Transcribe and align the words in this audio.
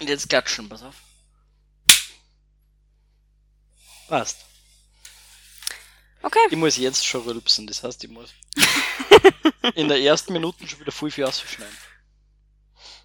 Und 0.00 0.08
jetzt 0.08 0.28
klatschen, 0.28 0.68
pass 0.68 0.82
auf. 0.82 0.94
Passt. 4.08 4.38
Okay. 6.22 6.38
Ich 6.50 6.56
muss 6.56 6.76
jetzt 6.76 7.06
schon 7.06 7.22
rülpsen, 7.22 7.66
das 7.66 7.82
heißt, 7.82 8.02
ich 8.04 8.10
muss 8.10 8.30
in 9.74 9.88
der 9.88 10.00
ersten 10.00 10.32
Minute 10.32 10.66
schon 10.66 10.80
wieder 10.80 10.92
viel, 10.92 11.10
viel 11.10 11.24
ausschneiden. 11.24 11.76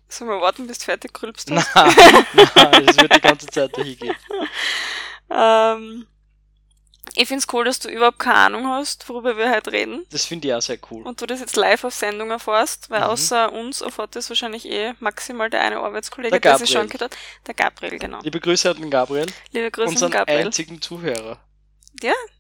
Sollen 0.08 0.29
wir 0.29 0.42
warten, 0.42 0.68
bis 0.68 0.79
du 0.79 0.86
fertig 0.86 1.14
grülpst 1.14 1.50
Nein, 1.50 1.66
nein, 1.76 2.86
das 2.86 2.98
wird 2.98 3.16
die 3.16 3.21
ganze 3.21 3.48
Zeit 3.48 3.78
dahin 3.78 3.98
gehen. 3.98 4.16
Ähm, 5.36 6.05
ich 7.15 7.27
find's 7.27 7.47
cool, 7.54 7.65
dass 7.65 7.79
du 7.79 7.89
überhaupt 7.89 8.20
keine 8.20 8.35
Ahnung 8.38 8.67
hast, 8.67 9.07
worüber 9.09 9.38
wir 9.38 9.52
heute 9.52 9.71
reden. 9.71 10.05
Das 10.11 10.25
finde 10.25 10.47
ich 10.47 10.53
auch 10.53 10.61
sehr 10.61 10.79
cool. 10.89 11.03
Und 11.03 11.21
du 11.21 11.25
das 11.25 11.39
jetzt 11.41 11.55
live 11.55 11.83
auf 11.83 11.93
Sendung 11.93 12.31
erfährst, 12.31 12.89
weil 12.89 13.02
Mhm. 13.02 13.05
außer 13.07 13.52
uns 13.52 13.81
erfährt 13.81 14.15
das 14.15 14.29
wahrscheinlich 14.29 14.65
eh 14.65 14.93
maximal 14.99 15.49
der 15.49 15.61
eine 15.61 15.79
Arbeitskollege, 15.79 16.31
Der 16.31 16.39
der 16.39 16.57
sich 16.57 16.71
schon 16.71 16.89
hat. 16.91 17.16
Der 17.45 17.53
Gabriel, 17.53 17.99
genau. 17.99 18.20
Liebe 18.21 18.39
Grüße 18.39 18.70
an 18.71 18.77
den 18.81 18.89
Gabriel, 18.89 19.27
Liebe 19.52 19.70
Grüße 19.71 19.88
an 19.88 19.94
unseren 19.94 20.11
Gabriel. 20.11 20.45
einzigen 20.45 20.81
Zuhörer. 20.81 21.39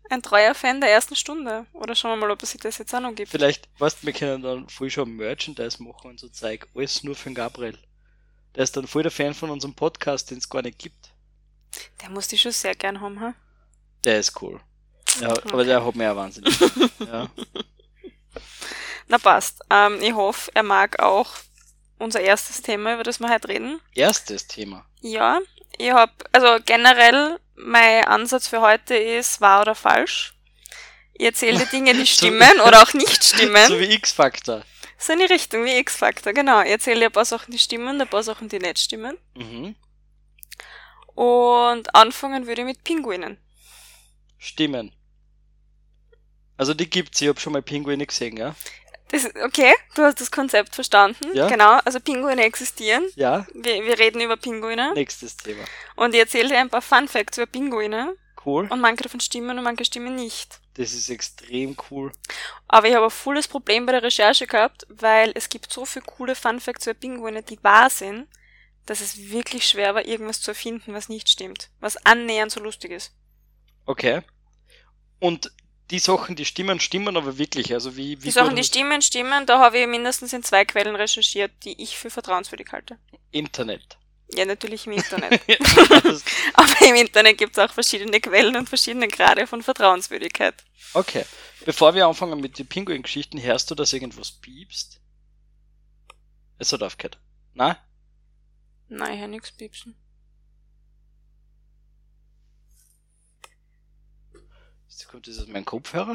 Ein 0.09 0.21
treuer 0.21 0.53
Fan 0.53 0.79
der 0.81 0.91
ersten 0.91 1.15
Stunde. 1.15 1.65
Oder 1.73 1.95
schauen 1.95 2.11
wir 2.11 2.17
mal, 2.27 2.31
ob 2.31 2.43
es 2.43 2.51
sich 2.51 2.59
das 2.61 2.77
jetzt 2.77 2.93
auch 2.93 2.99
noch 2.99 3.15
gibt. 3.15 3.31
Vielleicht, 3.31 3.67
weißt 3.79 4.03
du, 4.03 4.05
wir 4.07 4.13
können 4.13 4.43
dann 4.43 4.69
voll 4.69 4.89
schon 4.89 5.15
Merchandise 5.15 5.81
machen 5.81 6.11
und 6.11 6.19
so 6.19 6.27
Zeug. 6.29 6.67
Alles 6.75 7.03
nur 7.03 7.15
für 7.15 7.29
den 7.29 7.35
Gabriel. 7.35 7.77
Der 8.55 8.63
ist 8.63 8.75
dann 8.77 8.85
voll 8.85 9.01
der 9.03 9.11
Fan 9.11 9.33
von 9.33 9.49
unserem 9.49 9.73
Podcast, 9.73 10.29
den 10.29 10.37
es 10.37 10.49
gar 10.49 10.61
nicht 10.61 10.77
gibt. 10.77 11.11
Der 12.01 12.09
muss 12.09 12.27
die 12.27 12.37
schon 12.37 12.51
sehr 12.51 12.75
gern 12.75 13.01
haben, 13.01 13.19
ha? 13.21 13.33
Der 14.03 14.19
ist 14.19 14.41
cool. 14.41 14.59
Ja, 15.21 15.29
aber 15.29 15.63
der 15.63 15.85
hat 15.85 15.95
mir 15.95 16.05
ja 16.05 16.15
wahnsinnig. 16.15 16.57
ja. 16.99 17.29
Na 19.07 19.17
passt. 19.17 19.61
Ähm, 19.69 20.01
ich 20.01 20.13
hoffe, 20.13 20.51
er 20.53 20.63
mag 20.63 20.99
auch 20.99 21.31
unser 21.99 22.19
erstes 22.21 22.61
Thema, 22.61 22.95
über 22.95 23.03
das 23.03 23.19
wir 23.19 23.29
heute 23.29 23.47
reden. 23.49 23.79
Erstes 23.93 24.47
Thema. 24.47 24.85
Ja, 25.01 25.39
ich 25.77 25.91
hab, 25.91 26.09
also 26.31 26.57
generell, 26.65 27.39
mein 27.55 28.05
Ansatz 28.05 28.47
für 28.47 28.61
heute 28.61 28.95
ist 28.95 29.39
wahr 29.41 29.61
oder 29.61 29.75
falsch. 29.75 30.33
Ich 31.13 31.25
erzähle 31.25 31.59
die 31.59 31.65
Dinge, 31.69 31.93
die 31.93 31.99
So- 32.05 32.05
stimmen 32.05 32.59
oder 32.65 32.81
auch 32.81 32.93
nicht 32.93 33.23
stimmen. 33.23 33.67
So 33.67 33.79
wie 33.79 33.93
X-Factor. 33.93 34.63
So 34.97 35.13
in 35.13 35.19
die 35.19 35.25
Richtung 35.25 35.65
wie 35.65 35.77
X-Factor, 35.77 36.33
genau. 36.33 36.61
Ich 36.61 36.69
erzähle 36.71 37.05
ein 37.05 37.11
paar 37.11 37.25
Sachen, 37.25 37.51
die 37.51 37.59
stimmen, 37.59 37.99
ein 38.01 38.07
paar 38.07 38.23
Sachen, 38.23 38.49
die 38.49 38.59
nicht 38.59 38.79
stimmen. 38.79 39.17
Mhm. 39.35 39.75
Und 41.15 41.93
anfangen 41.93 42.47
würde 42.47 42.61
ich 42.61 42.67
mit 42.67 42.83
Pinguinen. 42.83 43.37
Stimmen. 44.43 44.91
Also 46.57 46.73
die 46.73 46.89
gibt's, 46.89 47.21
ich 47.21 47.29
hab 47.29 47.39
schon 47.39 47.53
mal 47.53 47.61
Pinguine 47.61 48.05
gesehen, 48.05 48.37
ja? 48.37 48.55
Das, 49.09 49.25
okay, 49.45 49.73
du 49.95 50.01
hast 50.03 50.19
das 50.21 50.31
Konzept 50.31 50.75
verstanden. 50.75 51.35
Ja. 51.35 51.47
Genau, 51.47 51.79
also 51.85 51.99
Pinguine 51.99 52.43
existieren. 52.43 53.05
Ja, 53.15 53.45
Wir, 53.53 53.83
wir 53.85 53.97
reden 53.99 54.21
über 54.21 54.37
Pinguine. 54.37 54.93
nächstes 54.95 55.37
Thema. 55.37 55.63
Und 55.95 56.13
ich 56.13 56.19
erzähle 56.19 56.49
dir 56.49 56.57
ein 56.59 56.69
paar 56.69 56.81
Fun 56.81 57.07
Facts 57.07 57.37
über 57.37 57.45
Pinguine. 57.45 58.15
Cool. 58.45 58.67
Und 58.69 58.81
manche 58.81 59.03
davon 59.03 59.19
stimmen 59.21 59.57
und 59.57 59.63
manche 59.63 59.85
stimmen 59.85 60.15
nicht. 60.15 60.59
Das 60.73 60.91
ist 60.93 61.09
extrem 61.09 61.77
cool. 61.89 62.11
Aber 62.67 62.87
ich 62.87 62.95
habe 62.95 63.05
ein 63.05 63.11
volles 63.11 63.47
Problem 63.47 63.85
bei 63.85 63.93
der 63.93 64.03
Recherche 64.03 64.47
gehabt, 64.47 64.85
weil 64.89 65.31
es 65.35 65.47
gibt 65.47 65.71
so 65.71 65.85
viele 65.85 66.05
coole 66.05 66.35
Fun 66.35 66.59
Facts 66.59 66.87
über 66.87 66.95
Pinguine, 66.95 67.43
die 67.43 67.63
wahr 67.63 67.89
sind, 67.89 68.27
dass 68.85 68.99
es 68.99 69.29
wirklich 69.29 69.67
schwer 69.67 69.95
war, 69.95 70.05
irgendwas 70.05 70.41
zu 70.41 70.51
erfinden, 70.51 70.93
was 70.93 71.07
nicht 71.07 71.29
stimmt. 71.29 71.69
Was 71.79 72.03
annähernd 72.05 72.51
so 72.51 72.59
lustig 72.59 72.91
ist. 72.91 73.13
Okay. 73.85 74.21
Und 75.19 75.51
die 75.91 75.99
Sachen, 75.99 76.35
die 76.35 76.45
stimmen, 76.45 76.79
stimmen 76.79 77.17
aber 77.17 77.37
wirklich. 77.37 77.73
Also 77.73 77.95
wie, 77.95 78.19
wie 78.21 78.25
Die 78.25 78.31
Sachen, 78.31 78.55
die 78.55 78.63
stimmen, 78.63 79.01
stimmen, 79.01 79.45
da 79.45 79.59
habe 79.59 79.79
ich 79.79 79.87
mindestens 79.87 80.33
in 80.33 80.43
zwei 80.43 80.65
Quellen 80.65 80.95
recherchiert, 80.95 81.51
die 81.63 81.81
ich 81.81 81.97
für 81.97 82.09
vertrauenswürdig 82.09 82.67
halte. 82.71 82.97
Internet. 83.31 83.97
Ja, 84.33 84.45
natürlich 84.45 84.87
im 84.87 84.93
Internet. 85.01 85.41
Aber 86.53 86.81
im 86.87 86.95
Internet 86.95 87.37
gibt 87.37 87.57
es 87.57 87.63
auch 87.63 87.71
verschiedene 87.73 88.19
Quellen 88.21 88.55
und 88.55 88.69
verschiedene 88.69 89.07
Grade 89.07 89.45
von 89.47 89.61
Vertrauenswürdigkeit. 89.61 90.55
okay. 90.93 91.25
Bevor 91.65 91.95
wir 91.95 92.07
anfangen 92.07 92.41
mit 92.41 92.59
den 92.59 92.67
Pinguin-Geschichten, 92.67 93.41
hörst 93.41 93.71
du, 93.71 93.75
dass 93.75 93.93
irgendwas 93.93 94.31
piepst? 94.33 94.99
Es 96.57 96.73
hat 96.73 96.83
aufgehört. 96.83 97.19
Na? 97.53 97.77
Nein, 98.89 99.13
ich 99.13 99.19
höre 99.21 99.27
nichts 99.29 99.51
piepsen. 99.53 99.95
Jetzt 104.93 105.07
kommt 105.07 105.27
das 105.27 105.39
aus 105.39 105.47
meinem 105.47 105.65
Kopfhörer. 105.65 106.13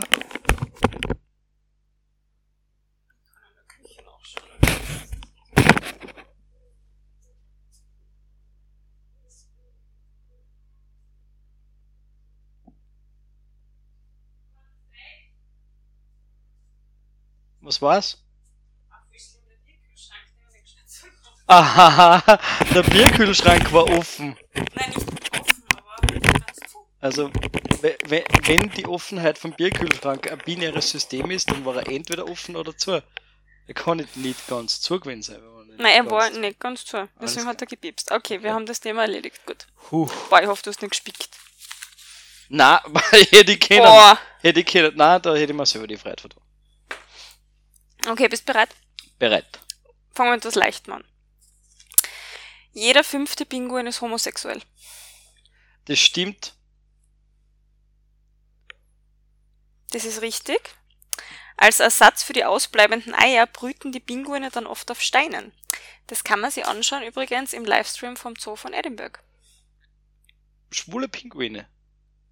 Was 17.60 17.82
war's? 17.82 18.22
Aha, 21.48 22.38
der 22.72 22.82
Bierkühlschrank 22.84 23.72
war 23.72 23.88
offen. 23.88 24.36
Nein, 24.54 24.90
nicht 24.90 25.40
offen, 25.40 25.64
aber 25.74 26.20
ganz 26.20 26.60
zu. 26.70 26.87
Also, 27.00 27.30
we- 27.80 27.96
we- 28.06 28.24
wenn 28.44 28.70
die 28.70 28.86
Offenheit 28.86 29.38
vom 29.38 29.52
Bierkühlschrank 29.52 30.30
ein 30.30 30.38
binäres 30.38 30.90
System 30.90 31.30
ist, 31.30 31.50
dann 31.50 31.64
war 31.64 31.76
er 31.76 31.88
entweder 31.88 32.26
offen 32.28 32.56
oder 32.56 32.76
zu. 32.76 33.02
Er 33.66 33.74
kann 33.74 33.98
nicht, 33.98 34.16
nicht 34.16 34.46
ganz 34.48 34.80
zu 34.80 34.98
gewesen 34.98 35.22
sein. 35.22 35.42
Nein, 35.76 35.92
er 36.06 36.10
war 36.10 36.32
zu- 36.32 36.40
nicht 36.40 36.58
ganz 36.58 36.84
zu. 36.84 37.08
Deswegen 37.20 37.46
hat 37.46 37.60
er 37.60 37.68
gepiepst. 37.68 38.10
Okay, 38.10 38.42
wir 38.42 38.50
Okay. 38.50 38.50
haben 38.50 38.66
das 38.66 38.80
Thema 38.80 39.02
erledigt. 39.02 39.44
Gut. 39.46 39.66
Huh. 39.92 40.08
Boah, 40.28 40.42
ich 40.42 40.48
hoffe, 40.48 40.62
du 40.64 40.70
hast 40.70 40.82
nicht 40.82 40.90
gespickt. 40.90 41.28
Na, 42.48 42.82
hätte 43.30 43.52
ich 43.52 43.60
können. 43.60 43.82
Boah. 43.82 44.18
Hätte 44.40 44.60
ich 44.60 44.66
können. 44.66 44.96
Nein, 44.96 45.22
da 45.22 45.34
hätte 45.36 45.52
ich 45.52 45.56
mir 45.56 45.66
selber 45.66 45.86
die 45.86 45.96
Freiheit 45.98 46.20
vertraut. 46.20 46.42
Okay, 48.08 48.26
bist 48.28 48.44
bereit? 48.46 48.70
Bereit. 49.18 49.60
Fangen 50.14 50.30
wir 50.30 50.34
mit 50.36 50.40
etwas 50.44 50.54
Leichtem 50.56 50.94
an. 50.94 51.04
Jeder 52.72 53.04
fünfte 53.04 53.44
Pinguin 53.44 53.86
ist 53.86 54.00
homosexuell. 54.00 54.62
Das 55.84 55.98
stimmt. 55.98 56.54
Das 59.90 60.04
ist 60.04 60.22
richtig. 60.22 60.60
Als 61.56 61.80
Ersatz 61.80 62.22
für 62.22 62.32
die 62.32 62.44
ausbleibenden 62.44 63.14
Eier 63.14 63.46
brüten 63.46 63.90
die 63.90 64.00
Pinguine 64.00 64.50
dann 64.50 64.66
oft 64.66 64.90
auf 64.90 65.00
Steinen. 65.00 65.52
Das 66.06 66.24
kann 66.24 66.40
man 66.40 66.50
sich 66.50 66.66
anschauen 66.66 67.02
übrigens 67.02 67.52
im 67.52 67.64
Livestream 67.64 68.16
vom 68.16 68.34
Zoo 68.36 68.56
von 68.56 68.72
Edinburgh. 68.72 69.18
Schwule 70.70 71.08
Pinguine. 71.08 71.66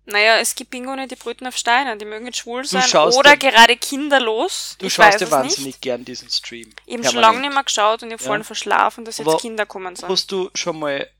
Naja, 0.08 0.38
es 0.38 0.54
gibt 0.54 0.70
Pinguine, 0.70 1.08
die 1.08 1.16
brüten 1.16 1.48
auf 1.48 1.56
Steinen, 1.56 1.98
die 1.98 2.04
mögen 2.04 2.26
nicht 2.26 2.36
schwul 2.38 2.64
sein 2.64 2.84
oder 2.94 3.30
ja- 3.30 3.34
gerade 3.34 3.76
kinderlos. 3.76 4.76
Du 4.78 4.86
ich 4.86 4.94
schaust 4.94 5.20
es 5.20 5.30
wahnsinnig 5.32 5.66
nicht. 5.66 5.82
gern 5.82 6.04
diesen 6.04 6.30
Stream. 6.30 6.72
Ich 6.86 6.94
habe 6.96 7.04
schon 7.08 7.16
lange 7.16 7.40
nicht 7.40 7.52
mehr 7.52 7.64
geschaut 7.64 8.02
und 8.02 8.08
ich 8.08 8.12
habe 8.12 8.22
Ja. 8.22 8.26
vorhin 8.26 8.44
verschlafen, 8.44 9.04
dass 9.04 9.18
jetzt 9.18 9.26
Aber 9.26 9.38
Kinder 9.38 9.66
kommen 9.66 9.96
sollen. 9.96 10.12
Hast 10.12 10.30
du 10.30 10.48
schon 10.54 10.78
mal 10.78 11.10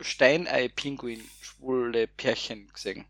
Steinei-Pinguin, 0.00 1.26
schwule 1.40 2.06
Pärchen 2.08 2.70
gesehen? 2.74 3.06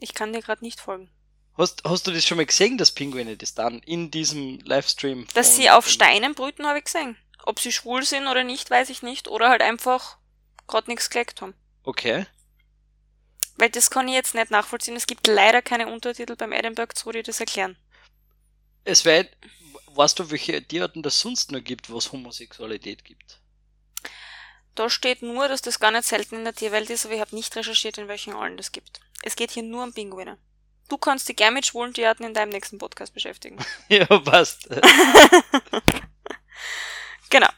Ich 0.00 0.14
kann 0.14 0.32
dir 0.32 0.40
gerade 0.40 0.64
nicht 0.64 0.80
folgen. 0.80 1.10
Hast, 1.56 1.82
hast 1.84 2.06
du 2.06 2.10
das 2.10 2.24
schon 2.24 2.38
mal 2.38 2.46
gesehen, 2.46 2.78
dass 2.78 2.90
Pinguine 2.90 3.36
das 3.36 3.54
dann 3.54 3.80
in 3.80 4.10
diesem 4.10 4.58
Livestream? 4.60 5.26
Dass 5.34 5.56
sie 5.56 5.70
auf 5.70 5.88
Steinen 5.88 6.34
brüten, 6.34 6.66
habe 6.66 6.78
ich 6.78 6.84
gesehen. 6.84 7.16
Ob 7.44 7.60
sie 7.60 7.72
schwul 7.72 8.02
sind 8.04 8.26
oder 8.26 8.44
nicht, 8.44 8.70
weiß 8.70 8.90
ich 8.90 9.02
nicht. 9.02 9.28
Oder 9.28 9.50
halt 9.50 9.62
einfach 9.62 10.16
gerade 10.66 10.90
nichts 10.90 11.10
gelegt 11.10 11.42
haben. 11.42 11.54
Okay. 11.82 12.26
Weil 13.56 13.70
das 13.70 13.90
kann 13.90 14.08
ich 14.08 14.14
jetzt 14.14 14.34
nicht 14.34 14.50
nachvollziehen. 14.50 14.96
Es 14.96 15.06
gibt 15.06 15.26
leider 15.26 15.60
keine 15.60 15.92
Untertitel 15.92 16.34
beim 16.34 16.52
Edinburgh 16.52 16.94
Zoo, 16.96 17.12
die 17.12 17.22
das 17.22 17.40
erklären. 17.40 17.76
Es 18.84 19.04
wäre, 19.04 19.28
weißt 19.88 20.18
du, 20.18 20.30
welche 20.30 20.62
Tierarten 20.62 21.02
das 21.02 21.20
sonst 21.20 21.52
noch 21.52 21.62
gibt, 21.62 21.90
wo 21.90 21.98
es 21.98 22.10
Homosexualität 22.10 23.04
gibt? 23.04 23.40
Da 24.74 24.88
steht 24.88 25.20
nur, 25.20 25.48
dass 25.48 25.60
das 25.60 25.78
gar 25.78 25.90
nicht 25.90 26.04
selten 26.04 26.36
in 26.36 26.44
der 26.44 26.54
Tierwelt 26.54 26.88
ist, 26.88 27.04
aber 27.04 27.14
ich 27.14 27.20
habe 27.20 27.34
nicht 27.34 27.54
recherchiert, 27.54 27.98
in 27.98 28.08
welchen 28.08 28.32
allen 28.32 28.56
das 28.56 28.72
gibt. 28.72 29.00
Es 29.22 29.36
geht 29.36 29.50
hier 29.50 29.62
nur 29.62 29.84
um 29.84 29.92
Pinguine. 29.92 30.38
Du 30.88 30.98
kannst 30.98 31.28
dich 31.28 31.36
gern 31.36 31.54
mit 31.54 31.66
schwulen 31.66 31.94
Tierarten 31.94 32.24
in 32.24 32.34
deinem 32.34 32.50
nächsten 32.50 32.78
Podcast 32.78 33.14
beschäftigen. 33.14 33.58
ja, 33.88 34.06
passt. 34.06 34.68
Genau. 37.30 37.48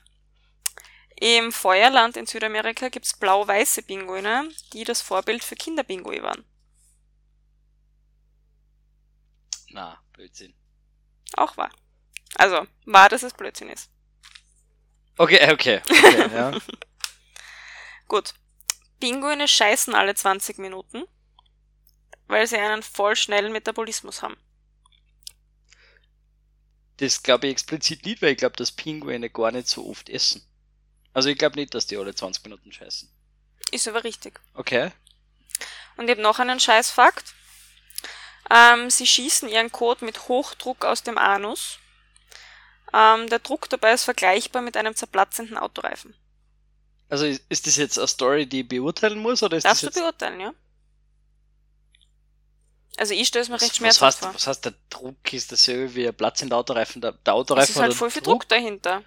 Im 1.17 1.51
Feuerland 1.51 2.17
in 2.17 2.27
Südamerika 2.27 2.89
gibt's 2.91 3.17
blau-weiße 3.19 3.83
Pinguine, 3.83 4.49
die 4.73 4.85
das 4.85 5.01
Vorbild 5.01 5.43
für 5.43 5.57
Kinderpinguine 5.57 6.23
waren. 6.23 6.45
Na, 9.71 9.99
Blödsinn. 10.13 10.55
Auch 11.37 11.57
wahr. 11.57 11.73
Also, 12.37 12.67
wahr, 12.85 13.09
dass 13.09 13.23
es 13.23 13.33
Blödsinn 13.33 13.71
ist. 13.71 13.91
Okay, 15.17 15.51
okay. 15.51 15.81
okay 15.89 16.35
ja. 16.35 16.53
Gut. 18.09 18.35
Pinguine 19.01 19.49
scheißen 19.49 19.95
alle 19.95 20.15
20 20.15 20.59
Minuten, 20.59 21.05
weil 22.33 22.47
sie 22.47 22.57
einen 22.57 22.83
voll 22.83 23.15
schnellen 23.15 23.53
Metabolismus 23.53 24.23
haben. 24.23 24.37
Das 26.97 27.23
glaube 27.23 27.47
ich 27.47 27.53
explizit 27.53 28.05
nicht, 28.05 28.23
weil 28.23 28.33
ich 28.33 28.39
glaube, 28.39 28.57
dass 28.57 28.73
Pinguine 28.73 29.31
gar 29.31 29.53
nicht 29.53 29.69
so 29.69 29.89
oft 29.89 30.09
essen. 30.09 30.43
Also 31.13 31.29
ich 31.29 31.39
glaube 31.39 31.57
nicht, 31.57 31.75
dass 31.75 31.87
die 31.87 31.97
alle 31.97 32.15
20 32.15 32.45
Minuten 32.45 32.73
scheißen. 32.73 33.09
Ist 33.71 33.87
aber 33.87 34.03
richtig. 34.05 34.41
Okay. 34.55 34.91
Und 35.97 36.05
ich 36.05 36.11
habe 36.11 36.23
noch 36.23 36.39
einen 36.39 36.59
Scheißfakt. 36.59 37.35
Ähm, 38.51 38.91
sie 38.91 39.07
schießen 39.07 39.49
ihren 39.49 39.71
Kot 39.71 40.03
mit 40.03 40.29
Hochdruck 40.29 40.85
aus 40.85 41.03
dem 41.03 41.19
Anus. 41.19 41.79
Ähm, 42.93 43.29
der 43.29 43.39
Druck 43.39 43.69
dabei 43.69 43.93
ist 43.93 44.05
vergleichbar 44.05 44.63
mit 44.63 44.77
einem 44.77 44.95
zerplatzenden 44.95 45.57
Autoreifen. 45.57 46.15
Also 47.09 47.27
ist, 47.27 47.67
das 47.67 47.77
jetzt 47.77 47.99
eine 47.99 48.09
Story, 48.09 48.47
die 48.47 48.61
ich 48.61 48.69
beurteilen 48.69 49.19
muss, 49.19 49.43
oder 49.43 49.59
ist 49.59 49.65
Darfst 49.65 49.83
du 49.83 49.87
das 49.87 49.97
jetzt... 49.97 50.03
beurteilen, 50.03 50.41
ja? 50.41 50.55
Also 52.99 53.15
ich 53.15 53.27
stelle 53.29 53.43
es 53.45 53.49
mir 53.49 53.55
recht 53.55 53.63
was, 53.63 53.71
was, 53.71 53.77
schmerzhaft 53.77 54.03
heißt, 54.03 54.19
vor. 54.21 54.35
was 54.35 54.47
heißt, 54.47 54.65
der 54.67 54.75
Druck 54.91 55.33
ist 55.33 55.51
dasselbe 55.51 55.95
wie 55.95 56.07
ein 56.09 56.15
Platz 56.15 56.43
in 56.43 56.49
der 56.51 56.59
Autoreifen? 56.59 57.01
Der, 57.01 57.13
der 57.13 57.33
Es 57.33 57.39
Autoreifen 57.39 57.75
ist 57.75 57.81
halt 57.81 57.95
voll 57.95 58.11
viel 58.11 58.23
Druck 58.23 58.49
dahinter. 58.49 59.03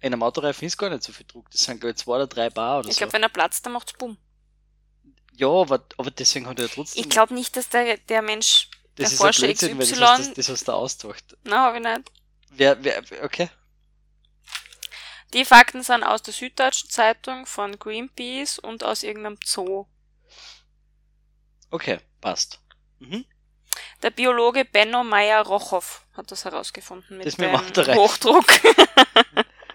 In 0.00 0.12
einem 0.12 0.22
Autoreifen 0.22 0.66
ist 0.66 0.76
gar 0.78 0.90
nicht 0.90 1.02
so 1.02 1.12
viel 1.12 1.26
Druck. 1.26 1.50
Das 1.50 1.62
sind, 1.64 1.80
glaube 1.80 1.92
ich, 1.92 1.96
zwei 1.98 2.14
oder 2.14 2.26
drei 2.26 2.50
Bar 2.50 2.80
oder 2.80 2.88
Ich 2.88 2.94
so. 2.94 2.98
glaube, 2.98 3.12
wenn 3.14 3.22
er 3.22 3.28
platzt, 3.28 3.64
dann 3.66 3.72
macht's 3.72 3.92
bumm. 3.92 4.18
ja, 5.34 5.48
aber, 5.48 5.84
aber 5.96 6.10
deswegen 6.10 6.46
hat 6.46 6.58
er 6.60 6.68
trotzdem... 6.68 7.00
Ich 7.02 7.08
glaube 7.08 7.34
nicht, 7.34 7.56
dass 7.56 7.68
der, 7.68 7.96
der 7.98 8.22
Mensch, 8.22 8.68
der 8.98 9.04
das 9.04 9.12
ist 9.14 9.20
ein 9.20 9.32
Forscher 9.32 9.48
weil 9.48 9.54
das, 9.54 9.60
XY, 9.90 10.00
hast, 10.00 10.28
das, 10.28 10.34
das 10.34 10.48
hast 10.48 10.68
du 10.68 10.72
austauscht. 10.72 11.36
na, 11.44 11.66
hab 11.66 11.74
ich 11.76 11.82
nicht. 11.82 12.10
Wer, 12.50 12.82
wer, 12.84 13.02
okay. 13.24 13.48
Die 15.32 15.44
Fakten 15.44 15.82
sind 15.82 16.04
aus 16.04 16.22
der 16.22 16.34
Süddeutschen 16.34 16.90
Zeitung, 16.90 17.46
von 17.46 17.78
Greenpeace 17.78 18.58
und 18.58 18.84
aus 18.84 19.02
irgendeinem 19.02 19.38
Zoo. 19.44 19.86
Okay, 21.70 22.00
passt. 22.20 22.60
Mhm. 23.08 23.24
Der 24.02 24.10
Biologe 24.10 24.64
Benno 24.64 25.02
Meyer-Rochow 25.04 26.04
hat 26.14 26.30
das 26.30 26.44
herausgefunden 26.44 27.16
mit 27.18 27.26
Das 27.26 27.36
dem. 27.36 27.52
Hochdruck. 27.52 28.44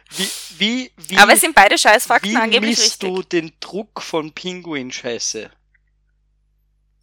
Wie, 0.10 0.30
wie, 0.58 0.92
wie, 1.10 1.18
Aber 1.18 1.34
es 1.34 1.42
sind 1.42 1.54
beide 1.54 1.78
Scheißfakten 1.78 2.32
wie 2.32 2.38
angeblich 2.38 2.78
misst 2.78 3.04
richtig. 3.04 3.10
du 3.10 3.24
den 3.24 3.52
Druck 3.60 4.02
von 4.02 4.32
Pinguin-Scheiße? 4.34 5.52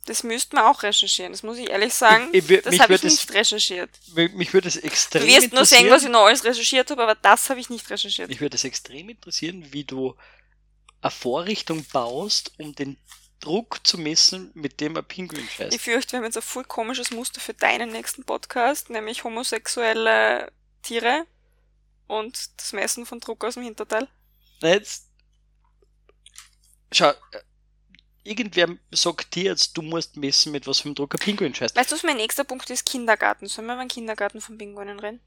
Das 0.07 0.23
müssten 0.23 0.57
wir 0.57 0.69
auch 0.71 0.83
recherchieren, 0.83 1.33
das 1.33 1.43
muss 1.43 1.59
ich 1.59 1.69
ehrlich 1.71 1.93
sagen. 1.95 2.29
Ich- 2.33 2.49
ich 2.51 2.63
das 2.63 2.79
habe 2.79 2.95
ich 2.95 3.03
würd 3.03 3.05
es- 3.05 3.13
nicht 3.13 3.35
recherchiert. 3.35 3.91
Mich, 4.15 4.53
würde 4.55 4.69
es 4.69 4.77
extrem 4.79 5.23
Du 5.23 5.29
wirst 5.29 5.53
nur 5.53 5.65
sehen, 5.67 5.91
was 5.91 6.03
ich 6.05 6.09
noch 6.11 6.25
alles 6.25 6.45
recherchiert 6.45 6.91
habe, 6.91 7.03
aber 7.03 7.15
das 7.15 7.49
habe 7.51 7.61
ich 7.61 7.69
nicht 7.71 7.89
recherchiert. 7.91 8.29
Mich 8.29 8.41
würde 8.41 8.57
es 8.57 8.65
extrem 8.65 9.11
interessieren, 9.11 9.67
wie 9.73 9.85
du 9.85 10.15
eine 11.03 11.11
Vorrichtung 11.11 11.85
baust, 11.93 12.53
um 12.59 12.75
den 12.75 12.97
Druck 13.41 13.87
zu 13.87 13.99
messen, 13.99 14.51
mit 14.55 14.81
dem 14.81 14.97
ein 14.97 15.05
Pinguin 15.05 15.45
Ich 15.45 15.53
scheißt. 15.53 15.81
fürchte, 15.81 16.13
wir 16.13 16.19
haben 16.19 16.25
jetzt 16.25 16.37
ein 16.37 16.43
voll 16.43 16.65
komisches 16.65 17.11
Muster 17.11 17.41
für 17.41 17.55
deinen 17.55 17.91
nächsten 17.91 18.25
Podcast, 18.25 18.91
nämlich 18.91 19.25
homosexuelle 19.25 20.51
Tiere 20.83 21.27
und 22.07 22.51
das 22.59 22.73
Messen 22.73 23.07
von 23.07 23.21
Druck 23.21 23.45
aus 23.45 23.55
dem 23.55 23.63
Hinterteil. 23.65 24.09
Na 24.63 24.71
jetzt. 24.71 25.11
Schau, 26.93 27.11
äh, 27.11 27.15
irgendwer 28.23 28.69
sagt 28.93 29.35
dir 29.35 29.45
jetzt, 29.45 29.77
du 29.77 29.83
musst 29.83 30.17
messen, 30.17 30.53
mit 30.53 30.67
was 30.67 30.81
für 30.81 30.87
einem 30.87 30.95
Druck 30.95 31.15
ein 31.15 31.19
Pinguin 31.19 31.55
scheißt. 31.55 31.77
Weißt 31.77 31.91
du, 31.91 31.97
was 31.97 32.03
mein 32.03 32.17
nächster 32.17 32.45
Punkt 32.45 32.71
ist? 32.71 32.87
Kindergarten. 32.87 33.47
Sollen 33.47 33.67
wir 33.67 33.75
über 33.75 33.85
den 33.85 33.89
Kindergarten 33.89 34.41
von 34.41 34.57
Pinguinen 34.57 34.99
reden? 35.01 35.21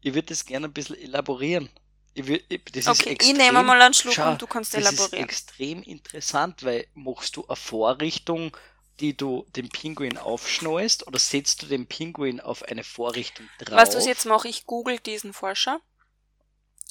Ich 0.00 0.14
würde 0.14 0.28
das 0.28 0.44
gerne 0.44 0.66
ein 0.68 0.72
bisschen 0.72 0.96
elaborieren. 0.96 1.70
Ich 2.14 2.28
ich, 2.28 2.64
das 2.72 2.86
ist 2.86 2.88
Okay, 2.88 3.10
ich 3.10 3.10
extrem, 3.12 3.36
nehme 3.38 3.62
mal 3.62 3.80
einen 3.80 3.94
Schluck 3.94 4.14
Schau, 4.14 4.30
und 4.30 4.40
du 4.40 4.46
kannst 4.46 4.74
Das 4.74 4.82
ist 4.84 4.88
elaborieren. 4.92 5.24
extrem 5.24 5.82
interessant, 5.82 6.62
weil 6.62 6.86
machst 6.94 7.36
du 7.36 7.46
eine 7.46 7.56
Vorrichtung, 7.56 8.56
die 9.00 9.16
du 9.16 9.44
dem 9.56 9.68
Pinguin 9.68 10.16
aufschnallst, 10.18 11.06
oder 11.06 11.18
setzt 11.18 11.62
du 11.62 11.66
den 11.66 11.86
Pinguin 11.86 12.40
auf 12.40 12.62
eine 12.62 12.84
Vorrichtung 12.84 13.48
drauf? 13.58 13.76
Weißt 13.78 13.92
du, 13.94 13.96
was 13.98 14.04
ich 14.04 14.10
jetzt 14.10 14.26
mache? 14.26 14.48
Ich 14.48 14.64
google 14.66 14.98
diesen 15.00 15.32
Forscher. 15.32 15.80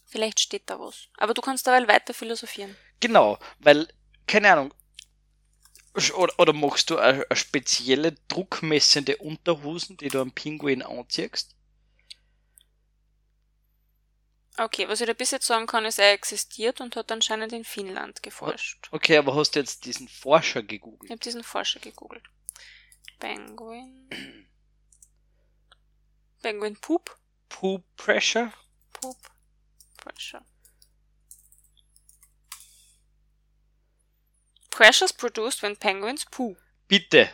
Vielleicht 0.05 0.39
steht 0.41 0.69
da 0.69 0.79
was. 0.79 1.07
Aber 1.17 1.33
du 1.33 1.41
kannst 1.41 1.65
dabei 1.65 1.87
weiter 1.87 2.13
philosophieren. 2.13 2.75
Genau, 2.99 3.39
weil, 3.59 3.87
keine 4.27 4.51
Ahnung, 4.51 4.73
oder, 6.15 6.33
oder 6.39 6.53
machst 6.53 6.89
du 6.89 6.97
eine, 6.97 7.25
eine 7.29 7.35
spezielle 7.37 8.13
druckmessende 8.27 9.17
Unterhosen, 9.17 9.97
die 9.97 10.09
du 10.09 10.19
am 10.21 10.31
Pinguin 10.31 10.81
anziehst? 10.81 11.55
Okay, 14.57 14.88
was 14.88 15.01
ich 15.01 15.07
da 15.07 15.13
bis 15.13 15.31
jetzt 15.31 15.47
sagen 15.47 15.65
kann, 15.65 15.83
ist, 15.85 15.97
er 15.97 16.11
existiert 16.13 16.79
und 16.79 16.95
hat 16.95 17.11
anscheinend 17.11 17.51
in 17.53 17.63
Finnland 17.63 18.21
geforscht. 18.21 18.88
Okay, 18.91 19.17
aber 19.17 19.35
hast 19.35 19.55
du 19.55 19.59
jetzt 19.59 19.85
diesen 19.85 20.07
Forscher 20.07 20.59
Ich 20.61 20.67
gegoogelt? 20.67 21.09
habe 21.09 21.19
diesen 21.19 21.44
Forscher 21.44 21.79
gegoogelt. 21.79 22.23
Penguin. 23.19 24.09
Penguin 26.44 26.75
Poop. 26.79 27.17
Poop 27.50 27.83
Pressure? 27.95 28.53
Poop. 28.94 29.17
Pressure. 29.97 30.45
Pressures 34.69 35.13
produced 35.13 35.61
when 35.63 35.75
penguins 35.75 36.25
poo. 36.25 36.55
Bitte. 36.88 37.29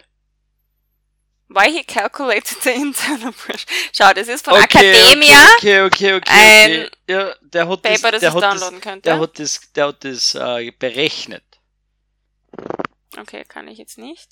Why 1.51 1.71
he 1.71 1.83
calculated 1.83 2.61
the 2.61 2.71
internal 2.73 3.31
pressure. 3.37 3.65
Schau, 3.91 4.13
das 4.13 4.27
ist 4.27 4.45
von 4.45 4.53
Okay, 4.53 4.91
Academia. 4.91 5.35
Okay, 5.57 5.81
okay, 5.81 6.13
okay, 6.13 6.29
Ein 6.29 6.71
okay. 6.85 6.89
Ja, 7.07 7.35
der 7.41 7.67
hat 7.67 7.85
das, 7.85 8.01
Paper, 8.01 8.11
das 8.11 8.19
der 8.21 8.33
hat 8.33 8.43
das, 8.43 8.81
könnte. 8.81 9.01
der 9.01 9.19
hat 9.19 9.39
das, 9.39 9.59
der 9.73 9.87
hat 9.87 10.03
das 10.03 10.35
äh, 10.35 10.71
berechnet. 10.71 11.43
Okay, 13.17 13.43
kann 13.45 13.67
ich 13.67 13.79
jetzt 13.79 13.97
nicht. 13.97 14.29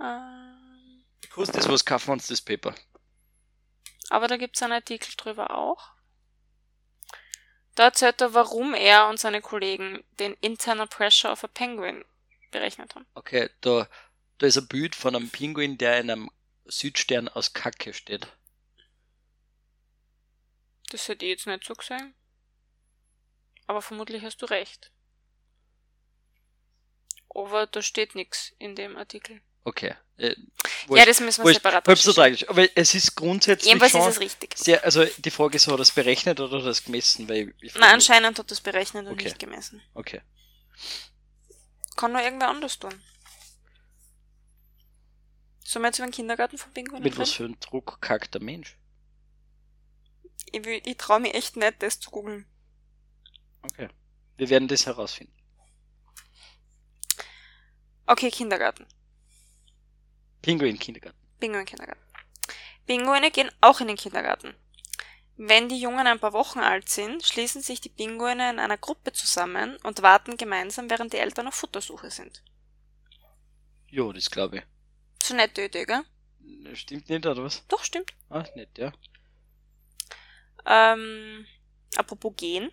Ähm, 0.00 1.04
Kostet 1.30 1.56
das 1.56 1.68
was, 1.68 1.84
kaufen 1.84 2.08
wir 2.08 2.12
uns 2.14 2.28
das 2.28 2.40
Paper. 2.40 2.74
aber 4.10 4.28
da 4.28 4.36
gibt's 4.36 4.62
einen 4.62 4.72
Artikel 4.74 5.12
drüber 5.16 5.50
auch. 5.50 5.88
Da 7.74 7.84
erzählt 7.84 8.20
er, 8.20 8.32
warum 8.32 8.74
er 8.74 9.08
und 9.08 9.18
seine 9.18 9.42
Kollegen 9.42 10.04
den 10.20 10.34
Internal 10.40 10.86
Pressure 10.86 11.30
of 11.32 11.44
a 11.44 11.48
Penguin 11.48 12.04
berechnet 12.50 12.94
haben. 12.94 13.06
Okay, 13.14 13.50
da, 13.60 13.86
da 14.38 14.46
ist 14.46 14.56
ein 14.58 14.68
Bild 14.68 14.94
von 14.94 15.14
einem 15.16 15.30
Pinguin, 15.30 15.78
der 15.78 15.98
in 16.00 16.10
einem 16.10 16.30
Südstern 16.64 17.28
aus 17.28 17.52
Kacke 17.52 17.92
steht. 17.94 18.26
Das 20.90 21.08
hätte 21.08 21.24
ich 21.24 21.30
jetzt 21.30 21.46
nicht 21.46 21.64
so 21.64 21.74
gesehen. 21.74 22.14
Aber 23.66 23.82
vermutlich 23.82 24.22
hast 24.22 24.38
du 24.42 24.46
recht. 24.46 24.92
Aber 27.28 27.66
da 27.66 27.82
steht 27.82 28.14
nichts 28.14 28.54
in 28.58 28.76
dem 28.76 28.96
Artikel. 28.96 29.40
Okay. 29.64 29.94
Äh, 30.16 30.34
Ja, 30.88 31.04
das 31.04 31.20
müssen 31.20 31.44
wir 31.44 31.52
separat 31.52 31.86
halb 31.86 31.98
so 31.98 32.12
tragisch. 32.12 32.48
Aber 32.48 32.66
es 32.76 32.94
ist 32.94 33.16
grundsätzlich 33.16 33.66
Jedenfalls 33.66 33.92
schon 33.92 34.02
ist 34.02 34.14
es 34.14 34.20
richtig. 34.20 34.56
sehr, 34.56 34.84
also 34.84 35.04
die 35.04 35.30
Frage 35.30 35.56
ist, 35.56 35.66
hat 35.66 35.74
er 35.74 35.78
das 35.78 35.90
berechnet 35.90 36.38
oder 36.40 36.58
hat 36.58 36.62
er 36.62 36.68
das 36.68 36.84
gemessen? 36.84 37.28
Weil 37.28 37.52
ich, 37.60 37.72
ich 37.72 37.74
Na, 37.76 37.90
anscheinend 37.92 38.38
hat 38.38 38.50
das 38.50 38.60
berechnet 38.60 39.06
und 39.06 39.14
Okay. 39.14 39.24
nicht 39.24 39.38
gemessen. 39.40 39.82
Okay. 39.94 40.22
Kann 41.96 42.12
nur 42.12 42.22
irgendwer 42.22 42.48
anders 42.48 42.78
tun. 42.78 42.94
Sollen 45.66 45.82
wir 45.82 45.88
jetzt 45.88 45.98
über 45.98 46.06
den 46.06 46.12
Kindergarten 46.12 46.58
von 46.58 46.72
Pinguinen 46.72 47.02
Mit 47.02 47.18
was 47.18 47.32
für 47.32 47.44
einem 47.44 47.58
Druck 47.58 48.00
kackt 48.00 48.34
der 48.34 48.40
Mensch? 48.42 48.78
Ich, 50.52 50.64
will- 50.64 50.80
ich 50.84 50.96
traue 50.96 51.18
mich 51.18 51.34
echt 51.34 51.56
nicht, 51.56 51.82
das 51.82 51.98
zu 51.98 52.10
googeln. 52.10 52.46
Okay. 53.62 53.88
Wir 54.36 54.48
werden 54.48 54.68
das 54.68 54.86
herausfinden. 54.86 55.34
Okay, 58.06 58.30
Kindergarten. 58.30 58.86
Pinguin 60.40 60.78
Kindergarten. 60.78 61.18
Pinguin-Kindergarten. 61.40 62.00
Pinguine 62.86 63.30
gehen 63.32 63.50
auch 63.60 63.80
in 63.80 63.88
den 63.88 63.96
Kindergarten. 63.96 64.54
Wenn 65.36 65.68
die 65.68 65.80
Jungen 65.80 66.06
ein 66.06 66.20
paar 66.20 66.32
Wochen 66.32 66.60
alt 66.60 66.88
sind, 66.88 67.24
schließen 67.26 67.60
sich 67.60 67.80
die 67.80 67.88
Pinguine 67.88 68.50
in 68.50 68.58
einer 68.60 68.78
Gruppe 68.78 69.12
zusammen 69.12 69.76
und 69.82 70.02
warten 70.02 70.36
gemeinsam, 70.36 70.88
während 70.88 71.12
die 71.12 71.18
Eltern 71.18 71.48
auf 71.48 71.54
Futtersuche 71.54 72.10
sind. 72.12 72.44
Jo, 73.88 74.12
das 74.12 74.30
glaube 74.30 74.62
So 75.26 75.34
nette 75.34 75.64
Idee, 75.64 75.86
gell? 75.86 76.04
ich. 76.72 76.78
Stimmt 76.78 77.08
nicht, 77.08 77.26
oder 77.26 77.42
was? 77.42 77.66
Doch, 77.66 77.82
stimmt. 77.82 78.12
Ah, 78.30 78.44
nicht, 78.54 78.78
ja. 78.78 78.92
Ähm, 80.64 81.44
apropos 81.96 82.34
gehen. 82.36 82.70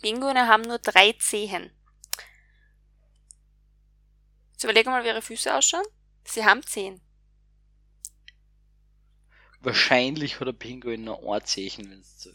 Pinguine 0.00 0.46
haben 0.46 0.62
nur 0.62 0.78
drei 0.78 1.12
Zehen. 1.14 1.72
Jetzt 4.52 4.62
überlegen 4.62 4.90
wir 4.90 4.92
mal, 4.92 5.02
wie 5.02 5.08
ihre 5.08 5.22
Füße 5.22 5.52
ausschauen. 5.52 5.84
Sie 6.24 6.44
haben 6.44 6.62
Zehen. 6.62 7.00
Wahrscheinlich 9.58 10.38
hat 10.38 10.46
der 10.46 10.52
Pinguin 10.52 11.02
noch 11.02 11.20
ein 11.28 11.44
Zeichen, 11.44 11.90
wenn 11.90 11.98
es 11.98 12.22
so, 12.22 12.30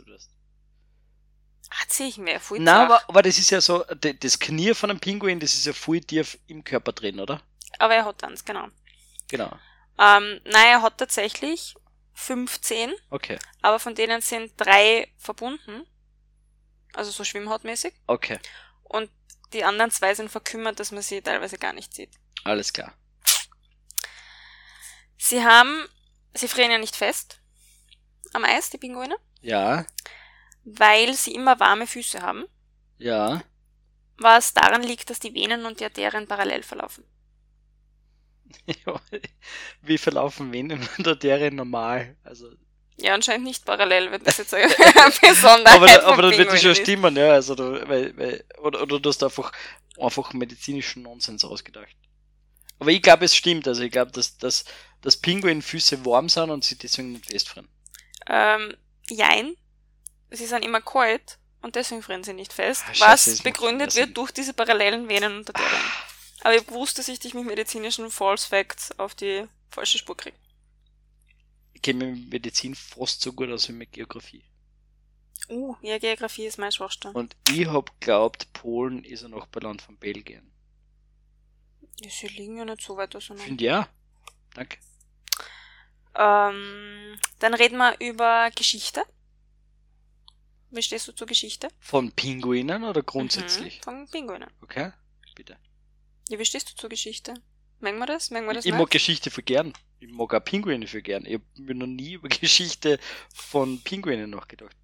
ist. 0.00 0.30
Ah, 1.70 1.88
Zehen 1.88 2.26
wäre 2.26 2.40
voll 2.40 2.58
Nein, 2.58 2.66
zart. 2.66 2.90
aber, 2.90 3.08
aber 3.08 3.22
das 3.22 3.38
ist 3.38 3.48
ja 3.48 3.62
so, 3.62 3.82
das 3.84 4.38
Knie 4.38 4.74
von 4.74 4.90
einem 4.90 5.00
Pinguin, 5.00 5.40
das 5.40 5.54
ist 5.54 5.64
ja 5.64 5.72
voll 5.72 6.02
tief 6.02 6.38
im 6.48 6.62
Körper 6.62 6.92
drin, 6.92 7.18
oder? 7.18 7.42
Aber 7.78 7.94
er 7.94 8.04
hat 8.04 8.22
eins, 8.24 8.44
genau. 8.44 8.68
Genau. 9.28 9.50
Ähm, 9.98 10.40
nein, 10.44 10.66
er 10.68 10.82
hat 10.82 10.98
tatsächlich 10.98 11.74
fünf 12.12 12.60
Zehen, 12.60 12.94
Okay. 13.10 13.38
aber 13.62 13.78
von 13.78 13.94
denen 13.94 14.20
sind 14.20 14.52
drei 14.56 15.12
verbunden. 15.18 15.86
Also 16.94 17.10
so 17.10 17.24
schwimmhautmäßig. 17.24 17.92
Okay. 18.06 18.38
Und 18.84 19.10
die 19.52 19.64
anderen 19.64 19.90
zwei 19.90 20.14
sind 20.14 20.30
verkümmert, 20.30 20.78
dass 20.78 20.92
man 20.92 21.02
sie 21.02 21.22
teilweise 21.22 21.58
gar 21.58 21.72
nicht 21.72 21.92
sieht. 21.94 22.10
Alles 22.44 22.72
klar. 22.72 22.92
Sie 25.16 25.44
haben, 25.44 25.88
sie 26.34 26.48
frieren 26.48 26.70
ja 26.70 26.78
nicht 26.78 26.96
fest 26.96 27.40
am 28.32 28.44
Eis, 28.44 28.70
die 28.70 28.78
Pinguine. 28.78 29.16
Ja. 29.40 29.86
weil 30.66 31.12
sie 31.12 31.34
immer 31.34 31.60
warme 31.60 31.86
Füße 31.86 32.22
haben, 32.22 32.46
Ja. 32.96 33.42
was 34.16 34.54
daran 34.54 34.82
liegt, 34.82 35.10
dass 35.10 35.18
die 35.20 35.34
Venen 35.34 35.66
und 35.66 35.78
die 35.80 35.84
Arterien 35.84 36.26
parallel 36.26 36.62
verlaufen. 36.62 37.04
Wie 39.82 39.98
verlaufen 39.98 40.52
Venen 40.52 40.86
und 40.98 41.06
Arterien 41.08 41.54
normal? 41.56 42.16
Also, 42.24 42.50
Ja, 42.96 43.14
anscheinend 43.14 43.46
nicht 43.46 43.64
parallel, 43.64 44.10
wenn 44.12 44.22
das 44.24 44.38
jetzt 44.38 44.54
eine 44.54 44.68
Besonderheit 45.20 45.74
aber, 45.76 45.86
da- 45.88 46.02
aber 46.04 46.22
das 46.22 46.36
wird 46.38 46.48
Pinguinen 46.50 46.58
schon 46.58 46.74
stimmen, 46.74 47.16
ja. 47.16 47.32
Also, 47.32 47.54
du, 47.54 47.88
weil, 47.88 48.16
weil, 48.16 48.44
oder, 48.62 48.82
oder 48.82 49.00
du 49.00 49.08
hast 49.08 49.22
einfach, 49.22 49.52
einfach 49.98 50.32
medizinischen 50.32 51.02
Nonsens 51.02 51.44
ausgedacht. 51.44 51.94
Aber 52.78 52.90
ich 52.90 53.02
glaube, 53.02 53.24
es 53.24 53.34
stimmt. 53.36 53.66
Also, 53.68 53.82
ich 53.82 53.90
glaube, 53.92 54.12
dass, 54.12 54.36
dass, 54.38 54.64
dass 55.00 55.16
Pinguinfüße 55.16 56.04
warm 56.04 56.28
sind 56.28 56.50
und 56.50 56.64
sie 56.64 56.76
deswegen 56.76 57.12
nicht 57.12 57.26
festfrieren. 57.26 57.68
Ähm, 58.28 58.74
jein. 59.08 59.54
Sie 60.30 60.46
sind 60.46 60.64
immer 60.64 60.80
kalt 60.80 61.38
und 61.62 61.76
deswegen 61.76 62.02
frieren 62.02 62.24
sie 62.24 62.32
nicht 62.34 62.52
fest, 62.52 62.84
Ah, 62.88 62.94
scheiße, 62.94 63.06
was 63.12 63.24
das 63.26 63.42
begründet 63.42 63.94
wird 63.94 64.16
durch 64.16 64.32
diese 64.32 64.52
parallelen 64.54 65.08
Venen 65.08 65.38
und 65.38 65.48
Arterien. 65.54 65.80
Aber 66.44 66.54
ich 66.54 66.70
wusste, 66.70 67.00
dass 67.00 67.08
ich 67.08 67.18
dich 67.18 67.32
mit 67.32 67.46
medizinischen 67.46 68.10
False 68.10 68.46
Facts 68.46 68.96
auf 68.98 69.14
die 69.14 69.46
falsche 69.70 69.96
Spur 69.96 70.14
kriege. 70.14 70.36
Ich 71.72 71.80
kenne 71.80 72.04
mich 72.04 72.20
mit 72.20 72.30
Medizin 72.30 72.74
fast 72.74 73.22
so 73.22 73.32
gut 73.32 73.48
aus 73.48 73.68
wie 73.68 73.72
mit 73.72 73.92
Geografie. 73.92 74.44
Uh, 75.48 75.74
ja, 75.80 75.98
Geografie 75.98 76.44
ist 76.44 76.58
mein 76.58 76.70
Schwachstelle. 76.70 77.14
Und 77.14 77.34
ich 77.48 77.66
hab 77.66 77.98
glaubt, 77.98 78.52
Polen 78.52 79.04
ist 79.04 79.24
ein 79.24 79.30
Nachbarland 79.30 79.80
von 79.80 79.96
Belgien. 79.96 80.52
Ja, 82.02 82.10
sie 82.10 82.28
liegen 82.28 82.58
ja 82.58 82.66
nicht 82.66 82.82
so 82.82 82.96
weit 82.98 83.16
auseinander. 83.16 83.46
Finde 83.46 83.64
ja. 83.64 83.88
Danke. 84.52 84.78
Ähm, 86.14 87.18
dann 87.38 87.54
reden 87.54 87.78
wir 87.78 87.98
über 88.00 88.50
Geschichte. 88.54 89.02
Wie 90.70 90.82
stehst 90.82 91.08
du 91.08 91.12
zur 91.12 91.26
Geschichte? 91.26 91.68
Von 91.80 92.12
Pinguinen 92.12 92.84
oder 92.84 93.02
grundsätzlich? 93.02 93.78
Mhm, 93.78 93.82
von 93.82 94.08
Pinguinen. 94.10 94.50
Okay, 94.60 94.92
bitte. 95.34 95.56
Ja, 96.28 96.38
wie 96.38 96.44
stehst 96.44 96.70
du 96.70 96.74
zur 96.76 96.88
Geschichte? 96.90 97.34
Mengen 97.80 97.98
wir 97.98 98.06
das? 98.06 98.30
Mengen 98.30 98.46
wir 98.46 98.54
das 98.54 98.64
Ich 98.64 98.72
nicht? 98.72 98.80
mag 98.80 98.90
Geschichte 98.90 99.30
für 99.30 99.42
gern. 99.42 99.72
Ich 100.00 100.08
mag 100.10 100.32
auch 100.34 100.40
Pinguine 100.44 100.86
für 100.86 101.02
gern. 101.02 101.24
Ich 101.26 101.34
habe 101.34 101.44
mir 101.56 101.74
noch 101.74 101.86
nie 101.86 102.14
über 102.14 102.28
Geschichte 102.40 102.98
von 103.34 103.80
Pinguinen 103.82 104.30
nachgedacht. 104.30 104.76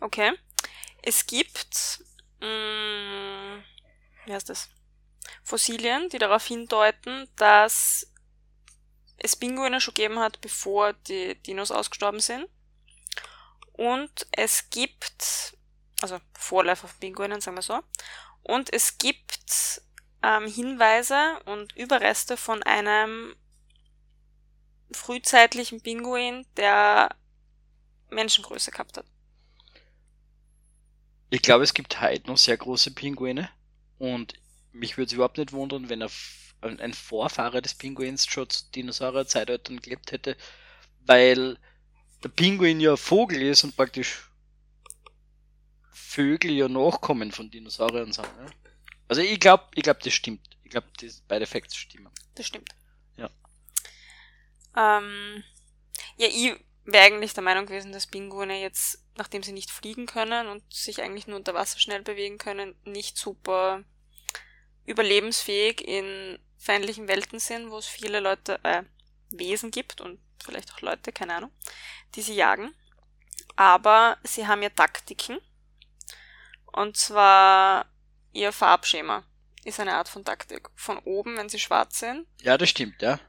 Okay. 0.00 0.32
Es 1.02 1.26
gibt, 1.26 2.04
mh, 2.40 3.62
wie 4.26 4.32
heißt 4.32 4.48
das? 4.48 4.68
Fossilien, 5.42 6.08
die 6.10 6.18
darauf 6.18 6.46
hindeuten, 6.46 7.28
dass 7.36 8.12
es 9.16 9.36
Pinguine 9.36 9.80
schon 9.80 9.94
gegeben 9.94 10.18
hat, 10.18 10.40
bevor 10.40 10.92
die 10.92 11.34
Dinos 11.42 11.70
ausgestorben 11.70 12.20
sind. 12.20 12.46
Und 13.72 14.26
es 14.32 14.70
gibt, 14.70 15.56
also 16.02 16.18
Vorläufer 16.38 16.88
von 16.88 17.00
Pinguinen, 17.00 17.40
sagen 17.40 17.56
wir 17.56 17.62
so. 17.62 17.80
Und 18.42 18.72
es 18.72 18.98
gibt 18.98 19.82
ähm, 20.22 20.46
Hinweise 20.46 21.38
und 21.46 21.76
Überreste 21.76 22.36
von 22.36 22.62
einem 22.62 23.34
frühzeitlichen 24.90 25.80
Pinguin, 25.82 26.46
der 26.56 27.14
Menschengröße 28.10 28.70
gehabt 28.70 28.96
hat. 28.96 29.06
Ich 31.30 31.42
glaube, 31.42 31.64
es 31.64 31.74
gibt 31.74 32.00
heute 32.00 32.26
noch 32.28 32.38
sehr 32.38 32.56
große 32.56 32.92
Pinguine. 32.92 33.50
Und 33.98 34.32
mich 34.72 34.96
würde 34.96 35.08
es 35.08 35.12
überhaupt 35.12 35.36
nicht 35.36 35.52
wundern, 35.52 35.90
wenn 35.90 36.00
ein, 36.00 36.06
F- 36.06 36.54
ein 36.62 36.80
ein 36.80 36.94
Vorfahre 36.94 37.60
des 37.60 37.74
Pinguins 37.74 38.26
schon 38.26 38.48
zu 38.48 38.64
Dinosaurier-Zeitaltern 38.70 39.80
gelebt 39.80 40.12
hätte. 40.12 40.36
Weil 41.04 41.58
der 42.24 42.30
Pinguin 42.30 42.80
ja 42.80 42.96
Vogel 42.96 43.42
ist 43.42 43.64
und 43.64 43.76
praktisch 43.76 44.30
Vögel 45.92 46.52
ja 46.52 46.68
Nachkommen 46.68 47.30
von 47.30 47.50
Dinosauriern 47.50 48.12
sind. 48.12 48.24
Ja? 48.24 48.46
Also 49.08 49.22
ich 49.22 49.40
glaube, 49.40 49.64
ich 49.74 49.82
glaube, 49.82 50.00
das 50.02 50.12
stimmt. 50.12 50.48
Ich 50.62 50.70
glaube, 50.70 50.86
beide 51.26 51.46
Facts 51.46 51.76
stimmen. 51.76 52.10
Das 52.34 52.46
stimmt. 52.46 52.68
Ja. 53.16 53.30
Ähm, 54.76 55.42
ja, 56.16 56.28
ich 56.28 56.54
wäre 56.84 57.04
eigentlich 57.04 57.34
der 57.34 57.42
Meinung 57.42 57.66
gewesen, 57.66 57.92
dass 57.92 58.06
Pinguine 58.06 58.60
jetzt, 58.60 59.02
nachdem 59.16 59.42
sie 59.42 59.52
nicht 59.52 59.70
fliegen 59.70 60.06
können 60.06 60.46
und 60.48 60.62
sich 60.72 61.02
eigentlich 61.02 61.26
nur 61.26 61.36
unter 61.36 61.54
Wasser 61.54 61.78
schnell 61.78 62.02
bewegen 62.02 62.38
können, 62.38 62.74
nicht 62.84 63.16
super 63.16 63.82
überlebensfähig 64.84 65.86
in 65.86 66.38
feindlichen 66.58 67.08
Welten 67.08 67.38
sind, 67.38 67.70
wo 67.70 67.78
es 67.78 67.86
viele 67.86 68.20
Leute, 68.20 68.58
äh, 68.64 68.82
Wesen 69.30 69.70
gibt 69.70 70.00
und 70.00 70.18
vielleicht 70.42 70.72
auch 70.72 70.80
Leute, 70.80 71.12
keine 71.12 71.34
Ahnung, 71.34 71.50
die 72.14 72.22
sie 72.22 72.34
jagen. 72.34 72.74
Aber 73.56 74.18
sie 74.22 74.46
haben 74.46 74.62
ja 74.62 74.70
Taktiken. 74.70 75.38
Und 76.72 76.96
zwar 76.96 77.86
ihr 78.32 78.52
Farbschema 78.52 79.24
ist 79.64 79.80
eine 79.80 79.94
Art 79.96 80.08
von 80.08 80.24
Taktik. 80.24 80.68
Von 80.74 80.98
oben, 81.00 81.36
wenn 81.36 81.48
sie 81.48 81.58
schwarz 81.58 81.98
sind, 82.00 82.26
Ja, 82.42 82.58
das 82.58 82.70
stimmt, 82.70 83.00
ja. 83.02 83.20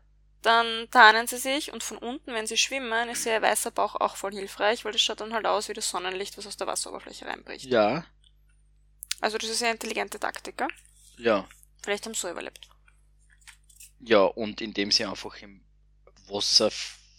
dann 0.41 0.89
tarnen 0.91 1.27
sie 1.27 1.37
sich 1.37 1.71
und 1.71 1.81
von 1.83 1.97
unten, 1.97 2.33
wenn 2.33 2.45
sie 2.47 2.57
schwimmen, 2.57 3.07
ist 3.09 3.25
ihr 3.25 3.41
weißer 3.41 3.71
Bauch 3.71 3.95
auch 3.95 4.15
voll 4.17 4.33
hilfreich, 4.33 4.83
weil 4.85 4.91
das 4.93 5.01
schaut 5.01 5.21
dann 5.21 5.33
halt 5.33 5.45
aus 5.45 5.69
wie 5.69 5.73
das 5.73 5.89
Sonnenlicht, 5.89 6.37
was 6.37 6.47
aus 6.47 6.57
der 6.57 6.67
Wasseroberfläche 6.67 7.25
reinbricht. 7.25 7.71
Ja, 7.71 8.05
Also 9.21 9.37
das 9.37 9.49
ist 9.49 9.61
eine 9.63 9.71
intelligente 9.71 10.19
Taktik, 10.19 10.57
gell? 10.57 10.67
ja. 11.17 11.47
Vielleicht 11.83 12.05
haben 12.05 12.13
sie 12.13 12.21
so 12.21 12.29
überlebt. 12.29 12.69
Ja, 13.99 14.21
und 14.23 14.61
indem 14.61 14.91
sie 14.91 15.05
einfach 15.05 15.41
im 15.41 15.61
Wasser 16.27 16.71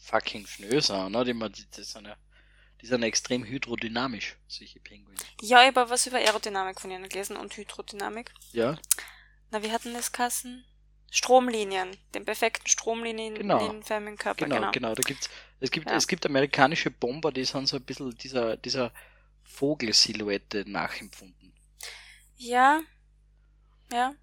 fucking 0.03 0.47
schnell 0.47 0.83
sind, 0.83 1.13
ne? 1.13 1.25
Die, 1.25 1.35
man- 1.35 1.53
die, 1.53 1.67
die, 1.71 1.83
sind 1.85 2.07
ja, 2.07 2.17
die 2.83 2.87
sind 2.87 3.03
extrem 3.03 3.45
hydrodynamisch, 3.45 4.37
solche 4.49 4.81
Pinguine. 4.81 5.17
Ja, 5.43 5.61
ich 5.69 5.75
habe 5.75 5.91
was 5.91 6.07
über 6.07 6.19
Aerodynamik 6.19 6.81
von 6.81 6.91
ihnen 6.91 7.09
gelesen 7.09 7.37
und 7.37 7.57
Hydrodynamik. 7.57 8.33
Ja, 8.53 8.79
Na, 9.51 9.63
wie 9.63 9.73
hatten 9.73 9.93
das 9.95 10.13
Kassen? 10.13 10.65
Stromlinien, 11.11 11.97
den 12.15 12.25
perfekten 12.25 12.69
Stromlinien 12.69 13.35
Genau. 13.35 13.59
Körper, 14.17 14.45
genau, 14.45 14.57
genau. 14.57 14.71
genau. 14.71 14.95
Da 14.95 15.03
gibt's, 15.03 15.29
es 15.59 15.71
gibt, 15.73 15.91
Ja. 15.91 15.97
es 15.97 16.07
gibt 16.07 16.25
amerikanische 16.25 16.91
Bomber, 16.91 17.33
die 17.33 17.45
sind 17.45 17.67
so 17.67 17.77
ein 17.77 17.83
bisschen 17.83 18.17
dieser, 18.17 18.57
dieser 18.57 18.93
Vogelsilhouette 19.43 20.65
nachempfunden. 20.71 21.53
Ja, 22.37 22.81
ja. 23.93 24.15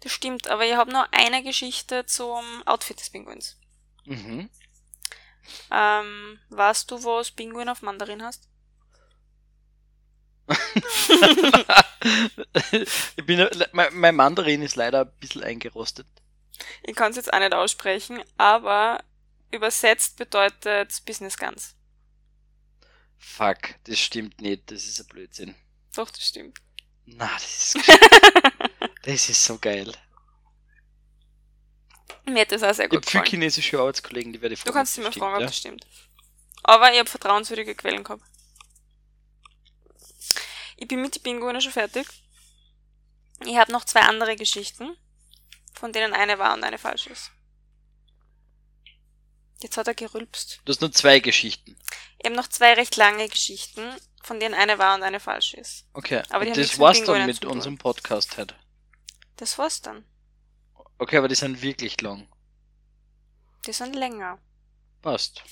Das 0.00 0.12
stimmt, 0.12 0.48
aber 0.48 0.64
ich 0.64 0.74
habe 0.74 0.92
noch 0.92 1.08
eine 1.12 1.42
Geschichte 1.42 2.06
zum 2.06 2.62
Outfit 2.66 2.98
des 3.00 3.10
Pinguins. 3.10 3.58
Mhm. 4.06 4.48
Ähm, 5.70 6.38
weißt 6.50 6.90
du, 6.90 7.02
was 7.04 7.30
Pinguin 7.30 7.68
auf 7.68 7.82
Mandarin 7.82 8.22
hast? 8.22 8.48
ich 13.16 13.26
bin, 13.26 13.46
mein, 13.72 13.94
mein 13.94 14.16
Mandarin 14.16 14.62
ist 14.62 14.76
leider 14.76 15.02
ein 15.02 15.12
bisschen 15.20 15.42
eingerostet. 15.42 16.06
Ich 16.82 16.96
kann 16.96 17.10
es 17.10 17.16
jetzt 17.16 17.32
auch 17.32 17.38
nicht 17.38 17.54
aussprechen, 17.54 18.22
aber 18.36 19.02
übersetzt 19.50 20.16
bedeutet 20.16 21.04
Business 21.04 21.36
Guns. 21.36 21.74
Fuck, 23.18 23.74
das 23.84 23.98
stimmt 23.98 24.40
nicht, 24.40 24.70
das 24.70 24.84
ist 24.84 25.00
ein 25.00 25.06
Blödsinn. 25.06 25.54
Doch, 25.94 26.10
das 26.10 26.26
stimmt. 26.26 26.58
Na, 27.04 27.30
das 27.34 27.74
ist, 27.74 27.88
das 29.02 29.28
ist 29.28 29.44
so 29.44 29.58
geil. 29.58 29.92
Mir 32.26 32.42
hat 32.42 32.52
das 32.52 32.62
auch 32.62 32.74
sehr 32.74 32.86
Ich 32.86 32.90
gut 32.90 32.98
habe 32.98 33.10
viele 33.10 33.22
gefallen. 33.24 33.42
chinesische 33.42 33.78
Arbeitskollegen, 33.78 34.32
die 34.32 34.40
werde 34.40 34.54
ich 34.54 34.62
Du 34.64 34.72
kannst 34.72 34.94
sie 34.94 35.00
mal 35.00 35.12
fragen, 35.12 35.42
ob 35.42 35.50
stimmt, 35.52 35.82
das 35.82 35.86
stimmt. 35.86 35.86
Aber 36.62 36.92
ich 36.92 36.98
habe 36.98 37.08
vertrauenswürdige 37.08 37.74
Quellen 37.74 38.04
gehabt. 38.04 38.22
Ich 40.76 40.86
bin 40.86 41.00
mit 41.00 41.14
den 41.16 41.22
Pinguinen 41.22 41.60
schon 41.60 41.72
fertig. 41.72 42.06
Ich 43.44 43.56
habe 43.56 43.72
noch 43.72 43.84
zwei 43.84 44.02
andere 44.02 44.36
Geschichten, 44.36 44.96
von 45.72 45.92
denen 45.92 46.12
eine 46.12 46.38
wahr 46.38 46.54
und 46.54 46.64
eine 46.64 46.78
falsch 46.78 47.06
ist. 47.06 47.30
Jetzt 49.60 49.76
hat 49.76 49.88
er 49.88 49.94
gerülpst. 49.94 50.60
Du 50.64 50.72
hast 50.72 50.80
nur 50.80 50.92
zwei 50.92 51.18
Geschichten. 51.20 51.76
Ich 52.18 52.26
habe 52.26 52.36
noch 52.36 52.48
zwei 52.48 52.74
recht 52.74 52.96
lange 52.96 53.28
Geschichten, 53.28 53.82
von 54.22 54.38
denen 54.38 54.54
eine 54.54 54.78
wahr 54.78 54.94
und 54.94 55.02
eine 55.02 55.20
falsch 55.20 55.54
ist. 55.54 55.84
Okay, 55.94 56.22
Aber 56.30 56.44
das 56.46 56.78
war's 56.78 57.02
dann 57.02 57.26
mit 57.26 57.44
unserem 57.44 57.78
Podcast 57.78 58.36
heute. 58.36 58.54
Das 59.36 59.58
war's 59.58 59.80
dann. 59.80 60.04
Okay, 60.98 61.16
aber 61.16 61.28
die 61.28 61.34
sind 61.34 61.62
wirklich 61.62 62.00
lang. 62.00 62.26
Die 63.66 63.72
sind 63.72 63.94
länger. 63.94 64.38
Passt. 65.02 65.42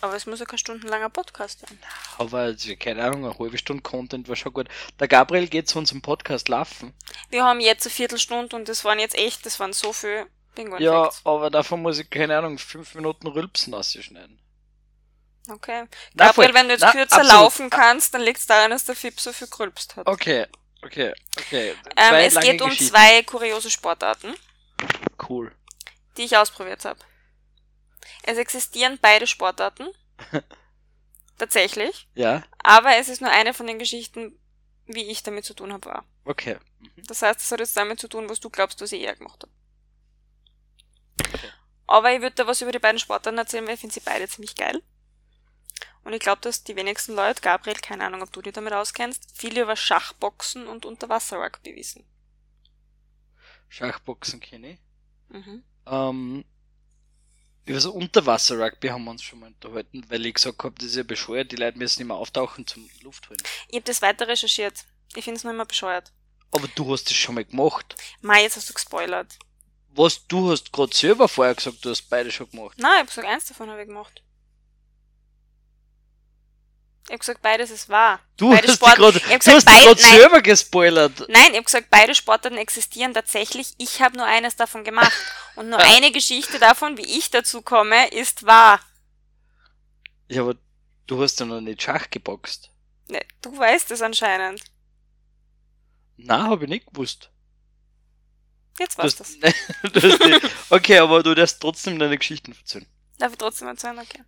Aber 0.00 0.16
es 0.16 0.26
muss 0.26 0.40
ja 0.40 0.46
kein 0.46 0.58
stundenlanger 0.58 1.08
Podcast 1.08 1.60
sein. 1.60 1.78
Aber 2.18 2.54
keine 2.78 3.04
Ahnung, 3.04 3.24
eine 3.24 3.38
halbe 3.38 3.56
Stunde 3.58 3.82
Content 3.82 4.28
war 4.28 4.36
schon 4.36 4.52
gut. 4.52 4.68
Der 5.00 5.08
Gabriel 5.08 5.48
geht 5.48 5.68
zu 5.68 5.78
unserem 5.78 6.02
Podcast 6.02 6.48
laufen. 6.48 6.92
Wir 7.30 7.44
haben 7.44 7.60
jetzt 7.60 7.86
eine 7.86 7.92
Viertelstunde 7.94 8.54
und 8.56 8.68
das 8.68 8.84
waren 8.84 8.98
jetzt 8.98 9.14
echt, 9.16 9.46
das 9.46 9.60
waren 9.60 9.72
so 9.72 9.92
viel 9.92 10.26
Pinguin 10.54 10.82
Ja, 10.82 11.04
Facts. 11.04 11.20
aber 11.24 11.50
davon 11.50 11.82
muss 11.82 11.98
ich, 11.98 12.10
keine 12.10 12.36
Ahnung, 12.36 12.58
fünf 12.58 12.94
Minuten 12.94 13.26
Rülpsen 13.26 13.74
ausschneiden. 13.74 14.40
Okay. 15.48 15.84
Na, 16.14 16.26
Gabriel, 16.26 16.48
voll. 16.48 16.54
wenn 16.54 16.66
du 16.68 16.72
jetzt 16.72 16.80
Na, 16.82 16.92
kürzer 16.92 17.16
absolut. 17.16 17.32
laufen 17.32 17.70
kannst, 17.70 18.14
dann 18.14 18.22
liegt 18.22 18.38
es 18.38 18.46
daran, 18.46 18.70
dass 18.70 18.84
der 18.84 18.96
Fip 18.96 19.18
so 19.20 19.32
viel 19.32 19.48
gerülpst 19.48 19.96
hat. 19.96 20.06
Okay, 20.06 20.46
okay, 20.82 21.12
okay. 21.38 21.74
Ähm, 21.96 22.14
es 22.14 22.38
geht 22.40 22.62
um 22.62 22.72
zwei 22.72 23.22
kuriose 23.22 23.70
Sportarten, 23.70 24.34
Cool. 25.28 25.54
die 26.16 26.22
ich 26.24 26.36
ausprobiert 26.36 26.84
habe. 26.84 27.00
Es 28.22 28.36
existieren 28.38 28.98
beide 29.00 29.26
Sportarten 29.26 29.88
tatsächlich. 31.38 32.08
Ja, 32.14 32.42
Aber 32.62 32.96
es 32.96 33.08
ist 33.08 33.20
nur 33.20 33.30
eine 33.30 33.54
von 33.54 33.66
den 33.66 33.78
Geschichten, 33.78 34.38
wie 34.86 35.04
ich 35.10 35.22
damit 35.22 35.44
zu 35.44 35.54
tun 35.54 35.72
habe, 35.72 35.86
war. 35.86 36.04
okay. 36.24 36.58
Mhm. 36.80 37.04
Das 37.06 37.22
heißt, 37.22 37.40
es 37.40 37.50
hat 37.50 37.60
jetzt 37.60 37.76
damit 37.76 37.98
zu 38.00 38.08
tun, 38.08 38.28
was 38.28 38.40
du 38.40 38.50
glaubst, 38.50 38.80
was 38.80 38.92
ich 38.92 39.00
eher 39.02 39.16
gemacht 39.16 39.42
habe. 39.42 39.52
Okay. 41.26 41.50
Aber 41.86 42.12
ich 42.14 42.20
würde 42.20 42.34
da 42.36 42.46
was 42.46 42.60
über 42.60 42.72
die 42.72 42.78
beiden 42.78 42.98
Sportarten 42.98 43.38
erzählen, 43.38 43.66
weil 43.66 43.74
ich 43.74 43.80
finde 43.80 43.94
sie 43.94 44.00
beide 44.00 44.28
ziemlich 44.28 44.54
geil. 44.56 44.82
Und 46.02 46.12
ich 46.12 46.20
glaube, 46.20 46.42
dass 46.42 46.64
die 46.64 46.76
wenigsten 46.76 47.14
Leute, 47.14 47.40
Gabriel, 47.40 47.76
keine 47.76 48.04
Ahnung, 48.04 48.22
ob 48.22 48.30
du 48.32 48.42
dich 48.42 48.52
damit 48.52 48.74
auskennst, 48.74 49.36
viel 49.38 49.58
über 49.58 49.74
Schachboxen 49.74 50.66
und 50.68 50.84
Unterwasser-Rugby 50.84 51.74
wissen. 51.76 52.04
Schachboxen 53.68 54.40
kenne 54.40 54.72
ich. 54.72 54.78
Mhm. 55.28 55.62
Ähm, 55.86 56.44
über 57.66 57.80
so 57.80 57.92
Unterwasser-Rugby 57.92 58.88
haben 58.88 59.04
wir 59.04 59.10
uns 59.12 59.22
schon 59.22 59.40
mal 59.40 59.46
unterhalten, 59.46 60.04
weil 60.08 60.26
ich 60.26 60.34
gesagt 60.34 60.62
habe, 60.62 60.74
das 60.76 60.88
ist 60.88 60.96
ja 60.96 61.02
bescheuert, 61.02 61.50
die 61.50 61.56
Leute 61.56 61.78
müssen 61.78 62.02
immer 62.02 62.16
auftauchen 62.16 62.66
zum 62.66 62.88
Luft 63.02 63.28
holen. 63.28 63.40
Ich 63.68 63.76
habe 63.76 63.84
das 63.84 64.02
weiter 64.02 64.28
recherchiert. 64.28 64.84
Ich 65.14 65.24
finde 65.24 65.38
es 65.38 65.44
nur 65.44 65.52
immer 65.52 65.64
bescheuert. 65.64 66.12
Aber 66.52 66.68
du 66.74 66.92
hast 66.92 67.04
das 67.04 67.16
schon 67.16 67.36
mal 67.36 67.44
gemacht. 67.44 67.96
Mai, 68.20 68.42
jetzt 68.42 68.56
hast 68.56 68.68
du 68.68 68.74
gespoilert. 68.74 69.38
Was, 69.96 70.26
du 70.26 70.50
hast 70.50 70.72
gerade 70.72 70.94
selber 70.94 71.28
vorher 71.28 71.54
gesagt, 71.54 71.84
du 71.84 71.90
hast 71.90 72.02
beide 72.10 72.30
schon 72.30 72.50
gemacht. 72.50 72.76
Nein, 72.78 72.90
ich 72.92 72.98
habe 72.98 73.08
gesagt, 73.08 73.28
eins 73.28 73.46
davon 73.46 73.70
habe 73.70 73.80
ich 73.82 73.88
gemacht. 73.88 74.22
Ich 77.06 77.10
habe 77.10 77.18
gesagt, 77.18 77.42
beides 77.42 77.70
ist 77.70 77.88
wahr. 77.90 78.18
Du 78.38 78.50
Beide 78.50 78.66
hast 78.68 78.76
Sport- 78.76 78.96
gerade 78.96 79.20
gesagt, 79.20 79.66
beid- 79.66 79.84
nein. 80.00 80.16
selber 80.16 80.40
gespoilert. 80.40 81.28
Nein, 81.28 81.48
ich 81.50 81.56
habe 81.56 81.64
gesagt, 81.64 81.90
beide 81.90 82.14
Sportarten 82.14 82.56
existieren 82.56 83.12
tatsächlich. 83.12 83.74
Ich 83.78 84.00
habe 84.00 84.16
nur 84.16 84.24
eines 84.26 84.56
davon 84.56 84.84
gemacht. 84.84 85.12
Und 85.56 85.68
nur 85.68 85.78
eine 85.78 86.10
Geschichte 86.12 86.58
davon, 86.58 86.96
wie 86.96 87.04
ich 87.18 87.30
dazu 87.30 87.60
komme, 87.62 88.08
ist 88.08 88.46
wahr. 88.46 88.80
Ja, 90.28 90.42
aber 90.42 90.56
du 91.06 91.22
hast 91.22 91.38
ja 91.40 91.46
noch 91.46 91.60
nicht 91.60 91.82
Schach 91.82 92.08
geboxt. 92.10 92.70
Ne, 93.08 93.20
du 93.42 93.56
weißt 93.56 93.90
es 93.90 94.00
anscheinend. 94.00 94.62
Na, 96.16 96.44
habe 96.44 96.64
ich 96.64 96.70
nicht 96.70 96.86
gewusst. 96.86 97.30
Jetzt 98.78 98.96
weißt 98.98 99.20
du 99.20 100.28
nicht, 100.28 100.50
okay, 100.70 100.98
aber 100.98 101.22
du 101.22 101.34
darfst 101.34 101.60
trotzdem 101.60 101.98
deine 101.98 102.16
Geschichten 102.18 102.52
erzählen. 102.52 102.86
Darf 103.18 103.30
ich 103.32 103.38
trotzdem 103.38 103.68
erzählen? 103.68 103.98
Okay. 103.98 104.22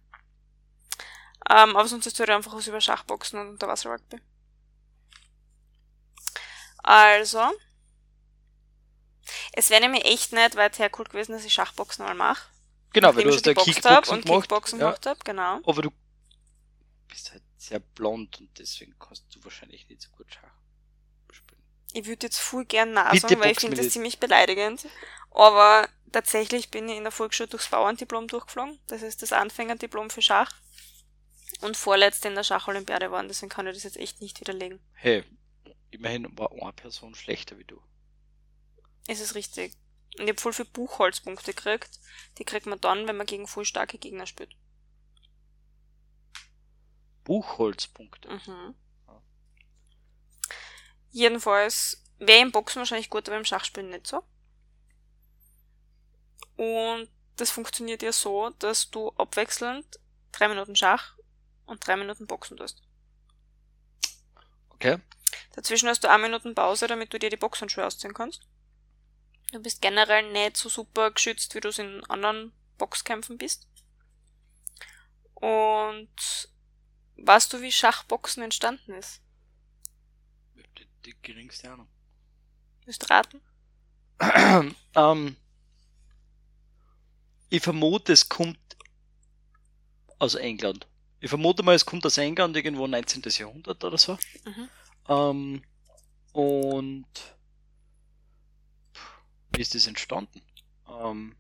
Ähm, 1.49 1.77
aber 1.77 1.87
sonst 1.87 2.07
ist 2.07 2.19
halt 2.19 2.31
einfach 2.31 2.55
was 2.55 2.67
über 2.67 2.81
Schachboxen 2.81 3.39
und 3.39 3.49
Unterwasser-Rugby. 3.51 4.21
Also. 6.83 7.53
Es 9.53 9.71
wäre 9.71 9.81
nämlich 9.81 10.05
echt 10.05 10.33
nicht 10.33 10.57
weit 10.57 10.79
her 10.79 10.91
cool 10.99 11.05
gewesen, 11.05 11.33
dass 11.33 11.45
ich 11.45 11.53
Schachboxen 11.53 12.05
mal 12.05 12.15
mache. 12.15 12.49
Genau, 12.93 13.15
weil 13.15 13.25
du 13.25 13.35
hast 13.35 13.45
ja 13.45 13.55
hab 13.55 13.65
Kickboxen 13.65 14.17
und 14.17 14.25
gemacht. 14.25 14.43
Kickboxen 14.43 14.79
ja, 14.79 14.87
gemacht 14.87 15.07
habe, 15.07 15.21
genau. 15.25 15.61
aber 15.67 15.83
du 15.83 15.93
bist 17.09 17.33
halt 17.33 17.43
sehr 17.57 17.81
blond 17.81 18.41
und 18.41 18.59
deswegen 18.59 18.95
kannst 18.99 19.25
du 19.35 19.43
wahrscheinlich 19.45 19.89
nicht 19.89 20.03
so 20.03 20.09
gut 20.11 20.27
Schach 20.33 20.53
spielen. 21.33 21.61
Ich 21.93 22.07
würde 22.07 22.27
jetzt 22.27 22.39
voll 22.39 22.65
gern 22.65 22.93
Nein 22.93 23.11
Bitte 23.11 23.29
sagen, 23.29 23.41
weil 23.41 23.53
ich 23.53 23.61
finde 23.61 23.77
das 23.77 23.91
ziemlich 23.91 24.19
beleidigend. 24.19 24.87
Aber 25.31 25.89
tatsächlich 26.13 26.71
bin 26.71 26.89
ich 26.89 26.97
in 26.97 27.03
der 27.03 27.13
Volksschule 27.13 27.49
durchs 27.49 27.69
Bauerndiplom 27.69 28.29
durchgeflogen. 28.29 28.79
Das 28.87 29.03
ist 29.03 29.23
das 29.23 29.33
Anfängerdiplom 29.33 30.09
für 30.11 30.23
Schach. 30.23 30.55
Und 31.63 31.77
vorletzt 31.77 32.25
in 32.25 32.35
der 32.35 32.45
Schacholympiade 32.45 33.11
waren, 33.11 33.29
deswegen 33.29 33.49
kann 33.49 33.67
ich 33.67 33.75
das 33.75 33.85
jetzt 33.85 33.97
echt 33.97 34.21
nicht 34.21 34.41
widerlegen. 34.41 34.81
Hey, 34.93 35.25
immerhin 35.91 36.37
war 36.37 36.53
eine 36.53 36.73
Person 36.73 37.15
schlechter 37.15 37.59
wie 37.59 37.65
du. 37.65 37.83
Es 39.07 39.21
ist 39.21 39.35
richtig. 39.35 39.75
Und 40.19 40.25
ich 40.25 40.31
habe 40.31 40.41
voll 40.41 40.53
viele 40.53 40.69
Buchholzpunkte 40.69 41.55
gekriegt. 41.55 42.01
Die 42.39 42.45
kriegt 42.45 42.67
man 42.67 42.81
dann, 42.81 43.07
wenn 43.07 43.17
man 43.17 43.27
gegen 43.27 43.47
voll 43.47 43.65
starke 43.65 43.99
Gegner 43.99 44.27
spielt. 44.27 44.55
Buchholzpunkte. 47.25 48.29
Mhm. 48.29 48.75
Jedenfalls 51.11 52.03
wäre 52.19 52.43
im 52.43 52.53
Boxen 52.53 52.81
wahrscheinlich 52.81 53.11
gut, 53.11 53.29
aber 53.29 53.39
im 53.39 53.45
Schachspielen 53.45 53.91
nicht 53.91 54.07
so. 54.07 54.23
Und 56.57 57.09
das 57.37 57.51
funktioniert 57.51 58.03
ja 58.03 58.13
so, 58.13 58.51
dass 58.59 58.91
du 58.91 59.11
abwechselnd 59.11 59.99
drei 60.33 60.49
Minuten 60.49 60.77
Schach 60.77 61.16
und 61.67 61.87
drei 61.87 61.97
Minuten 61.97 62.27
Boxen 62.27 62.57
tust. 62.57 62.83
Okay. 64.71 64.99
Dazwischen 65.55 65.89
hast 65.89 66.05
du 66.05 66.11
eine 66.11 66.23
Minuten 66.23 66.55
Pause, 66.55 66.87
damit 66.87 67.13
du 67.13 67.19
dir 67.19 67.31
die 67.31 67.37
Boxhandschuhe 67.37 67.87
ausziehen 67.87 68.15
kannst. 68.15 68.47
Du 69.53 69.61
bist 69.61 69.81
generell 69.81 70.31
nicht 70.33 70.57
so 70.57 70.69
super 70.69 71.11
geschützt, 71.11 71.55
wie 71.55 71.61
du 71.61 71.69
es 71.69 71.79
in 71.79 72.05
anderen 72.05 72.53
Boxkämpfen 72.79 73.39
bist. 73.39 73.67
Und 75.35 76.49
weißt 77.17 77.53
du, 77.53 77.63
wie 77.63 77.73
Schachboxen 77.73 78.43
entstanden 78.43 78.95
ist? 78.95 79.21
Die, 80.55 80.87
die 81.05 81.15
geringste 81.23 81.71
Ahnung. 81.71 81.89
Willst 82.85 83.03
du 83.03 83.07
raten? 83.07 83.41
ähm, 84.95 85.37
ich 87.49 87.63
vermute, 87.63 88.13
es 88.13 88.29
kommt 88.29 88.59
aus 90.19 90.35
England. 90.35 90.87
Ich 91.21 91.31
vermute 91.31 91.63
mal, 91.63 91.75
es 91.75 91.87
kommt 91.87 92.05
aus 92.05 92.19
England 92.19 92.57
irgendwo 92.57 92.87
19. 92.87 93.23
Jahrhundert 93.27 93.83
oder 93.83 93.99
so. 93.99 94.19
Mhm. 94.45 94.69
Ähm, 95.09 95.63
und 96.33 97.07
wie 99.53 99.63
ist 99.63 99.75
das 99.75 99.87
entstanden? 99.87 100.43
Ähm, 100.89 101.35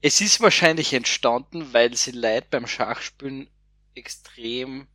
es 0.00 0.20
ist 0.20 0.40
wahrscheinlich 0.40 0.92
entstanden, 0.92 1.72
weil 1.72 1.96
sie 1.96 2.10
Leute 2.10 2.48
beim 2.50 2.66
Schachspielen 2.66 3.48
extrem, 3.94 4.88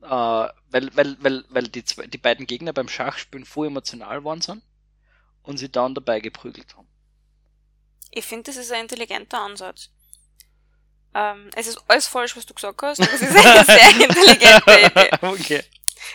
äh, 0.00 0.06
weil, 0.06 0.96
weil, 0.96 1.16
weil, 1.20 1.44
weil 1.48 1.68
die, 1.68 1.84
zwei, 1.84 2.06
die 2.06 2.18
beiden 2.18 2.46
Gegner 2.46 2.72
beim 2.72 2.88
Schachspielen 2.88 3.44
voll 3.44 3.66
emotional 3.66 4.22
waren 4.24 4.40
sind 4.40 4.62
und 5.42 5.58
sie 5.58 5.68
dann 5.68 5.94
dabei 5.94 6.20
geprügelt 6.20 6.76
haben. 6.76 6.88
Ich 8.12 8.24
finde, 8.24 8.44
das 8.44 8.56
ist 8.56 8.70
ein 8.70 8.82
intelligenter 8.82 9.40
Ansatz. 9.40 9.90
Ähm, 11.14 11.50
es 11.54 11.68
ist 11.68 11.78
alles 11.86 12.06
falsch, 12.06 12.36
was 12.36 12.46
du 12.46 12.54
gesagt 12.54 12.82
hast, 12.82 13.00
aber 13.00 13.12
es 13.12 13.22
ist 13.22 13.36
eine 13.36 13.64
sehr 13.64 13.90
intelligente 13.90 14.80
Idee. 14.80 15.10
okay. 15.22 15.64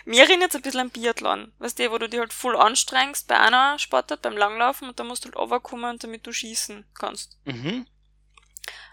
Mir 0.06 0.24
erinnert 0.24 0.50
es 0.50 0.56
ein 0.56 0.62
bisschen 0.62 0.82
an 0.82 0.90
Biathlon. 0.90 1.52
Weißt 1.60 1.80
du, 1.80 1.92
wo 1.92 1.98
du 1.98 2.10
dich 2.10 2.20
halt 2.20 2.34
voll 2.34 2.56
anstrengst 2.56 3.28
bei 3.28 3.40
einer 3.40 3.80
Sportart, 3.80 4.22
beim 4.22 4.38
Langlaufen 4.38 4.90
und 4.90 5.00
dann 5.00 5.08
musst 5.08 5.24
du 5.24 5.28
halt 5.28 5.38
runterkommen, 5.38 5.98
damit 6.00 6.28
du 6.28 6.32
schießen 6.32 6.86
kannst. 6.94 7.38
Mhm. 7.46 7.88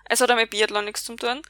Es 0.09 0.21
hat 0.21 0.31
auch 0.31 0.37
mit 0.37 0.51
Biathlon 0.51 0.85
nichts 0.85 1.05
zu 1.05 1.16
tun. 1.16 1.42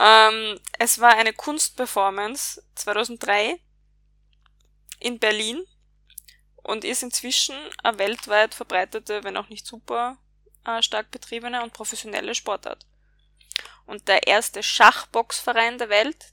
ähm, 0.00 0.60
es 0.78 1.00
war 1.00 1.16
eine 1.16 1.32
Kunstperformance 1.32 2.62
2003 2.74 3.60
in 4.98 5.18
Berlin 5.18 5.64
und 6.62 6.84
ist 6.84 7.02
inzwischen 7.02 7.54
eine 7.82 7.98
weltweit 7.98 8.54
verbreitete, 8.54 9.22
wenn 9.22 9.36
auch 9.36 9.48
nicht 9.48 9.66
super 9.66 10.18
äh, 10.64 10.82
stark 10.82 11.10
betriebene 11.10 11.62
und 11.62 11.72
professionelle 11.72 12.34
Sportart. 12.34 12.84
Und 13.86 14.08
der 14.08 14.26
erste 14.26 14.62
Schachboxverein 14.62 15.78
der 15.78 15.88
Welt, 15.88 16.32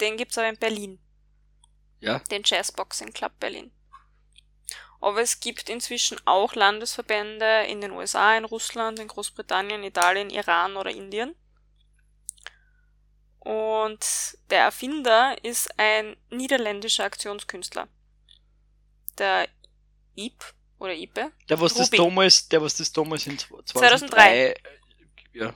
den 0.00 0.16
gibt's 0.16 0.36
aber 0.38 0.48
in 0.48 0.58
Berlin, 0.58 0.98
Ja. 2.00 2.18
den 2.30 2.42
Jazzboxing 2.44 3.12
Club 3.12 3.32
Berlin. 3.40 3.72
Aber 5.00 5.20
es 5.20 5.40
gibt 5.40 5.68
inzwischen 5.68 6.18
auch 6.26 6.54
Landesverbände 6.54 7.64
in 7.68 7.80
den 7.80 7.92
USA, 7.92 8.36
in 8.36 8.44
Russland, 8.44 8.98
in 8.98 9.08
Großbritannien, 9.08 9.82
Italien, 9.84 10.30
Iran 10.30 10.76
oder 10.76 10.90
Indien. 10.90 11.34
Und 13.40 14.04
der 14.50 14.60
Erfinder 14.62 15.36
ist 15.44 15.68
ein 15.78 16.16
niederländischer 16.30 17.04
Aktionskünstler. 17.04 17.88
Der 19.18 19.48
Ip 20.16 20.42
oder 20.78 20.94
Ipe. 20.94 21.30
Der 21.48 21.60
was 21.60 21.74
das 21.74 21.86
Rubin. 21.88 22.04
damals, 22.04 22.48
der 22.48 22.60
was 22.62 22.76
das 22.76 22.92
damals 22.92 23.26
in 23.26 23.38
2003, 23.38 23.64
2003. 23.64 24.46
äh, 24.48 24.54
ja. 25.32 25.54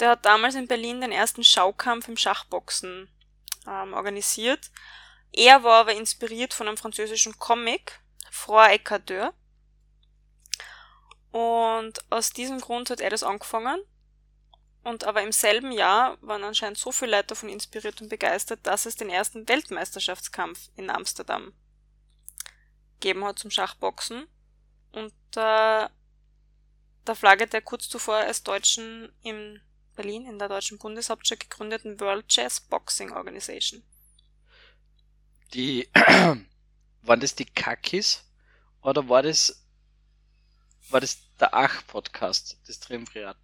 Der 0.00 0.10
hat 0.10 0.24
damals 0.24 0.54
in 0.54 0.66
Berlin 0.66 1.00
den 1.00 1.12
ersten 1.12 1.44
Schaukampf 1.44 2.08
im 2.08 2.16
Schachboxen 2.16 3.08
ähm, 3.66 3.94
organisiert. 3.94 4.70
Er 5.32 5.62
war 5.62 5.80
aber 5.80 5.94
inspiriert 5.94 6.54
von 6.54 6.68
einem 6.68 6.76
französischen 6.76 7.38
Comic, 7.38 8.00
Froid 8.30 8.72
Ecarteur. 8.72 9.34
Und 11.30 12.04
aus 12.10 12.30
diesem 12.30 12.60
Grund 12.60 12.90
hat 12.90 13.00
er 13.00 13.10
das 13.10 13.22
angefangen. 13.22 13.80
Und 14.84 15.04
aber 15.04 15.22
im 15.22 15.32
selben 15.32 15.72
Jahr 15.72 16.18
waren 16.20 16.44
anscheinend 16.44 16.78
so 16.78 16.92
viele 16.92 17.12
Leute 17.12 17.28
davon 17.28 17.48
inspiriert 17.48 18.00
und 18.02 18.10
begeistert, 18.10 18.60
dass 18.64 18.86
es 18.86 18.96
den 18.96 19.08
ersten 19.08 19.48
Weltmeisterschaftskampf 19.48 20.68
in 20.76 20.90
Amsterdam 20.90 21.52
gegeben 23.00 23.24
hat 23.24 23.38
zum 23.38 23.50
Schachboxen. 23.50 24.26
Und 24.92 25.12
äh, 25.36 25.88
der 27.06 27.14
Flagge 27.14 27.46
der 27.46 27.62
kurz 27.62 27.88
zuvor 27.88 28.16
als 28.16 28.42
Deutschen 28.42 29.12
in 29.22 29.60
Berlin 29.94 30.26
in 30.26 30.38
der 30.38 30.48
deutschen 30.48 30.78
Bundeshauptstadt 30.78 31.40
gegründeten 31.40 32.00
World 32.00 32.28
Chess 32.28 32.60
Boxing 32.60 33.12
Organization. 33.12 33.82
Die, 35.54 35.88
waren 37.02 37.20
das 37.20 37.34
die 37.34 37.44
Kakis? 37.44 38.24
Oder 38.82 39.08
war 39.08 39.22
das, 39.22 39.64
war 40.90 41.00
das 41.00 41.18
der 41.40 41.54
Ach-Podcast, 41.54 42.58
das 42.66 42.80
Triumvirat? 42.80 43.38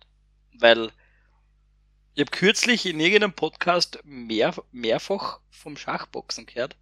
Weil 0.54 0.92
Ich 2.14 2.20
habe 2.20 2.30
kürzlich 2.30 2.86
in 2.86 3.00
irgendeinem 3.00 3.32
Podcast 3.32 4.00
mehr, 4.04 4.54
mehrfach 4.72 5.40
vom 5.50 5.76
Schachboxen 5.76 6.46
gehört. 6.46 6.76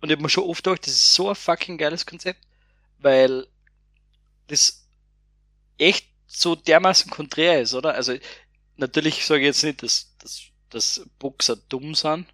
Und 0.00 0.10
ich 0.10 0.12
habe 0.16 0.22
mir 0.22 0.28
schon 0.28 0.44
oft 0.44 0.64
gedacht, 0.64 0.86
das 0.86 0.94
ist 0.94 1.14
so 1.14 1.28
ein 1.30 1.34
fucking 1.34 1.78
geiles 1.78 2.06
Konzept, 2.06 2.40
weil 2.98 3.46
das 4.48 4.86
echt 5.78 6.08
so 6.26 6.54
dermaßen 6.54 7.10
konträr 7.10 7.60
ist, 7.62 7.74
oder? 7.74 7.94
Also, 7.94 8.16
natürlich 8.76 9.26
sage 9.26 9.40
ich 9.42 9.46
jetzt 9.46 9.62
nicht, 9.64 9.82
dass, 9.82 10.16
dass, 10.18 10.42
dass 10.70 11.06
Boxer 11.18 11.56
dumm 11.56 11.94
sind, 11.94 12.26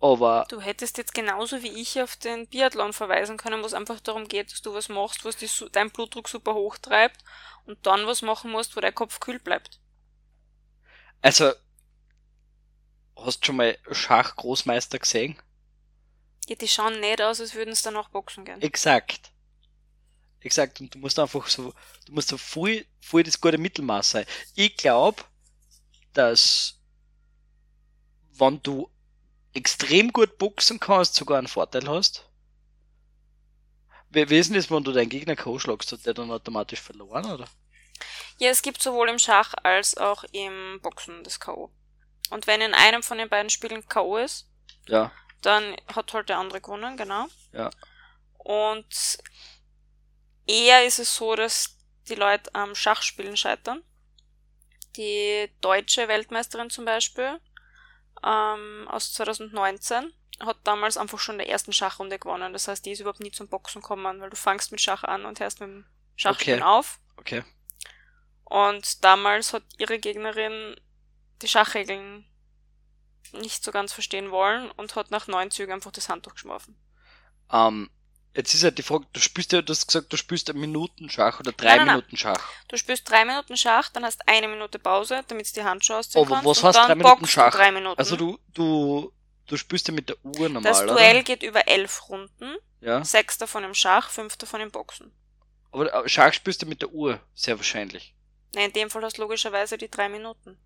aber 0.00 0.46
Du 0.48 0.60
hättest 0.60 0.98
jetzt 0.98 1.14
genauso 1.14 1.62
wie 1.62 1.68
ich 1.80 2.00
auf 2.00 2.16
den 2.16 2.46
Biathlon 2.48 2.92
verweisen 2.92 3.36
können, 3.36 3.62
wo 3.62 3.66
es 3.66 3.74
einfach 3.74 4.00
darum 4.00 4.28
geht, 4.28 4.50
dass 4.50 4.62
du 4.62 4.74
was 4.74 4.88
machst, 4.88 5.24
was 5.24 5.36
die, 5.36 5.48
deinen 5.72 5.90
Blutdruck 5.90 6.28
super 6.28 6.54
hoch 6.54 6.78
treibt 6.78 7.22
und 7.66 7.86
dann 7.86 8.06
was 8.06 8.22
machen 8.22 8.50
musst, 8.50 8.76
wo 8.76 8.80
dein 8.80 8.94
Kopf 8.94 9.20
kühl 9.20 9.38
bleibt. 9.38 9.78
Also, 11.22 11.52
hast 13.16 13.40
du 13.40 13.46
schon 13.46 13.56
mal 13.56 13.78
Schachgroßmeister 13.90 14.98
gesehen? 14.98 15.36
Ja, 16.48 16.56
die 16.56 16.68
schauen 16.68 17.00
nicht 17.00 17.22
aus, 17.22 17.40
als 17.40 17.54
würden 17.54 17.74
sie 17.74 17.84
danach 17.84 18.08
boxen 18.08 18.44
gehen. 18.44 18.60
Exakt. 18.60 19.30
Exakt. 20.40 20.80
Und 20.80 20.94
du 20.94 20.98
musst 20.98 21.18
einfach 21.18 21.46
so, 21.48 21.74
du 22.06 22.12
musst 22.12 22.28
so 22.28 22.38
voll, 22.38 22.86
voll 23.00 23.22
das 23.22 23.40
gute 23.40 23.58
Mittelmaß 23.58 24.10
sein. 24.10 24.26
Ich 24.54 24.76
glaube, 24.76 25.22
dass, 26.12 26.80
wenn 28.32 28.62
du 28.62 28.90
extrem 29.52 30.12
gut 30.12 30.38
boxen 30.38 30.80
kannst, 30.80 31.14
sogar 31.14 31.38
einen 31.38 31.48
Vorteil 31.48 31.88
hast. 31.88 32.28
Wie 34.10 34.28
wie 34.28 34.38
ist 34.38 34.70
wenn 34.70 34.82
du 34.84 34.92
deinen 34.92 35.08
Gegner 35.08 35.36
K.O. 35.36 35.58
schlagst, 35.58 35.92
hat 35.92 36.04
der 36.04 36.14
dann 36.14 36.30
automatisch 36.32 36.80
verloren, 36.80 37.26
oder? 37.30 37.46
Ja, 38.38 38.50
es 38.50 38.62
gibt 38.62 38.82
sowohl 38.82 39.08
im 39.08 39.18
Schach 39.18 39.54
als 39.62 39.96
auch 39.96 40.24
im 40.32 40.80
Boxen 40.82 41.22
das 41.22 41.38
K.O. 41.38 41.70
Und 42.30 42.46
wenn 42.46 42.60
in 42.60 42.74
einem 42.74 43.02
von 43.02 43.18
den 43.18 43.28
beiden 43.28 43.50
Spielen 43.50 43.86
K.O. 43.88 44.16
ist, 44.16 44.48
Ja. 44.88 45.12
dann 45.42 45.76
hat 45.94 46.12
halt 46.12 46.28
der 46.28 46.38
andere 46.38 46.60
gewonnen, 46.60 46.96
genau. 46.96 47.26
Ja. 47.52 47.70
Und 48.38 49.18
eher 50.46 50.86
ist 50.86 50.98
es 50.98 51.14
so, 51.14 51.36
dass 51.36 51.76
die 52.08 52.14
Leute 52.14 52.52
am 52.54 52.74
Schachspielen 52.74 53.36
scheitern. 53.36 53.82
Die 54.96 55.48
deutsche 55.60 56.08
Weltmeisterin 56.08 56.70
zum 56.70 56.84
Beispiel 56.84 57.40
ähm, 58.24 58.88
aus 58.88 59.12
2019 59.12 60.12
hat 60.40 60.56
damals 60.64 60.96
einfach 60.96 61.18
schon 61.18 61.34
in 61.34 61.40
der 61.40 61.48
ersten 61.50 61.72
Schachrunde 61.72 62.18
gewonnen. 62.18 62.52
Das 62.52 62.66
heißt, 62.68 62.84
die 62.84 62.92
ist 62.92 63.00
überhaupt 63.00 63.20
nie 63.20 63.30
zum 63.30 63.48
Boxen 63.48 63.82
gekommen, 63.82 64.20
weil 64.20 64.30
du 64.30 64.36
fangst 64.36 64.72
mit 64.72 64.80
Schach 64.80 65.04
an 65.04 65.26
und 65.26 65.40
hörst 65.40 65.60
mit 65.60 65.68
dem 65.68 65.86
Schachspielen 66.16 66.62
Okay. 66.62 66.68
auf. 66.68 66.98
Okay. 67.18 67.44
Und 68.44 69.04
damals 69.04 69.52
hat 69.52 69.62
ihre 69.78 69.98
Gegnerin 69.98 70.76
die 71.42 71.48
Schachregeln 71.48 72.26
nicht 73.32 73.62
so 73.62 73.70
ganz 73.70 73.92
verstehen 73.92 74.30
wollen 74.30 74.70
und 74.72 74.96
hat 74.96 75.10
nach 75.10 75.28
neun 75.28 75.50
Zügen 75.50 75.72
einfach 75.72 75.92
das 75.92 76.08
Handtuch 76.08 76.34
geschworfen. 76.34 76.76
Ähm, 77.52 77.90
jetzt 78.34 78.54
ist 78.54 78.64
halt 78.64 78.78
die 78.78 78.82
Frage, 78.82 79.06
du 79.12 79.20
spielst 79.20 79.52
ja, 79.52 79.62
du 79.62 79.72
hast 79.72 79.86
gesagt, 79.86 80.12
du 80.12 80.16
spielst 80.16 80.48
eine 80.50 80.58
Minuten 80.58 81.10
Schach 81.10 81.40
oder 81.40 81.52
drei 81.52 81.64
Nein, 81.68 81.76
nein, 81.78 81.86
nein. 81.86 81.96
Minuten 81.96 82.16
Schach. 82.16 82.48
Du 82.68 82.76
spielst 82.76 83.08
drei 83.10 83.24
Minuten 83.24 83.56
Schach, 83.56 83.88
dann 83.90 84.04
hast 84.04 84.26
eine 84.28 84.48
Minute 84.48 84.78
Pause, 84.78 85.22
damit 85.28 85.48
du 85.48 85.60
die 85.60 85.64
Handschuhe 85.64 85.96
ausziehen 85.98 86.24
Aber 86.24 86.36
kannst. 86.36 86.46
was 86.46 86.64
heißt 86.64 86.78
dann 86.78 86.86
drei 86.88 86.94
Minuten 86.94 87.26
Schach? 87.26 87.54
Drei 87.54 87.72
Minuten. 87.72 87.98
Also 87.98 88.16
du, 88.16 88.38
du, 88.54 89.12
du 89.46 89.56
spielst 89.56 89.88
ja 89.88 89.94
mit 89.94 90.08
der 90.08 90.16
Uhr 90.24 90.48
normal, 90.48 90.62
das 90.62 90.82
oder? 90.82 90.94
Duell 90.94 91.22
geht 91.22 91.42
über 91.42 91.66
elf 91.68 92.08
Runden, 92.08 92.56
Ja. 92.80 93.04
sechs 93.04 93.38
davon 93.38 93.64
im 93.64 93.74
Schach, 93.74 94.10
fünf 94.10 94.36
davon 94.36 94.60
im 94.60 94.70
Boxen. 94.70 95.12
Aber 95.72 96.08
Schach 96.08 96.32
spielst 96.32 96.62
du 96.62 96.66
mit 96.66 96.82
der 96.82 96.90
Uhr, 96.90 97.20
sehr 97.34 97.56
wahrscheinlich. 97.56 98.14
Nein, 98.54 98.66
in 98.66 98.72
dem 98.72 98.90
Fall 98.90 99.02
hast 99.04 99.18
du 99.18 99.22
logischerweise 99.22 99.78
die 99.78 99.88
drei 99.90 100.08
Minuten. 100.08 100.58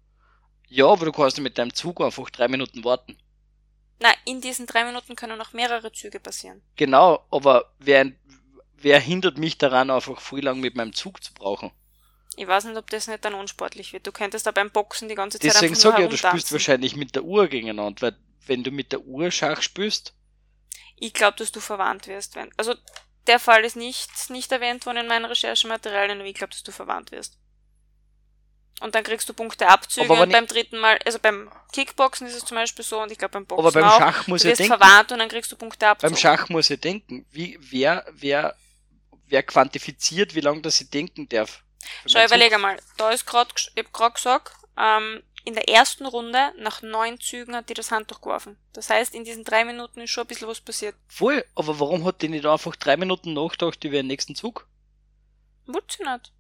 Ja, 0.69 0.87
aber 0.87 1.05
du 1.05 1.13
kannst 1.13 1.37
ja 1.37 1.43
mit 1.43 1.59
deinem 1.59 1.75
Zug 1.75 2.01
einfach 2.01 2.31
drei 2.31 2.49
Minuten 2.49 2.83
warten. 2.85 3.19
Na, 4.01 4.13
in 4.25 4.41
diesen 4.41 4.67
drei 4.67 4.85
Minuten 4.85 5.17
können 5.17 5.39
noch 5.39 5.53
mehrere 5.53 5.93
Züge 5.93 6.21
passieren. 6.21 6.63
Genau, 6.77 7.25
aber 7.31 7.73
wer, 7.79 8.11
wer 8.77 9.01
hindert 9.01 9.39
mich 9.39 9.59
daran, 9.59 9.91
einfach 9.91 10.21
viel 10.21 10.45
lang 10.45 10.61
mit 10.61 10.75
meinem 10.75 10.93
Zug 10.93 11.23
zu 11.23 11.33
brauchen? 11.33 11.71
Ich 12.37 12.47
weiß 12.47 12.65
nicht, 12.65 12.77
ob 12.77 12.91
das 12.91 13.07
nicht 13.07 13.25
dann 13.25 13.35
unsportlich 13.35 13.93
wird. 13.93 14.07
Du 14.07 14.13
könntest 14.13 14.47
da 14.47 14.51
beim 14.51 14.71
Boxen 14.71 15.09
die 15.09 15.15
ganze 15.15 15.39
Zeit 15.39 15.55
Deswegen 15.55 15.75
sage 15.77 15.97
ich 15.97 16.03
ja, 16.03 16.09
du 16.09 16.17
spielst 16.17 16.51
wahrscheinlich 16.53 16.97
mit 16.97 17.15
der 17.15 17.25
Uhr 17.25 17.47
gegeneinander, 17.47 18.03
weil 18.03 18.17
wenn 18.47 18.65
du 18.65 18.71
mit 18.73 18.93
der 18.93 19.03
Uhr 19.03 19.31
Schach 19.31 19.63
spielst, 19.63 20.15
Ich 20.97 21.13
glaube, 21.13 21.37
dass 21.39 21.53
du 21.53 21.61
verwandt 21.61 22.07
wirst. 22.09 22.35
Wenn, 22.35 22.51
also 22.57 22.75
der 23.27 23.39
Fall 23.39 23.65
ist 23.65 23.77
nicht, 23.77 24.31
nicht 24.31 24.53
erwähnt 24.53 24.87
worden 24.87 24.99
in 24.99 25.07
meinen 25.09 25.25
Recherchematerialien, 25.25 26.19
aber 26.21 26.29
ich 26.29 26.35
glaube, 26.35 26.53
dass 26.53 26.63
du 26.63 26.73
verwandt 26.73 27.13
wirst. 27.13 27.39
Und 28.81 28.95
dann 28.95 29.05
kriegst 29.05 29.29
du 29.29 29.35
Punkte 29.35 29.69
Abzüge 29.69 30.07
Aber 30.07 30.17
wenn 30.17 30.25
und 30.25 30.33
beim 30.33 30.47
dritten 30.47 30.79
Mal, 30.79 30.99
also 31.05 31.19
beim 31.19 31.51
Kickboxen 31.73 32.27
ist 32.27 32.35
es 32.35 32.45
zum 32.45 32.57
Beispiel 32.57 32.85
so 32.85 33.01
und 33.01 33.13
ich 33.13 33.19
glaube 33.19 33.33
beim 33.33 33.47
Boxen 33.47 33.65
aber 33.65 33.73
beim 33.73 33.85
auch. 33.85 33.99
Schach 33.99 34.27
muss 34.27 34.43
du 34.43 34.49
ich 34.49 34.53
wirst 34.53 34.61
denken, 34.61 34.79
verwarnt 34.79 35.13
und 35.13 35.19
dann 35.21 35.29
kriegst 35.29 35.53
du 35.53 35.57
Punkte 35.57 35.89
Abzüge. 35.89 36.11
beim 36.11 36.19
Schach 36.19 36.49
muss 36.49 36.71
ich 36.71 36.81
denken, 36.81 37.25
wie, 37.31 37.57
wer, 37.61 38.05
wer, 38.13 38.57
wer 39.27 39.43
quantifiziert, 39.43 40.35
wie 40.35 40.41
lange 40.41 40.61
das 40.61 40.81
ich 40.81 40.91
denken 40.91 41.29
darf. 41.29 41.63
Schau, 42.07 42.19
meinen 42.19 42.29
Zug. 42.29 42.37
überleg 42.37 42.53
einmal. 42.53 42.81
Da 42.97 43.11
ist 43.11 43.27
gerade, 43.27 43.51
ich 43.57 43.85
hab 43.85 43.93
grad 43.93 44.15
gesagt, 44.17 44.53
ähm, 44.77 45.23
in 45.45 45.55
der 45.55 45.69
ersten 45.69 46.07
Runde, 46.07 46.53
nach 46.59 46.83
neun 46.83 47.21
Zügen 47.21 47.55
hat 47.55 47.69
die 47.69 47.75
das 47.75 47.91
Handtuch 47.91 48.23
geworfen. 48.23 48.57
Das 48.73 48.89
heißt, 48.89 49.15
in 49.15 49.25
diesen 49.25 49.45
drei 49.45 49.65
Minuten 49.65 50.01
ist 50.01 50.11
schon 50.11 50.25
ein 50.25 50.27
bisschen 50.27 50.49
was 50.49 50.61
passiert. 50.61 50.97
Voll, 51.07 51.45
aber 51.55 51.79
warum 51.79 52.05
hat 52.05 52.23
die 52.23 52.29
nicht 52.29 52.47
einfach 52.47 52.75
drei 52.77 52.97
Minuten 52.97 53.35
nachgedacht 53.35 53.85
über 53.85 53.97
den 53.97 54.07
nächsten 54.07 54.35
Zug? 54.35 54.67
Sie 55.67 56.03
nicht. 56.03 56.33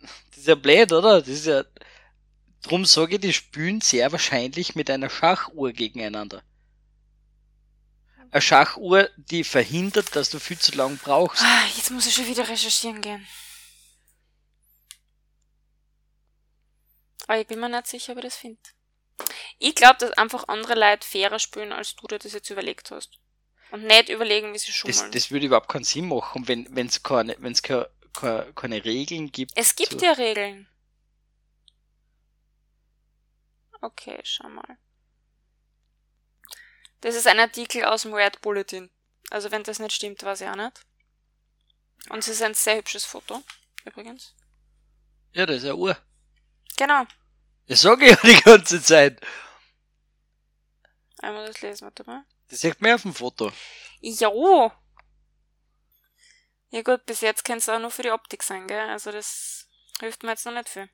Das 0.00 0.38
ist 0.38 0.46
ja 0.48 0.54
blöd, 0.54 0.92
oder? 0.92 1.20
Das 1.20 1.28
ist 1.28 1.46
ja. 1.46 1.64
Drum 2.62 2.84
sage 2.84 3.14
ich, 3.14 3.20
die 3.20 3.32
spielen 3.32 3.80
sehr 3.80 4.12
wahrscheinlich 4.12 4.74
mit 4.74 4.90
einer 4.90 5.08
Schachuhr 5.08 5.72
gegeneinander. 5.72 6.42
Eine 8.30 8.42
Schachuhr, 8.42 9.08
die 9.16 9.44
verhindert, 9.44 10.14
dass 10.14 10.30
du 10.30 10.38
viel 10.38 10.58
zu 10.58 10.72
lang 10.76 10.98
brauchst. 10.98 11.42
Ah, 11.42 11.64
Jetzt 11.74 11.90
muss 11.90 12.06
ich 12.06 12.14
schon 12.14 12.26
wieder 12.26 12.46
recherchieren 12.48 13.00
gehen. 13.00 13.26
Aber 17.26 17.40
ich 17.40 17.46
bin 17.46 17.60
mir 17.60 17.68
nicht 17.68 17.86
sicher, 17.86 18.12
ob 18.12 18.18
ich 18.18 18.24
das 18.24 18.36
finde. 18.36 18.60
Ich 19.58 19.74
glaube, 19.74 19.96
dass 19.98 20.12
einfach 20.12 20.48
andere 20.48 20.74
Leute 20.74 21.06
fairer 21.06 21.38
spielen, 21.38 21.72
als 21.72 21.94
du 21.96 22.06
dir 22.06 22.18
das 22.18 22.32
jetzt 22.32 22.50
überlegt 22.50 22.90
hast. 22.90 23.18
Und 23.70 23.84
nicht 23.84 24.08
überlegen, 24.08 24.52
wie 24.52 24.58
sie 24.58 24.66
Das, 24.66 24.74
schummeln. 24.74 25.12
das 25.12 25.30
würde 25.30 25.46
überhaupt 25.46 25.68
keinen 25.68 25.84
Sinn 25.84 26.08
machen, 26.08 26.48
wenn 26.48 26.86
es 26.86 27.02
keine, 27.02 27.36
wenn's 27.38 27.62
keine, 27.62 27.88
keine, 28.12 28.52
keine 28.54 28.84
Regeln 28.84 29.30
gibt. 29.32 29.52
es 29.54 29.76
gibt 29.76 30.00
so. 30.00 30.04
ja 30.04 30.12
Regeln. 30.12 30.68
Okay, 33.80 34.20
schau 34.24 34.48
mal. 34.48 34.78
Das 37.00 37.14
ist 37.14 37.26
ein 37.26 37.40
Artikel 37.40 37.84
aus 37.84 38.02
dem 38.02 38.12
Red 38.12 38.42
Bulletin. 38.42 38.90
Also 39.30 39.50
wenn 39.50 39.62
das 39.62 39.78
nicht 39.78 39.94
stimmt, 39.94 40.22
weiß 40.22 40.42
ich 40.42 40.48
auch 40.48 40.56
nicht. 40.56 40.84
Und 42.10 42.18
es 42.18 42.28
ist 42.28 42.42
ein 42.42 42.54
sehr 42.54 42.76
hübsches 42.76 43.04
Foto, 43.04 43.42
übrigens. 43.84 44.34
Ja, 45.32 45.46
das 45.46 45.58
ist 45.58 45.64
eine 45.64 45.76
Uhr. 45.76 45.96
Genau. 46.76 47.04
Das 47.66 47.82
sage 47.82 48.06
ich 48.06 48.10
ja 48.10 48.16
die 48.22 48.40
ganze 48.42 48.82
Zeit. 48.82 49.20
Einmal 51.18 51.46
das 51.46 51.60
lesen, 51.60 51.84
warte 51.84 52.04
mal. 52.04 52.24
Das 52.48 52.60
sieht 52.60 52.80
man 52.80 52.94
auf 52.94 53.02
dem 53.02 53.14
Foto. 53.14 53.52
Jo. 54.00 54.72
Ja 56.70 56.82
gut, 56.82 57.04
bis 57.06 57.20
jetzt 57.20 57.44
kann 57.44 57.58
es 57.58 57.68
auch 57.68 57.80
nur 57.80 57.90
für 57.90 58.02
die 58.02 58.12
Optik 58.12 58.42
sein, 58.42 58.66
gell? 58.68 58.88
Also 58.88 59.10
das 59.10 59.68
hilft 60.00 60.22
mir 60.22 60.30
jetzt 60.30 60.46
noch 60.46 60.54
nicht 60.54 60.68
viel. 60.68 60.88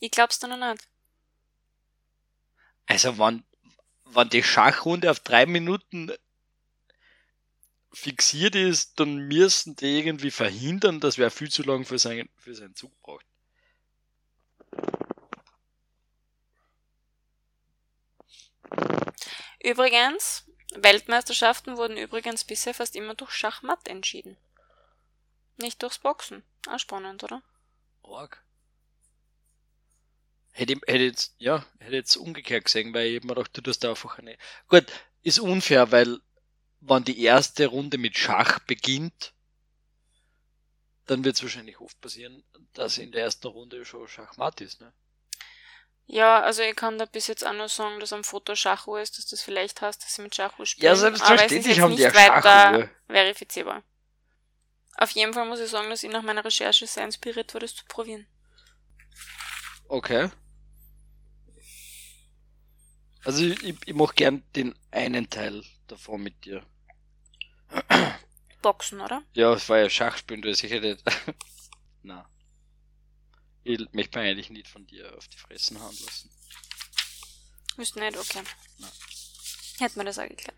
Ich 0.00 0.10
glaub's 0.10 0.38
dir 0.38 0.48
noch 0.48 0.56
nicht. 0.56 0.88
Also, 2.86 3.18
wenn, 3.18 3.44
wenn 4.06 4.28
die 4.30 4.42
Schachrunde 4.42 5.10
auf 5.10 5.20
drei 5.20 5.46
Minuten 5.46 6.10
fixiert 7.92 8.54
ist, 8.56 8.98
dann 8.98 9.28
müssen 9.28 9.76
die 9.76 9.98
irgendwie 9.98 10.30
verhindern, 10.30 11.00
dass 11.00 11.18
wer 11.18 11.30
viel 11.30 11.50
zu 11.50 11.62
lang 11.62 11.84
für, 11.84 11.98
seinen 11.98 12.28
für 12.36 12.54
seinen 12.54 12.74
Zug 12.74 12.92
braucht. 13.00 13.24
Übrigens, 19.62 20.44
Weltmeisterschaften 20.74 21.76
wurden 21.76 21.96
übrigens 21.96 22.44
bisher 22.44 22.74
fast 22.74 22.96
immer 22.96 23.14
durch 23.14 23.32
Schachmatt 23.32 23.88
entschieden. 23.88 24.36
Nicht 25.56 25.82
durchs 25.82 25.98
Boxen. 25.98 26.42
Auch 26.68 26.78
spannend, 26.78 27.24
oder? 27.24 27.42
Org. 28.02 28.42
Hätte, 30.52 30.74
hätte 30.86 31.04
jetzt, 31.04 31.34
ja, 31.38 31.64
hätte 31.78 31.96
jetzt 31.96 32.16
umgekehrt 32.16 32.64
gesehen, 32.64 32.92
weil 32.92 33.08
ich 33.08 33.22
mir 33.22 33.34
gedacht, 33.34 33.56
du 33.56 33.60
tust 33.60 33.84
da 33.84 33.90
einfach 33.90 34.18
eine. 34.18 34.36
Gut, 34.68 34.86
ist 35.22 35.38
unfair, 35.38 35.92
weil 35.92 36.20
wenn 36.80 37.04
die 37.04 37.22
erste 37.22 37.66
Runde 37.66 37.98
mit 37.98 38.16
Schach 38.16 38.58
beginnt, 38.60 39.32
dann 41.06 41.24
wird 41.24 41.36
es 41.36 41.42
wahrscheinlich 41.42 41.80
oft 41.80 42.00
passieren, 42.00 42.42
dass 42.72 42.98
in 42.98 43.12
der 43.12 43.24
ersten 43.24 43.48
Runde 43.48 43.84
schon 43.84 44.08
Schachmatt 44.08 44.60
ist, 44.60 44.80
ne? 44.80 44.92
Ja, 46.06 46.40
also 46.42 46.62
ich 46.62 46.74
kann 46.74 46.98
da 46.98 47.04
bis 47.04 47.28
jetzt 47.28 47.46
auch 47.46 47.52
nur 47.52 47.68
sagen, 47.68 48.00
dass 48.00 48.12
am 48.12 48.24
Foto 48.24 48.56
Schachuhr 48.56 49.00
ist, 49.00 49.16
dass 49.16 49.26
das 49.26 49.42
vielleicht 49.42 49.80
heißt, 49.80 50.02
dass 50.02 50.14
sie 50.14 50.22
mit 50.22 50.34
Schachuhr 50.34 50.66
spielen. 50.66 50.86
Ja, 50.86 50.90
aber 50.92 51.08
es 51.08 51.20
ist 51.20 51.26
selbstverständlich 51.26 51.66
jetzt 51.66 51.80
haben 51.80 51.96
die 51.96 52.02
nicht 52.02 52.14
weiter 52.14 52.90
verifizierbar. 53.06 53.82
Auf 54.96 55.10
jeden 55.12 55.32
Fall 55.32 55.46
muss 55.46 55.60
ich 55.60 55.70
sagen, 55.70 55.88
dass 55.88 56.02
ich 56.02 56.10
nach 56.10 56.22
meiner 56.22 56.44
Recherche 56.44 56.86
sehr 56.86 57.04
inspiriert 57.04 57.54
war, 57.54 57.60
das 57.60 57.74
zu 57.74 57.84
probieren. 57.86 58.26
Okay. 59.88 60.30
Also 63.24 63.44
ich, 63.44 63.62
ich, 63.62 63.76
ich 63.86 63.94
mach 63.94 64.14
gern 64.14 64.42
den 64.56 64.74
einen 64.90 65.28
Teil 65.30 65.62
davon 65.86 66.22
mit 66.22 66.44
dir. 66.44 66.64
Boxen, 68.62 69.00
oder? 69.00 69.22
Ja, 69.32 69.52
es 69.54 69.68
war 69.68 69.78
ja 69.78 69.88
Schachspielen, 69.88 70.42
du 70.42 70.50
hast 70.50 70.58
sicher 70.58 70.80
nicht. 70.80 71.02
Na. 72.02 72.28
Ich 73.64 73.78
möchte 73.92 74.18
mich 74.18 74.28
eigentlich 74.28 74.50
nicht 74.50 74.68
von 74.68 74.86
dir 74.86 75.16
auf 75.16 75.26
die 75.28 75.38
Fressen 75.38 75.80
hauen 75.80 75.96
lassen. 76.04 76.30
Müsst 77.76 77.96
nicht, 77.96 78.16
okay. 78.16 78.44
Nein. 78.78 78.92
Hätten 79.80 79.96
wir 79.98 80.04
das 80.04 80.18
auch 80.20 80.28
geklärt. 80.28 80.54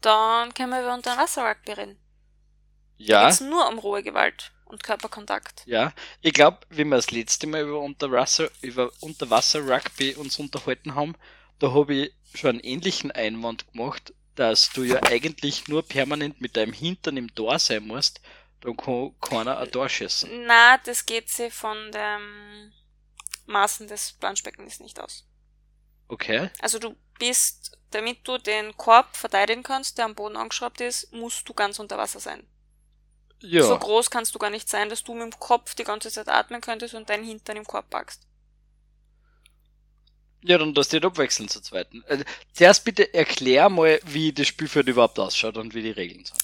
Dann 0.00 0.54
können 0.54 0.72
wir 0.72 0.80
über 0.82 0.94
Unterwasser-Rugby 0.94 1.70
reden. 1.72 1.98
Da 3.06 3.14
Ja, 3.14 3.18
geht's 3.18 3.40
nur 3.40 3.68
um 3.68 3.78
rohe 3.78 4.02
Gewalt 4.04 4.52
und 4.64 4.82
Körperkontakt. 4.84 5.66
ja. 5.66 5.92
Ich 6.20 6.32
glaube, 6.32 6.58
wie 6.70 6.84
wir 6.84 6.96
das 6.96 7.10
letzte 7.10 7.46
Mal 7.46 7.62
über 7.62 7.80
Unterwasser, 7.80 8.50
über 8.62 8.90
Unterwasser-Rugby 9.00 10.14
uns 10.14 10.38
unterhalten 10.38 10.94
haben, 10.94 11.14
da 11.58 11.72
habe 11.72 11.94
ich 11.94 12.14
schon 12.34 12.50
einen 12.50 12.60
ähnlichen 12.60 13.10
Einwand 13.10 13.70
gemacht, 13.72 14.14
dass 14.34 14.72
du 14.72 14.82
ja 14.84 15.02
eigentlich 15.04 15.68
nur 15.68 15.82
permanent 15.86 16.40
mit 16.40 16.56
deinem 16.56 16.72
Hintern 16.72 17.16
im 17.16 17.34
Tor 17.34 17.58
sein 17.58 17.86
musst, 17.86 18.20
dann 18.60 18.76
kann 18.76 19.14
keiner 19.20 19.58
ein 19.58 19.70
Tor 19.70 19.88
schießen. 19.88 20.46
Na, 20.46 20.78
das 20.78 21.06
geht 21.06 21.28
sie 21.28 21.50
von 21.50 21.92
dem 21.92 22.72
Maßen 23.46 23.86
des 23.86 24.12
Planschbeckens 24.14 24.80
nicht 24.80 25.00
aus. 25.00 25.26
Okay. 26.08 26.50
Also 26.60 26.78
du 26.78 26.96
bist, 27.18 27.78
damit 27.90 28.26
du 28.26 28.38
den 28.38 28.76
Korb 28.76 29.16
verteidigen 29.16 29.62
kannst, 29.62 29.98
der 29.98 30.06
am 30.06 30.14
Boden 30.14 30.36
angeschraubt 30.36 30.80
ist, 30.80 31.12
musst 31.12 31.48
du 31.48 31.54
ganz 31.54 31.78
unter 31.78 31.98
Wasser 31.98 32.20
sein. 32.20 32.46
Ja. 33.40 33.62
So 33.62 33.78
groß 33.78 34.10
kannst 34.10 34.34
du 34.34 34.38
gar 34.38 34.50
nicht 34.50 34.68
sein, 34.68 34.88
dass 34.88 35.04
du 35.04 35.14
mit 35.14 35.32
dem 35.32 35.38
Kopf 35.38 35.74
die 35.74 35.84
ganze 35.84 36.10
Zeit 36.10 36.28
atmen 36.28 36.60
könntest 36.60 36.94
und 36.94 37.08
deinen 37.08 37.24
Hintern 37.24 37.56
im 37.56 37.64
Korb 37.64 37.88
packst. 37.90 38.26
Ja, 40.42 40.58
dann 40.58 40.74
darfst 40.74 40.92
du 40.92 40.96
nicht 40.96 41.04
abwechseln 41.04 41.48
zur 41.48 41.62
zweiten. 41.62 42.02
Äh, 42.04 42.24
zuerst 42.52 42.84
bitte 42.84 43.12
erklär 43.12 43.68
mal, 43.68 44.00
wie 44.04 44.32
das 44.32 44.46
Spielfeld 44.46 44.88
überhaupt 44.88 45.18
ausschaut 45.18 45.56
und 45.56 45.74
wie 45.74 45.82
die 45.82 45.90
Regeln 45.90 46.24
sind. 46.24 46.38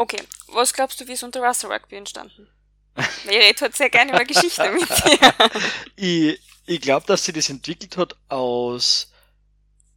Okay, 0.00 0.26
was 0.46 0.72
glaubst 0.72 0.98
du, 0.98 1.06
wie 1.06 1.12
ist 1.12 1.22
Unterwasser-Rugby 1.24 1.96
entstanden? 1.96 2.48
Ich 2.96 3.28
rede 3.28 3.60
heute 3.60 3.76
sehr 3.76 3.90
gerne 3.90 4.12
über 4.14 4.24
Geschichte 4.24 4.70
mit 4.72 4.88
dir. 4.88 5.50
Ich, 5.94 6.40
ich 6.64 6.80
glaube, 6.80 7.06
dass 7.06 7.22
sie 7.22 7.34
das 7.34 7.50
entwickelt 7.50 7.98
hat 7.98 8.16
aus 8.30 9.12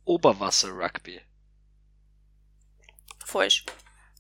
Oberwasser-Rugby. 0.04 1.22
Falsch. 3.26 3.64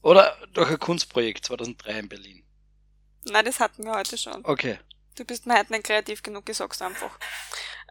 Oder 0.03 0.37
durch 0.53 0.69
ein 0.69 0.79
Kunstprojekt 0.79 1.43
2003 1.47 1.99
in 1.99 2.07
Berlin. 2.07 2.45
Nein, 3.25 3.43
das 3.43 3.59
hatten 3.59 3.83
wir 3.83 3.91
heute 3.91 4.17
schon. 4.17 4.39
Okay. 4.45 4.79
Du 5.15 5.25
bist 5.25 5.45
mir 5.45 5.59
heute 5.59 5.73
nicht 5.73 5.83
kreativ 5.83 6.23
genug, 6.23 6.47
ich 6.47 6.55
sag's 6.55 6.81
einfach. 6.81 7.19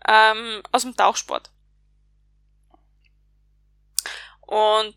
Ähm, 0.09 0.63
aus 0.73 0.81
dem 0.81 0.97
Tauchsport. 0.97 1.51
Und 4.41 4.97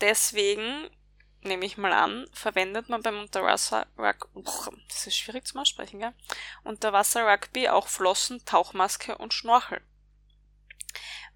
deswegen, 0.00 0.88
nehme 1.42 1.64
ich 1.64 1.76
mal 1.76 1.92
an, 1.92 2.28
verwendet 2.32 2.88
man 2.88 3.02
beim 3.02 3.18
Unterwasser 3.18 3.86
Rugby, 3.96 4.42
das 4.88 5.06
ist 5.06 5.16
schwierig 5.16 5.46
zum 5.46 5.60
Aussprechen, 5.60 6.00
gell? 6.00 6.14
Unterwasser 6.64 7.26
Rugby 7.26 7.68
auch 7.68 7.88
Flossen, 7.88 8.44
Tauchmaske 8.44 9.16
und 9.16 9.32
Schnorchel. 9.32 9.80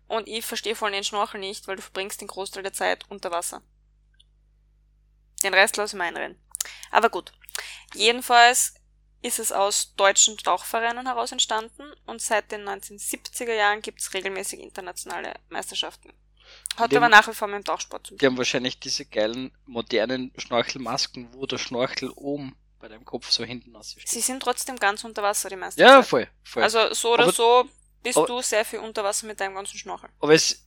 Und 0.07 0.29
ich 0.29 0.45
verstehe 0.45 0.77
voll 0.77 0.93
den 0.93 1.05
Schnorchel 1.05 1.41
nicht, 1.41 1.67
weil 1.67 1.77
du 1.77 1.83
verbringst 1.83 2.21
den 2.21 2.29
Großteil 2.29 2.63
der 2.63 2.73
Zeit 2.73 3.05
unter 3.09 3.31
Wasser. 3.31 3.63
Den 5.43 5.55
Rest 5.55 5.77
lasse 5.77 5.97
ich 5.97 5.99
mir 5.99 6.05
einreden. 6.05 6.41
Aber 6.91 7.09
gut. 7.11 7.33
Jedenfalls 7.95 8.75
ist 9.23 9.39
es 9.39 9.53
aus 9.53 9.95
deutschen 9.95 10.37
Tauchvereinen 10.37 11.07
heraus 11.07 11.33
entstanden 11.33 11.95
und 12.05 12.21
seit 12.21 12.53
den 12.53 12.69
1970er 12.69 13.55
Jahren 13.55 13.81
gibt 13.81 14.01
es 14.01 14.13
regelmäßig 14.13 14.61
internationale 14.61 15.35
Meisterschaften. 15.49 16.13
Hat 16.77 16.91
Dem- 16.93 16.99
aber 17.03 17.09
nach 17.09 17.27
wie 17.29 17.35
vor 17.35 17.49
mit 17.49 17.57
dem 17.57 17.65
Tauchsport 17.65 18.07
zu 18.07 18.11
tun. 18.11 18.19
Die 18.19 18.27
haben 18.27 18.37
wahrscheinlich 18.39 18.79
diese 18.81 19.05
geilen 19.07 19.53
modernen 19.67 20.33
Schnorchelmasken, 20.37 21.29
wo 21.33 21.47
der 21.47 21.59
Schnorchel 21.59 22.11
oben 22.11 22.57
bei 22.81 22.89
deinem 22.89 23.05
Kopf 23.05 23.31
so 23.31 23.45
hinten 23.45 23.75
aussteht. 23.77 24.09
Sie 24.09 24.21
sind 24.21 24.43
trotzdem 24.43 24.77
ganz 24.77 25.05
unter 25.05 25.23
Wasser, 25.23 25.49
die 25.49 25.57
meisten. 25.57 25.81
Ja, 25.81 26.01
Zeit. 26.01 26.07
voll, 26.09 26.29
voll. 26.43 26.63
Also 26.63 26.93
so 26.93 27.15
oder 27.15 27.25
Aber- 27.25 27.33
so 27.33 27.69
bist 28.03 28.19
aber- 28.19 28.27
du 28.27 28.43
sehr 28.43 28.65
viel 28.65 28.81
unter 28.81 29.05
Wasser 29.05 29.27
mit 29.27 29.41
deinem 29.41 29.55
ganzen 29.55 29.79
Schnorchel. 29.79 30.11
Aber 30.21 30.35
es 30.35 30.67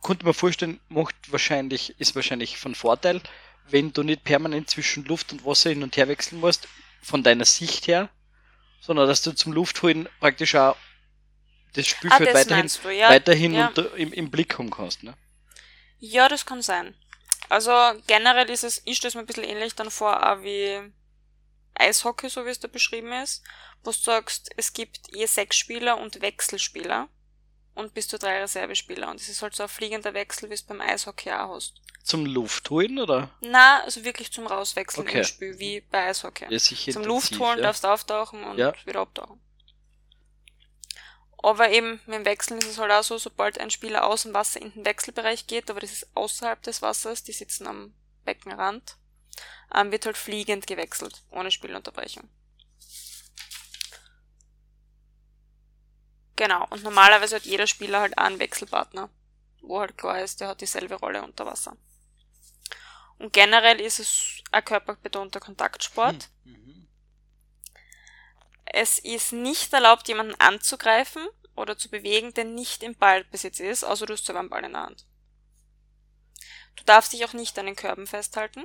konnte 0.00 0.24
man 0.24 0.34
vorstellen, 0.34 0.80
macht 0.88 1.14
wahrscheinlich, 1.30 1.94
ist 2.00 2.16
wahrscheinlich 2.16 2.58
von 2.58 2.74
Vorteil, 2.74 3.20
wenn 3.68 3.92
du 3.92 4.02
nicht 4.02 4.24
permanent 4.24 4.68
zwischen 4.70 5.04
Luft 5.04 5.32
und 5.32 5.44
Wasser 5.46 5.70
hin 5.70 5.82
und 5.84 5.96
her 5.96 6.08
wechseln 6.08 6.40
musst, 6.40 6.66
von 7.00 7.22
deiner 7.22 7.44
Sicht 7.44 7.86
her, 7.86 8.10
sondern 8.80 9.06
dass 9.06 9.22
du 9.22 9.32
zum 9.32 9.52
Luftholen 9.52 10.08
praktisch 10.18 10.54
auch 10.56 10.76
das 11.74 11.86
Ah, 11.86 11.88
Spielfeld 11.88 12.28
das 12.28 12.34
weiterhin, 12.50 12.70
du, 12.82 12.90
ja. 12.90 13.08
weiterhin 13.10 13.54
ja. 13.54 13.68
unter, 13.68 13.94
im, 13.96 14.12
im 14.12 14.30
Blick 14.30 14.58
haben 14.58 14.70
kannst. 14.70 15.02
Ne? 15.02 15.14
Ja, 15.98 16.28
das 16.28 16.44
kann 16.46 16.62
sein. 16.62 16.94
Also 17.48 17.70
generell 18.06 18.48
ist 18.50 18.64
es, 18.64 18.82
ich 18.84 18.96
stelle 18.96 19.08
es 19.10 19.14
mir 19.14 19.20
ein 19.20 19.26
bisschen 19.26 19.44
ähnlich 19.44 19.74
dann 19.74 19.90
vor, 19.90 20.24
auch 20.26 20.42
wie 20.42 20.80
Eishockey, 21.74 22.28
so 22.28 22.44
wie 22.46 22.50
es 22.50 22.60
da 22.60 22.68
beschrieben 22.68 23.12
ist, 23.12 23.42
wo 23.84 23.90
du 23.90 23.96
sagst, 23.96 24.50
es 24.56 24.72
gibt 24.72 25.00
je 25.14 25.26
sechs 25.26 25.56
Spieler 25.56 25.98
und 25.98 26.20
Wechselspieler 26.20 27.08
und 27.74 27.94
bis 27.94 28.08
zu 28.08 28.18
drei 28.18 28.40
Reservespieler. 28.40 29.08
Und 29.10 29.20
es 29.20 29.28
ist 29.28 29.42
halt 29.42 29.54
so 29.54 29.64
ein 29.64 29.68
fliegender 29.68 30.14
Wechsel, 30.14 30.50
wie 30.50 30.54
es 30.54 30.62
beim 30.62 30.80
Eishockey 30.80 31.30
auch 31.32 31.54
hast. 31.54 31.74
Zum 32.04 32.26
Luftholen, 32.26 32.98
oder? 32.98 33.30
Na, 33.40 33.82
also 33.84 34.04
wirklich 34.04 34.32
zum 34.32 34.46
Rauswechseln 34.46 35.06
Okay. 35.06 35.18
im 35.18 35.24
Spiel, 35.24 35.58
wie 35.58 35.80
bei 35.80 36.08
Eishockey. 36.08 36.46
Ja, 36.50 36.58
sicher 36.58 36.92
Zum 36.92 37.02
intensiv, 37.04 37.30
Luft 37.30 37.38
holen 37.40 37.58
ja. 37.58 37.62
darfst 37.64 37.84
du 37.84 37.88
auftauchen 37.88 38.42
und 38.44 38.58
Ja. 38.58 38.74
wieder 38.84 39.00
abtauchen. 39.00 39.40
Aber 41.42 41.70
eben 41.70 42.00
mit 42.06 42.14
dem 42.14 42.24
Wechseln 42.24 42.58
ist 42.58 42.68
es 42.68 42.78
halt 42.78 42.92
auch 42.92 43.02
so, 43.02 43.18
sobald 43.18 43.58
ein 43.58 43.70
Spieler 43.70 44.06
aus 44.06 44.22
dem 44.22 44.32
Wasser 44.32 44.62
in 44.62 44.72
den 44.72 44.84
Wechselbereich 44.84 45.48
geht, 45.48 45.68
aber 45.70 45.80
das 45.80 45.92
ist 45.92 46.06
außerhalb 46.14 46.62
des 46.62 46.82
Wassers, 46.82 47.24
die 47.24 47.32
sitzen 47.32 47.66
am 47.66 47.92
Beckenrand, 48.24 48.96
ähm, 49.74 49.90
wird 49.90 50.06
halt 50.06 50.16
fliegend 50.16 50.68
gewechselt, 50.68 51.22
ohne 51.30 51.50
Spielunterbrechung. 51.50 52.28
Genau, 56.36 56.66
und 56.70 56.84
normalerweise 56.84 57.36
hat 57.36 57.44
jeder 57.44 57.66
Spieler 57.66 58.00
halt 58.00 58.16
einen 58.18 58.38
Wechselpartner, 58.38 59.10
wo 59.60 59.80
halt 59.80 59.98
klar 59.98 60.22
ist, 60.22 60.40
der 60.40 60.48
hat 60.48 60.60
dieselbe 60.60 60.94
Rolle 60.94 61.22
unter 61.22 61.44
Wasser. 61.44 61.76
Und 63.18 63.32
generell 63.32 63.80
ist 63.80 63.98
es 64.00 64.42
ein 64.50 64.64
körperbetonter 64.64 65.40
Kontaktsport. 65.40 66.28
Mhm. 66.44 66.81
Es 68.74 68.98
ist 68.98 69.32
nicht 69.32 69.72
erlaubt, 69.74 70.08
jemanden 70.08 70.34
anzugreifen 70.40 71.26
oder 71.54 71.76
zu 71.76 71.90
bewegen, 71.90 72.32
der 72.32 72.44
nicht 72.44 72.82
im 72.82 72.94
Ballbesitz 72.96 73.60
ist, 73.60 73.84
außer 73.84 74.06
du 74.06 74.14
hast 74.14 74.24
selber 74.24 74.40
einen 74.40 74.48
Ball 74.48 74.64
in 74.64 74.72
der 74.72 74.82
Hand. 74.82 75.06
Du 76.76 76.84
darfst 76.84 77.12
dich 77.12 77.22
auch 77.26 77.34
nicht 77.34 77.58
an 77.58 77.66
den 77.66 77.76
Körben 77.76 78.06
festhalten. 78.06 78.64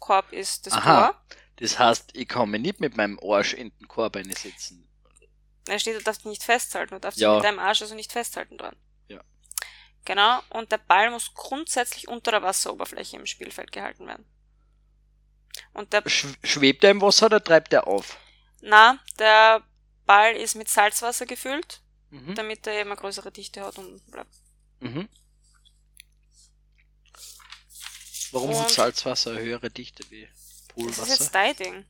Korb 0.00 0.32
ist 0.32 0.66
das 0.66 0.72
Aha. 0.72 1.08
Tor. 1.12 1.22
Das 1.56 1.78
heißt, 1.78 2.16
ich 2.16 2.26
kann 2.26 2.50
mich 2.50 2.62
nicht 2.62 2.80
mit 2.80 2.96
meinem 2.96 3.20
Arsch 3.22 3.52
in 3.52 3.70
den 3.78 3.86
Korb 3.86 4.16
setzen. 4.16 4.88
Da 5.66 5.78
steht, 5.78 5.96
du 5.96 6.02
darfst 6.02 6.22
dich 6.22 6.30
nicht 6.30 6.42
festhalten. 6.42 6.94
Du 6.94 7.00
darfst 7.00 7.20
Ja. 7.20 7.34
dich 7.34 7.42
mit 7.42 7.44
deinem 7.44 7.58
Arsch 7.58 7.82
also 7.82 7.94
nicht 7.94 8.10
festhalten 8.12 8.56
dran. 8.56 8.74
Ja. 9.08 9.20
Genau. 10.06 10.40
Und 10.48 10.72
der 10.72 10.78
Ball 10.78 11.10
muss 11.10 11.34
grundsätzlich 11.34 12.08
unter 12.08 12.30
der 12.30 12.42
Wasseroberfläche 12.42 13.16
im 13.16 13.26
Spielfeld 13.26 13.72
gehalten 13.72 14.06
werden. 14.06 14.24
Und 15.74 15.92
der, 15.92 16.02
Sch 16.08 16.26
schwebt 16.42 16.82
er 16.82 16.90
im 16.90 17.02
Wasser 17.02 17.26
oder 17.26 17.44
treibt 17.44 17.74
er 17.74 17.86
auf? 17.86 18.16
Na, 18.62 18.98
der 19.18 19.62
Ball 20.06 20.34
ist 20.36 20.54
mit 20.54 20.68
Salzwasser 20.68 21.26
gefüllt, 21.26 21.82
Mhm. 22.10 22.34
damit 22.34 22.66
er 22.66 22.74
eben 22.80 22.90
eine 22.90 23.00
größere 23.00 23.30
Dichte 23.32 23.62
hat 23.64 23.76
und 23.78 24.04
bleibt. 24.10 24.34
Mhm. 24.80 25.08
Warum 28.32 28.50
hat 28.56 28.66
Und- 28.66 28.70
Salzwasser 28.70 29.32
eine 29.32 29.40
höhere 29.40 29.70
Dichte 29.70 30.08
wie 30.10 30.26
Das 30.26 30.38
ist 30.40 30.68
Poolwasser? 30.68 31.06
jetzt 31.06 31.34
dein 31.34 31.56
Ding. 31.56 31.86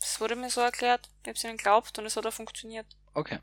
Das 0.00 0.18
wurde 0.20 0.34
mir 0.34 0.50
so 0.50 0.60
erklärt. 0.60 1.08
Ich 1.22 1.28
hab's 1.28 1.44
ihnen 1.44 1.56
geglaubt 1.56 1.96
und 1.98 2.06
es 2.06 2.16
hat 2.16 2.26
auch 2.26 2.32
funktioniert. 2.32 2.86
Okay. 3.14 3.38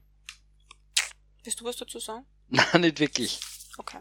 Willst 1.43 1.59
du 1.61 1.65
was 1.65 1.77
dazu 1.77 1.99
sagen? 1.99 2.25
Nein, 2.49 2.81
nicht 2.81 2.99
wirklich. 2.99 3.39
Okay. 3.77 3.99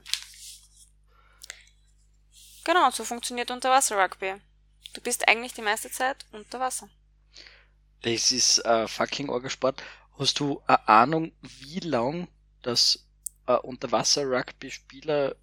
Genau, 2.65 2.91
so 2.91 3.05
funktioniert 3.05 3.51
Unterwasser-Rugby. 3.51 4.41
Du 4.95 5.01
bist 5.01 5.27
eigentlich 5.29 5.55
die 5.55 5.63
meiste 5.63 5.91
Zeit 5.91 6.27
unter 6.33 6.59
Wasser. 6.61 6.89
Das 8.03 8.33
ist 8.33 8.59
äh, 8.65 8.87
fucking 8.89 9.29
Orgelsport. 9.29 9.83
Hast 10.19 10.41
du 10.41 10.63
eine 10.67 10.89
Ahnung, 10.89 11.33
wie 11.43 11.81
lang 11.81 12.29
das 12.63 13.07
äh, 13.47 13.53
Unterwasser-Rugby-Spieler 13.55 15.37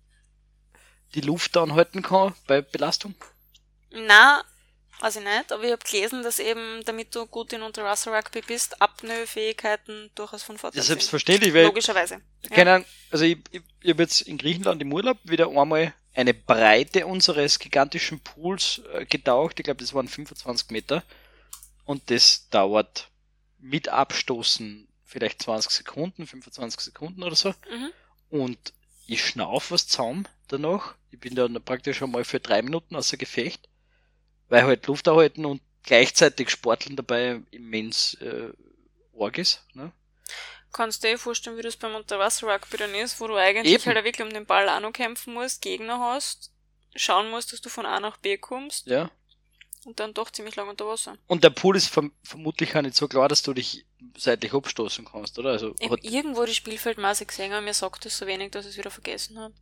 die 1.13 1.21
Luft 1.21 1.55
anhalten 1.57 2.01
kann 2.01 2.33
bei 2.47 2.61
Belastung? 2.61 3.15
Na, 3.91 4.43
weiß 4.99 5.17
ich 5.17 5.23
nicht, 5.23 5.51
aber 5.51 5.63
ich 5.63 5.71
habe 5.71 5.83
gelesen, 5.89 6.23
dass 6.23 6.39
eben, 6.39 6.83
damit 6.85 7.15
du 7.15 7.25
gut 7.25 7.53
in 7.53 7.61
Unterwasser-Rugby 7.61 8.41
bist, 8.41 8.81
Apnoe-Fähigkeiten 8.81 10.11
durchaus 10.15 10.43
von 10.43 10.57
Vorteil 10.57 10.77
Ja, 10.77 10.83
sind. 10.83 10.95
selbstverständlich, 10.95 11.53
weil 11.53 11.65
Logischerweise. 11.65 12.19
Keine 12.49 12.73
Ahnung, 12.73 12.87
also 13.11 13.25
ich, 13.25 13.37
ich, 13.51 13.61
ich 13.81 13.89
habe 13.91 14.03
jetzt 14.03 14.21
in 14.21 14.37
Griechenland 14.37 14.81
im 14.81 14.91
Urlaub 14.93 15.17
wieder 15.23 15.47
einmal 15.49 15.93
eine 16.13 16.33
Breite 16.33 17.05
unseres 17.07 17.59
gigantischen 17.59 18.19
Pools 18.21 18.81
äh, 18.93 19.05
getaucht. 19.05 19.59
Ich 19.59 19.65
glaube, 19.65 19.81
das 19.81 19.93
waren 19.93 20.07
25 20.07 20.69
Meter. 20.71 21.03
Und 21.85 22.09
das 22.09 22.49
dauert 22.49 23.09
mit 23.59 23.89
Abstoßen 23.89 24.87
vielleicht 25.03 25.43
20 25.43 25.71
Sekunden, 25.71 26.27
25 26.27 26.79
Sekunden 26.81 27.23
oder 27.23 27.35
so. 27.35 27.49
Mhm. 27.49 27.91
Und 28.29 28.73
ich 29.07 29.25
schnauf 29.25 29.71
was 29.71 29.87
zusammen 29.87 30.27
danach. 30.47 30.95
Ich 31.11 31.19
bin 31.19 31.35
dann 31.35 31.61
praktisch 31.63 31.97
schon 31.97 32.11
mal 32.11 32.25
für 32.25 32.39
drei 32.39 32.61
Minuten 32.61 32.95
außer 32.95 33.17
Gefecht, 33.17 33.69
weil 34.49 34.63
halt 34.63 34.87
Luft 34.87 35.07
erhalten 35.07 35.45
und 35.45 35.61
gleichzeitig 35.83 36.49
Sporteln 36.49 36.95
dabei 36.95 37.41
immens 37.51 38.15
äh, 38.15 38.49
arg 39.17 39.37
ist. 39.37 39.63
Ne? 39.73 39.91
Kannst 40.73 41.03
du 41.03 41.07
dir 41.07 41.17
vorstellen, 41.17 41.57
wie 41.57 41.61
das 41.61 41.77
beim 41.77 41.95
Unterwasser-Rugby 41.95 42.77
dann 42.77 42.95
ist, 42.95 43.21
wo 43.21 43.27
du 43.27 43.35
eigentlich 43.35 43.75
Eben. 43.75 43.85
halt 43.85 44.03
wirklich 44.03 44.27
um 44.27 44.33
den 44.33 44.45
Ball 44.45 44.67
auch 44.67 44.81
noch 44.81 44.91
kämpfen 44.91 45.33
musst, 45.33 45.61
Gegner 45.61 45.99
hast, 45.99 46.51
schauen 46.95 47.29
musst, 47.29 47.53
dass 47.53 47.61
du 47.61 47.69
von 47.69 47.85
A 47.85 47.99
nach 47.99 48.17
B 48.17 48.37
kommst 48.37 48.87
Ja. 48.87 49.09
Und 49.85 49.99
dann 49.99 50.13
doch 50.13 50.31
ziemlich 50.31 50.55
lang 50.55 50.67
unter 50.67 50.87
Wasser. 50.87 51.17
Und 51.27 51.43
der 51.43 51.51
Pool 51.51 51.77
ist 51.77 51.87
verm 51.87 52.11
vermutlich 52.23 52.75
auch 52.75 52.81
nicht 52.81 52.95
so 52.95 53.07
klar, 53.07 53.29
dass 53.29 53.43
du 53.43 53.53
dich 53.53 53.85
seitlich 54.17 54.53
abstoßen 54.53 55.05
kannst, 55.05 55.37
oder? 55.39 55.51
Also 55.51 55.75
Ich 55.79 55.89
irgendwo 56.03 56.43
die 56.45 56.55
Spielfeldmaße 56.55 57.25
gesehen, 57.25 57.53
aber 57.53 57.61
mir 57.61 57.73
sagt 57.73 58.03
das 58.03 58.17
so 58.17 58.25
wenig, 58.25 58.51
dass 58.51 58.65
ich 58.65 58.71
es 58.71 58.77
wieder 58.77 58.91
vergessen 58.91 59.39
habe. 59.39 59.53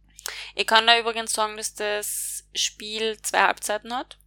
Ich 0.55 0.65
kann 0.65 0.87
da 0.87 0.97
übrigens 0.97 1.33
sagen, 1.33 1.57
dass 1.57 1.73
das 1.75 2.45
Spiel 2.55 3.21
zwei 3.21 3.41
Halbzeiten 3.41 3.93
hat. 3.93 4.17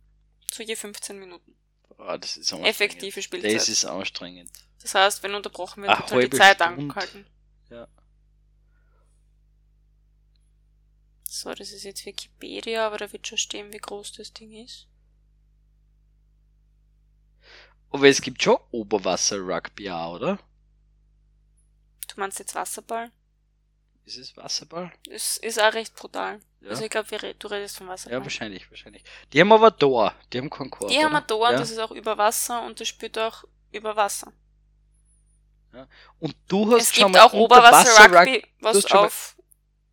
Zu 0.50 0.62
je 0.62 0.76
15 0.76 1.18
Minuten. 1.18 1.56
ah, 1.98 2.18
das 2.18 2.36
ist 2.36 2.52
anstrengend. 2.52 2.68
Effektive 2.68 3.22
Spielzeit. 3.22 3.54
Das 3.54 3.68
ist 3.68 3.84
anstrengend. 3.86 4.50
Das 4.82 4.94
heißt, 4.94 5.22
wenn 5.22 5.34
unterbrochen 5.34 5.82
wird, 5.82 5.98
wird 5.98 6.12
halt 6.12 6.32
die 6.32 6.36
Zeit 6.36 6.56
Stunde. 6.56 6.82
angehalten. 6.82 7.26
Ja. 7.70 7.88
So, 11.24 11.54
das 11.54 11.72
ist 11.72 11.84
jetzt 11.84 12.04
Wikipedia, 12.06 12.86
aber 12.86 12.98
da 12.98 13.12
wird 13.12 13.26
schon 13.26 13.38
stehen, 13.38 13.72
wie 13.72 13.78
groß 13.78 14.12
das 14.12 14.32
Ding 14.32 14.52
ist. 14.52 14.86
Aber 17.96 18.08
es 18.08 18.20
gibt 18.20 18.42
schon 18.42 18.58
Oberwasser-Rugby 18.72 19.90
auch, 19.90 20.16
oder? 20.16 20.38
Du 22.08 22.20
meinst 22.20 22.38
jetzt 22.38 22.54
Wasserball? 22.54 23.10
Ist 24.04 24.18
es 24.18 24.36
Wasserball? 24.36 24.92
Das 25.08 25.38
ist 25.38 25.58
auch 25.58 25.72
recht 25.72 25.94
brutal. 25.94 26.40
Ja. 26.60 26.68
Also 26.68 26.84
ich 26.84 26.90
glaube, 26.90 27.08
du 27.38 27.46
redest 27.46 27.78
von 27.78 27.88
Wasserball. 27.88 28.18
Ja, 28.18 28.22
wahrscheinlich, 28.22 28.70
wahrscheinlich. 28.70 29.02
Die 29.32 29.40
haben 29.40 29.50
aber 29.50 29.74
Tor. 29.74 30.14
Die 30.30 30.36
haben 30.36 30.50
keinen 30.50 30.70
Korb. 30.70 30.90
Die 30.90 31.02
haben 31.02 31.16
ein 31.16 31.26
Tor 31.26 31.48
und 31.48 31.54
ja. 31.54 31.58
das 31.58 31.70
ist 31.70 31.78
auch 31.78 31.90
über 31.90 32.18
Wasser 32.18 32.66
und 32.66 32.78
das 32.78 32.86
spielt 32.86 33.18
auch 33.18 33.44
über 33.72 33.96
Wasser. 33.96 34.30
Und 36.20 36.36
du 36.48 36.70
hast 36.72 36.82
Es 36.82 36.94
schon 36.94 37.12
gibt 37.12 37.16
mal 37.16 37.22
auch 37.22 37.32
Oberwasser-Rugby, 37.32 38.44
was 38.60 38.84
auf 38.92 39.36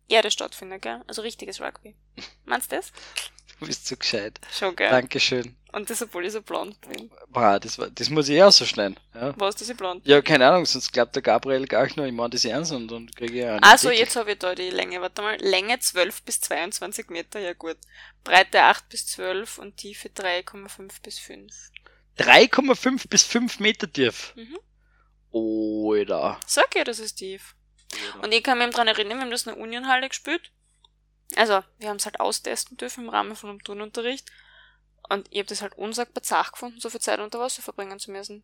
Erde 0.08 0.30
stattfindet, 0.30 0.82
gell? 0.82 1.02
Also 1.06 1.22
richtiges 1.22 1.58
Rugby. 1.58 1.96
Meinst 2.44 2.70
du 2.70 2.76
das? 2.76 2.92
Du 3.60 3.66
bist 3.66 3.86
so 3.86 3.96
gescheit. 3.96 4.40
Schon, 4.52 4.74
gell? 4.76 4.90
Dankeschön. 4.90 5.56
Und 5.72 5.90
das, 5.90 6.02
obwohl 6.02 6.24
ich 6.24 6.32
so 6.32 6.40
blond 6.40 6.80
bin. 6.82 7.10
Boah, 7.28 7.58
das, 7.58 7.78
war, 7.78 7.90
das 7.90 8.08
muss 8.08 8.28
ich 8.28 8.40
auch 8.40 8.52
so 8.52 8.64
schneiden. 8.64 8.96
Ja. 9.12 9.34
Was, 9.38 9.56
dass 9.56 9.68
ich 9.68 9.76
blond 9.76 10.06
ja, 10.06 10.22
keine 10.22 10.46
Ahnung, 10.46 10.64
sonst 10.66 10.92
glaubt 10.92 11.16
der 11.16 11.22
Gabriel 11.22 11.66
gar 11.66 11.82
nicht 11.84 11.96
nur, 11.96 12.06
ich 12.06 12.12
meine 12.12 12.30
das 12.30 12.44
ernst 12.44 12.70
und 12.70 12.88
dann 12.88 13.10
kriege 13.10 13.40
ich 13.40 13.44
einen 13.44 13.62
Also, 13.64 13.88
Titel. 13.88 14.00
jetzt 14.00 14.16
habe 14.16 14.32
ich 14.32 14.38
da 14.38 14.54
die 14.54 14.70
Länge. 14.70 15.00
Warte 15.00 15.22
mal. 15.22 15.36
Länge 15.40 15.78
12 15.78 16.22
bis 16.22 16.40
22 16.42 17.08
Meter, 17.10 17.40
ja 17.40 17.54
gut. 17.54 17.76
Breite 18.22 18.62
8 18.62 18.88
bis 18.88 19.06
12 19.08 19.58
und 19.58 19.76
Tiefe 19.76 20.08
3,5 20.08 21.02
bis 21.02 21.18
5. 21.18 21.52
3,5 22.18 23.08
bis 23.08 23.24
5 23.24 23.58
Meter 23.58 23.92
tief. 23.92 24.32
Mhm. 24.36 24.58
Oder. 25.32 26.38
Sag 26.46 26.76
ja, 26.76 26.84
das 26.84 27.00
ist 27.00 27.16
tief. 27.16 27.56
Und 28.22 28.32
ich 28.32 28.42
kann 28.44 28.58
mich 28.58 28.70
dran 28.70 28.86
erinnern, 28.86 29.18
wir 29.18 29.22
haben 29.22 29.30
das 29.30 29.46
in 29.46 29.54
der 29.54 29.60
Unionhalle 29.62 30.08
gespielt. 30.08 30.52
Also, 31.36 31.62
wir 31.78 31.88
haben 31.88 31.96
es 31.96 32.04
halt 32.04 32.20
austesten 32.20 32.76
dürfen 32.76 33.04
im 33.04 33.10
Rahmen 33.10 33.36
von 33.36 33.50
einem 33.50 33.64
Turnunterricht. 33.64 34.30
Und 35.08 35.26
ich 35.30 35.38
habe 35.38 35.48
das 35.48 35.62
halt 35.62 35.76
unsagbar 35.76 36.22
zart 36.22 36.52
gefunden, 36.52 36.80
so 36.80 36.88
viel 36.90 37.00
Zeit 37.00 37.20
unter 37.20 37.38
Wasser 37.38 37.62
verbringen 37.62 37.98
zu 37.98 38.10
müssen. 38.10 38.42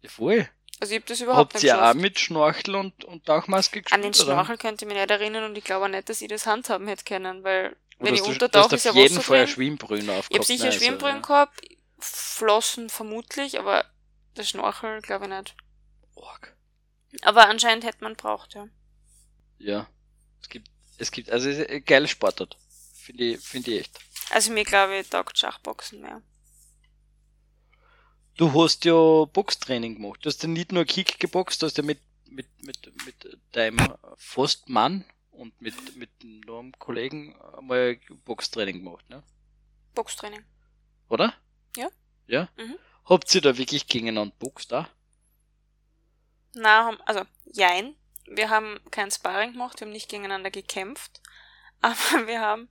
Ja, 0.00 0.10
voll. 0.10 0.48
Also 0.80 0.92
ich 0.92 1.00
habe 1.00 1.08
das 1.08 1.20
überhaupt 1.20 1.54
Habt 1.54 1.54
nicht 1.54 1.64
ihr 1.64 1.76
auch 1.76 1.80
geschafft. 1.80 2.00
mit 2.00 2.18
Schnorchel 2.18 2.74
und, 2.74 3.04
und 3.04 3.24
Tauchmaske 3.26 3.82
gespielt? 3.82 3.92
An 3.92 4.02
den? 4.02 4.12
Schnorchel 4.12 4.58
könnte 4.58 4.84
ich 4.84 4.88
mich 4.88 4.98
nicht 4.98 5.10
erinnern 5.10 5.44
und 5.44 5.56
ich 5.56 5.64
glaube 5.64 5.84
auch 5.86 5.88
nicht, 5.88 6.08
dass 6.08 6.20
ich 6.20 6.28
das 6.28 6.46
handhaben 6.46 6.88
hätte 6.88 7.04
können, 7.04 7.44
weil 7.44 7.68
Oder 7.68 7.76
wenn 8.00 8.14
ich 8.14 8.22
untertauche, 8.22 8.74
ist 8.74 8.84
ja 8.84 8.90
auf 8.90 8.96
jeden 8.96 9.16
Wasser 9.16 9.22
Fall 9.22 9.44
drin. 9.44 9.48
Schwimmbrühe 9.48 10.00
aufgehabt. 10.00 10.30
Ich 10.30 10.36
habe 10.36 10.44
sicher 10.44 10.64
also, 10.66 10.78
Schwimmbrühen 10.78 11.16
ja. 11.16 11.22
gehabt, 11.22 11.60
Flossen 11.98 12.90
vermutlich, 12.90 13.58
aber 13.58 13.84
der 14.36 14.42
Schnorchel 14.42 15.00
glaube 15.00 15.26
ich 15.26 15.30
nicht. 15.30 15.54
Org. 16.16 16.56
Aber 17.22 17.48
anscheinend 17.48 17.84
hätte 17.84 18.02
man 18.02 18.16
braucht, 18.16 18.54
ja. 18.54 18.68
Ja. 19.58 19.86
Es 20.42 20.48
gibt, 20.48 20.68
es 20.98 21.10
gibt, 21.10 21.30
also 21.30 21.48
es 21.48 21.58
ist 21.58 21.70
ein 21.70 21.84
geiles 21.84 22.10
Sportart. 22.10 22.56
Finde 22.94 23.24
ich, 23.24 23.40
finde 23.40 23.72
ich 23.72 23.80
echt. 23.80 24.00
Also 24.30 24.52
mir 24.52 24.64
glaube 24.64 24.96
ich 24.96 25.08
taugt 25.08 25.38
Schachboxen 25.38 26.00
mehr. 26.00 26.22
Du 28.36 28.52
hast 28.52 28.84
ja 28.84 29.24
Boxtraining 29.26 29.96
gemacht. 29.96 30.20
Du 30.22 30.28
hast 30.28 30.42
ja 30.42 30.48
nicht 30.48 30.72
nur 30.72 30.84
Kick 30.84 31.20
geboxt, 31.20 31.62
du 31.62 31.66
hast 31.66 31.76
ja 31.78 31.84
mit, 31.84 32.00
mit, 32.26 32.46
mit, 32.64 33.06
mit 33.06 33.38
deinem 33.52 33.78
fast 34.16 34.68
Mann 34.68 35.04
und 35.30 35.60
mit, 35.60 35.96
mit 35.96 36.10
einem 36.22 36.72
Kollegen 36.78 37.40
einmal 37.56 37.98
Boxtraining 38.24 38.82
gemacht, 38.82 39.08
ne? 39.08 39.22
Boxtraining. 39.94 40.44
Oder? 41.08 41.34
Ja. 41.76 41.88
Ja? 42.26 42.48
Mhm. 42.56 42.76
Habt 43.04 43.34
ihr 43.34 43.40
da 43.40 43.56
wirklich 43.56 43.86
gegeneinander 43.86 44.34
boxt 44.38 44.72
da? 44.72 44.88
Na, 46.54 46.96
also, 47.04 47.22
jein. 47.44 47.94
Wir 48.26 48.50
haben 48.50 48.80
kein 48.90 49.10
Sparring 49.10 49.52
gemacht, 49.52 49.80
wir 49.80 49.86
haben 49.86 49.92
nicht 49.92 50.08
gegeneinander 50.08 50.50
gekämpft, 50.50 51.20
aber 51.80 52.26
wir 52.26 52.40
haben 52.40 52.68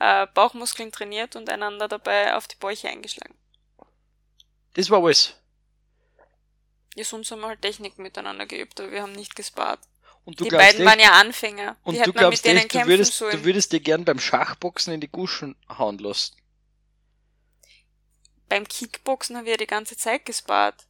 äh, 0.00 0.26
Bauchmuskeln 0.34 0.92
trainiert 0.92 1.36
und 1.36 1.48
einander 1.48 1.88
dabei 1.88 2.34
auf 2.34 2.48
die 2.48 2.56
Bäuche 2.56 2.88
eingeschlagen. 2.88 3.34
Das 4.74 4.90
war 4.90 5.04
alles. 5.04 5.36
Ja, 6.94 7.04
sonst 7.04 7.30
haben 7.30 7.40
wir 7.40 7.48
halt 7.48 7.62
Techniken 7.62 8.02
miteinander 8.02 8.46
geübt, 8.46 8.80
aber 8.80 8.90
wir 8.90 9.02
haben 9.02 9.12
nicht 9.12 9.36
gespart. 9.36 9.80
Und 10.24 10.38
du 10.38 10.44
die 10.44 10.50
glaubst 10.50 10.66
beiden 10.66 10.80
echt, 10.82 10.90
waren 10.90 11.00
ja 11.00 11.12
Anfänger. 11.12 11.76
und 11.82 11.94
Wie 11.94 11.98
du 12.02 12.08
mit 12.08 12.16
glaubst 12.16 12.44
denen 12.44 12.58
echt, 12.58 12.74
du 12.74 12.86
würdest, 12.86 13.14
sollen? 13.14 13.36
du 13.36 13.44
würdest 13.44 13.72
dir 13.72 13.80
gern 13.80 14.04
beim 14.04 14.20
Schachboxen 14.20 14.92
in 14.92 15.00
die 15.00 15.10
Guschen 15.10 15.56
hauen 15.68 15.98
lassen. 15.98 16.36
Beim 18.48 18.68
Kickboxen 18.68 19.36
haben 19.36 19.46
wir 19.46 19.56
die 19.56 19.66
ganze 19.66 19.96
Zeit 19.96 20.26
gespart. 20.26 20.86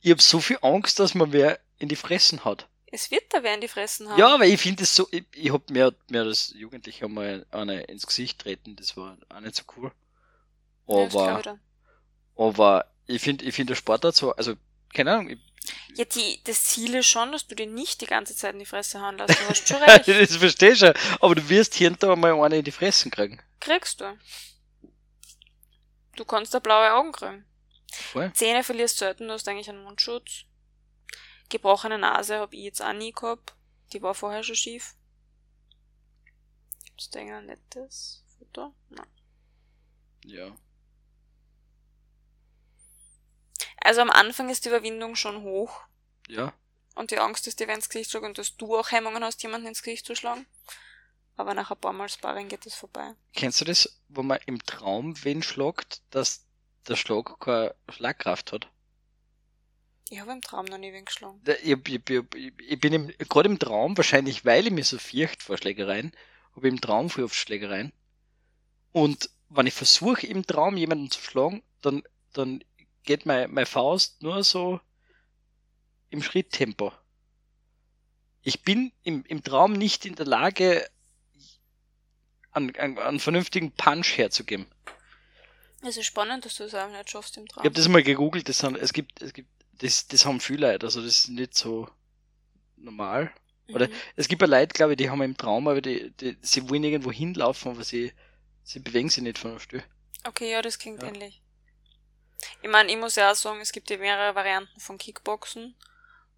Ich 0.00 0.10
hab 0.10 0.20
so 0.20 0.40
viel 0.40 0.58
Angst, 0.62 0.98
dass 0.98 1.14
man 1.14 1.32
wer 1.32 1.60
in 1.82 1.88
die 1.88 1.96
Fressen 1.96 2.44
hat. 2.44 2.68
Es 2.86 3.10
wird 3.10 3.24
da 3.30 3.42
wer 3.42 3.54
in 3.54 3.60
die 3.60 3.68
Fressen 3.68 4.08
haben. 4.08 4.18
Ja, 4.18 4.38
weil 4.38 4.50
ich 4.52 4.60
finde 4.60 4.82
es 4.82 4.94
so, 4.94 5.08
ich, 5.10 5.24
ich 5.34 5.52
hab 5.52 5.70
mir, 5.70 5.94
mir 6.08 6.24
das 6.24 6.52
Jugendliche 6.56 7.06
einmal 7.06 7.46
eine 7.50 7.82
ins 7.84 8.06
Gesicht 8.06 8.38
treten, 8.40 8.76
das 8.76 8.96
war 8.96 9.16
auch 9.30 9.40
nicht 9.40 9.56
so 9.56 9.62
cool. 9.76 9.92
Ja, 10.86 10.96
Aber, 11.04 11.42
dann. 11.42 11.60
aber 12.36 12.86
ich 13.06 13.22
finde, 13.22 13.44
ich 13.44 13.54
finde 13.54 13.72
der 13.72 13.76
Sportart 13.76 14.14
so, 14.14 14.32
also, 14.34 14.54
keine 14.94 15.12
Ahnung, 15.12 15.30
ich, 15.30 15.38
Ja, 15.96 16.04
die, 16.04 16.40
das 16.44 16.64
Ziel 16.64 16.94
ist 16.96 17.06
schon, 17.06 17.32
dass 17.32 17.46
du 17.46 17.54
dir 17.54 17.66
nicht 17.66 18.00
die 18.02 18.06
ganze 18.06 18.36
Zeit 18.36 18.52
in 18.52 18.58
die 18.58 18.66
Fresse 18.66 19.00
hauen 19.00 19.16
lässt. 19.16 19.40
Du 19.40 19.48
hast 19.48 19.68
schon 19.68 19.76
recht. 19.82 20.08
das 20.08 20.36
verstehe 20.36 20.72
ich 20.72 20.78
schon, 20.78 20.92
aber 21.20 21.34
du 21.34 21.48
wirst 21.48 21.74
hier 21.74 21.88
und 21.88 22.02
da 22.02 22.14
mal 22.14 22.34
eine 22.44 22.58
in 22.58 22.64
die 22.64 22.72
Fressen 22.72 23.10
kriegen. 23.10 23.40
Kriegst 23.60 24.00
du. 24.00 24.18
Du 26.16 26.24
kannst 26.26 26.52
da 26.52 26.58
blaue 26.58 26.92
Augen 26.92 27.12
kriegen. 27.12 27.46
Voll. 27.90 28.30
Zähne 28.34 28.64
verlierst 28.64 28.98
selten, 28.98 29.28
du 29.28 29.32
hast 29.34 29.48
eigentlich 29.48 29.68
einen 29.70 29.82
Mundschutz. 29.82 30.44
Gebrochene 31.52 31.98
Nase 31.98 32.38
hab 32.40 32.54
ich 32.54 32.60
jetzt 32.62 32.80
auch 32.80 32.94
nie 32.94 33.12
gehabt. 33.12 33.54
Die 33.92 34.00
war 34.00 34.14
vorher 34.14 34.42
schon 34.42 34.56
schief. 34.56 34.94
Ist 36.96 37.14
da 37.14 37.18
irgendein 37.18 37.44
nettes 37.44 38.24
Foto? 38.38 38.74
Nein. 38.88 39.06
Ja. 40.24 40.56
Also 43.76 44.00
am 44.00 44.08
Anfang 44.08 44.48
ist 44.48 44.64
die 44.64 44.70
Überwindung 44.70 45.14
schon 45.14 45.42
hoch. 45.42 45.82
Ja. 46.26 46.54
Und 46.94 47.10
die 47.10 47.18
Angst 47.18 47.46
ist 47.46 47.60
dir, 47.60 47.68
wenn 47.68 47.76
ins 47.76 47.90
Gesicht 47.90 48.10
schlagen 48.10 48.26
und 48.26 48.38
dass 48.38 48.56
du 48.56 48.74
auch 48.78 48.90
Hemmungen 48.90 49.22
hast, 49.22 49.42
jemanden 49.42 49.66
ins 49.66 49.82
Gesicht 49.82 50.06
zu 50.06 50.14
schlagen. 50.14 50.46
Aber 51.36 51.52
nach 51.52 51.70
ein 51.70 51.78
paar 51.78 51.92
Mal 51.92 52.08
Sparring 52.08 52.48
geht 52.48 52.64
das 52.64 52.74
vorbei. 52.74 53.14
Kennst 53.34 53.60
du 53.60 53.66
das, 53.66 54.00
wo 54.08 54.22
man 54.22 54.38
im 54.46 54.64
Traum 54.64 55.22
wen 55.22 55.42
schlagt, 55.42 56.00
dass 56.08 56.46
der 56.88 56.96
Schlag 56.96 57.38
keine 57.40 57.74
Schlagkraft 57.90 58.52
hat? 58.52 58.70
Ich 60.12 60.20
habe 60.20 60.32
im 60.32 60.42
Traum 60.42 60.66
noch 60.66 60.76
nie 60.76 60.92
wen 60.92 61.06
geschlagen. 61.06 61.40
Ich, 61.46 61.70
ich, 61.70 62.10
ich, 62.10 62.52
ich 62.58 62.80
bin 62.80 62.92
im, 62.92 63.08
gerade 63.30 63.48
im 63.48 63.58
Traum, 63.58 63.96
wahrscheinlich 63.96 64.44
weil 64.44 64.66
ich 64.66 64.70
mich 64.70 64.88
so 64.88 64.98
fürcht 64.98 65.42
vor 65.42 65.56
Schlägereien, 65.56 66.12
habe 66.54 66.68
ich 66.68 66.74
im 66.74 66.82
Traum 66.82 67.08
viel 67.08 67.24
auf 67.24 67.32
Schlägereien. 67.32 67.94
Und 68.92 69.30
wenn 69.48 69.66
ich 69.66 69.72
versuche 69.72 70.26
im 70.26 70.46
Traum 70.46 70.76
jemanden 70.76 71.10
zu 71.10 71.18
schlagen, 71.18 71.62
dann, 71.80 72.02
dann 72.34 72.62
geht 73.04 73.24
mein, 73.24 73.50
meine 73.54 73.64
Faust 73.64 74.22
nur 74.22 74.44
so 74.44 74.80
im 76.10 76.22
Schritttempo. 76.22 76.92
Ich 78.42 78.60
bin 78.60 78.92
im, 79.04 79.24
im 79.24 79.42
Traum 79.42 79.72
nicht 79.72 80.04
in 80.04 80.14
der 80.14 80.26
Lage, 80.26 80.86
einen, 82.50 82.76
einen, 82.76 82.98
einen 82.98 83.20
vernünftigen 83.20 83.72
Punch 83.72 84.18
herzugeben. 84.18 84.66
Es 85.80 85.96
ist 85.96 86.04
spannend, 86.04 86.44
dass 86.44 86.56
du 86.56 86.64
es 86.64 86.74
auch 86.74 86.90
nicht 86.90 87.08
schaffst 87.08 87.38
im 87.38 87.48
Traum. 87.48 87.62
Ich 87.62 87.64
habe 87.64 87.76
das 87.76 87.88
mal 87.88 88.02
gegoogelt, 88.02 88.50
das 88.50 88.62
haben, 88.62 88.76
es 88.76 88.92
gibt, 88.92 89.22
es 89.22 89.32
gibt, 89.32 89.48
das, 89.82 90.06
das 90.06 90.24
haben 90.24 90.40
viele 90.40 90.70
Leute, 90.72 90.86
also 90.86 91.00
das 91.02 91.10
ist 91.24 91.28
nicht 91.28 91.54
so 91.54 91.88
normal. 92.76 93.32
oder- 93.68 93.88
Mhm. 93.88 93.92
Es 94.16 94.28
gibt 94.28 94.42
ja 94.42 94.48
Leute, 94.48 94.74
glaube 94.74 94.92
ich, 94.92 94.96
die 94.98 95.08
haben 95.08 95.22
im 95.22 95.36
Traum, 95.36 95.68
aber 95.68 95.80
die, 95.80 96.10
die, 96.20 96.36
sie 96.42 96.68
wollen 96.68 96.84
irgendwo 96.84 97.12
hinlaufen, 97.12 97.72
aber 97.72 97.84
sie, 97.84 98.12
sie 98.64 98.80
bewegen 98.80 99.08
sich 99.08 99.22
nicht 99.22 99.38
von 99.38 99.52
der 99.52 99.60
Stelle. 99.60 99.84
Okay, 100.24 100.50
ja, 100.50 100.60
das 100.62 100.78
klingt 100.78 101.02
Ja. 101.02 101.08
ähnlich. 101.08 101.40
Ich 102.60 102.68
meine, 102.68 102.90
ich 102.90 102.98
muss 102.98 103.14
ja 103.16 103.30
auch 103.30 103.36
sagen, 103.36 103.60
es 103.60 103.72
gibt 103.72 103.88
ja 103.90 103.96
mehrere 103.98 104.34
Varianten 104.34 104.80
von 104.80 104.98
Kickboxen. 104.98 105.74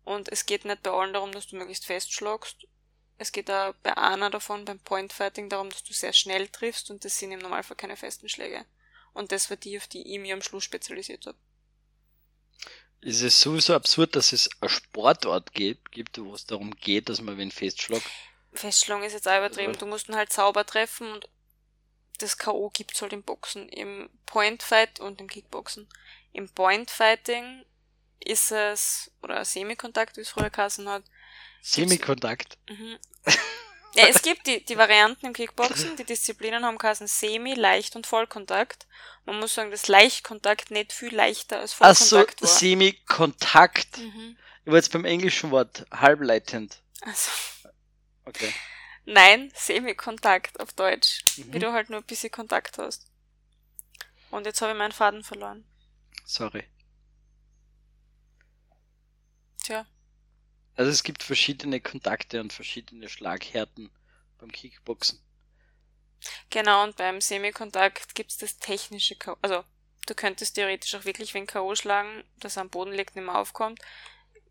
Und 0.05 0.30
es 0.30 0.45
geht 0.45 0.66
nicht 0.66 0.82
bei 0.82 0.90
allen 0.90 1.14
darum, 1.14 1.32
dass 1.32 1.47
du 1.47 1.57
möglichst 1.57 1.86
festschlagst. 1.86 2.66
Es 3.16 3.32
geht 3.32 3.51
auch 3.51 3.74
bei 3.82 3.97
einer 3.97 4.28
davon, 4.28 4.66
beim 4.66 4.78
Pointfighting, 4.78 5.49
darum, 5.49 5.70
dass 5.70 5.82
du 5.82 5.95
sehr 5.95 6.12
schnell 6.12 6.49
triffst 6.49 6.90
und 6.90 7.05
das 7.07 7.18
sind 7.18 7.32
im 7.32 7.38
Normalfall 7.40 7.76
keine 7.76 7.97
festen 7.97 8.28
Schläge. 8.28 8.66
Und 9.14 9.32
das 9.32 9.49
war 9.49 9.57
die, 9.57 9.78
auf 9.78 9.86
die 9.86 10.03
ich 10.14 10.18
mich 10.20 10.32
am 10.32 10.42
Schluss 10.42 10.64
spezialisiert 10.64 11.24
habe. 11.26 11.38
Es 13.07 13.21
ist 13.21 13.39
sowieso 13.39 13.75
absurd, 13.75 14.17
dass 14.17 14.33
es 14.33 14.49
eine 14.61 14.71
Sportart 14.71 15.53
gibt, 15.53 15.93
gibt 15.93 16.19
wo 16.19 16.35
es 16.35 16.47
darum 16.47 16.71
geht, 16.71 17.11
dass 17.11 17.21
man 17.21 17.37
wen 17.37 17.51
festschlägt. 17.51 18.09
Festschlagen 18.55 19.05
ist 19.05 19.13
jetzt 19.13 19.29
auch 19.29 19.37
übertrieben. 19.37 19.73
Ja. 19.73 19.79
Du 19.79 19.87
musst 19.87 20.09
ihn 20.09 20.17
halt 20.17 20.33
sauber 20.33 20.65
treffen 20.65 21.13
und 21.13 21.29
das 22.19 22.39
K.O. 22.39 22.71
gibt's 22.71 23.03
halt 23.03 23.13
im 23.13 23.23
Boxen, 23.23 23.69
im 23.69 24.09
Pointfight 24.25 25.01
und 25.01 25.21
im 25.21 25.29
Kickboxen. 25.29 25.87
Im 26.33 26.49
Pointfighting 26.49 27.65
ist 28.21 28.53
es, 28.53 29.11
oder 29.23 29.45
Semikontakt, 29.45 30.17
wie 30.17 30.23
es 30.23 30.31
früher 30.31 30.49
geheißen 30.49 30.89
hat. 30.89 31.03
Semikontakt. 31.61 32.57
Mhm. 32.71 32.99
Ja, 33.95 34.07
es 34.09 34.22
gibt 34.22 34.47
die, 34.47 34.64
die 34.64 34.76
Varianten 34.76 35.26
im 35.26 35.32
Kickboxen, 35.32 35.97
die 35.97 36.05
Disziplinen 36.05 36.64
haben 36.64 36.78
geheißen 36.78 37.07
Semi, 37.07 37.55
Leicht 37.55 37.95
und 37.95 38.07
Vollkontakt. 38.07 38.86
Man 39.24 39.38
muss 39.38 39.55
sagen, 39.55 39.70
dass 39.70 39.86
Leichtkontakt 39.88 40.70
nicht 40.70 40.92
viel 40.92 41.14
leichter 41.14 41.61
als 41.61 41.72
Vollkontakt 41.74 42.42
war. 42.42 42.49
Semikontakt. 42.49 43.99
Mhm. 43.99 44.36
Ich 44.64 44.66
war 44.70 44.76
jetzt 44.76 44.92
beim 44.92 45.05
englischen 45.05 45.51
Wort 45.51 45.86
halbleitend. 45.92 46.82
Also, 47.03 47.30
Okay. 48.24 48.53
nein, 49.05 49.53
Semikontakt 49.55 50.59
auf 50.59 50.72
Deutsch. 50.72 51.22
Mhm. 51.36 51.53
Wie 51.53 51.59
du 51.59 51.72
halt 51.72 51.90
nur 51.90 52.01
ein 52.01 52.07
bisschen 52.07 52.30
Kontakt 52.30 52.78
hast. 52.78 53.07
Und 54.30 54.47
jetzt 54.47 54.61
habe 54.61 54.72
ich 54.72 54.78
meinen 54.78 54.92
Faden 54.92 55.22
verloren. 55.22 55.64
Sorry. 56.24 56.64
Tja. 59.62 59.86
Also 60.77 60.91
es 60.91 61.03
gibt 61.03 61.22
verschiedene 61.22 61.81
Kontakte 61.81 62.41
und 62.41 62.53
verschiedene 62.53 63.09
Schlaghärten 63.09 63.91
beim 64.39 64.51
Kickboxen. 64.51 65.20
Genau, 66.51 66.85
und 66.85 66.97
beim 66.97 67.20
Semikontakt 67.20 68.14
gibt's 68.14 68.39
das 68.39 68.59
technische 68.59 69.14
K.O. 69.14 69.37
Also, 69.43 69.62
du 70.07 70.14
könntest 70.14 70.55
theoretisch 70.55 70.95
auch 70.95 71.05
wirklich 71.05 71.35
wen 71.35 71.47
K.O. 71.47 71.75
schlagen, 71.75 72.25
dass 72.41 72.57
er 72.57 72.62
am 72.62 72.70
Boden 72.70 72.93
liegt, 72.93 73.14
nicht 73.14 73.25
mehr 73.25 73.39
aufkommt. 73.39 73.81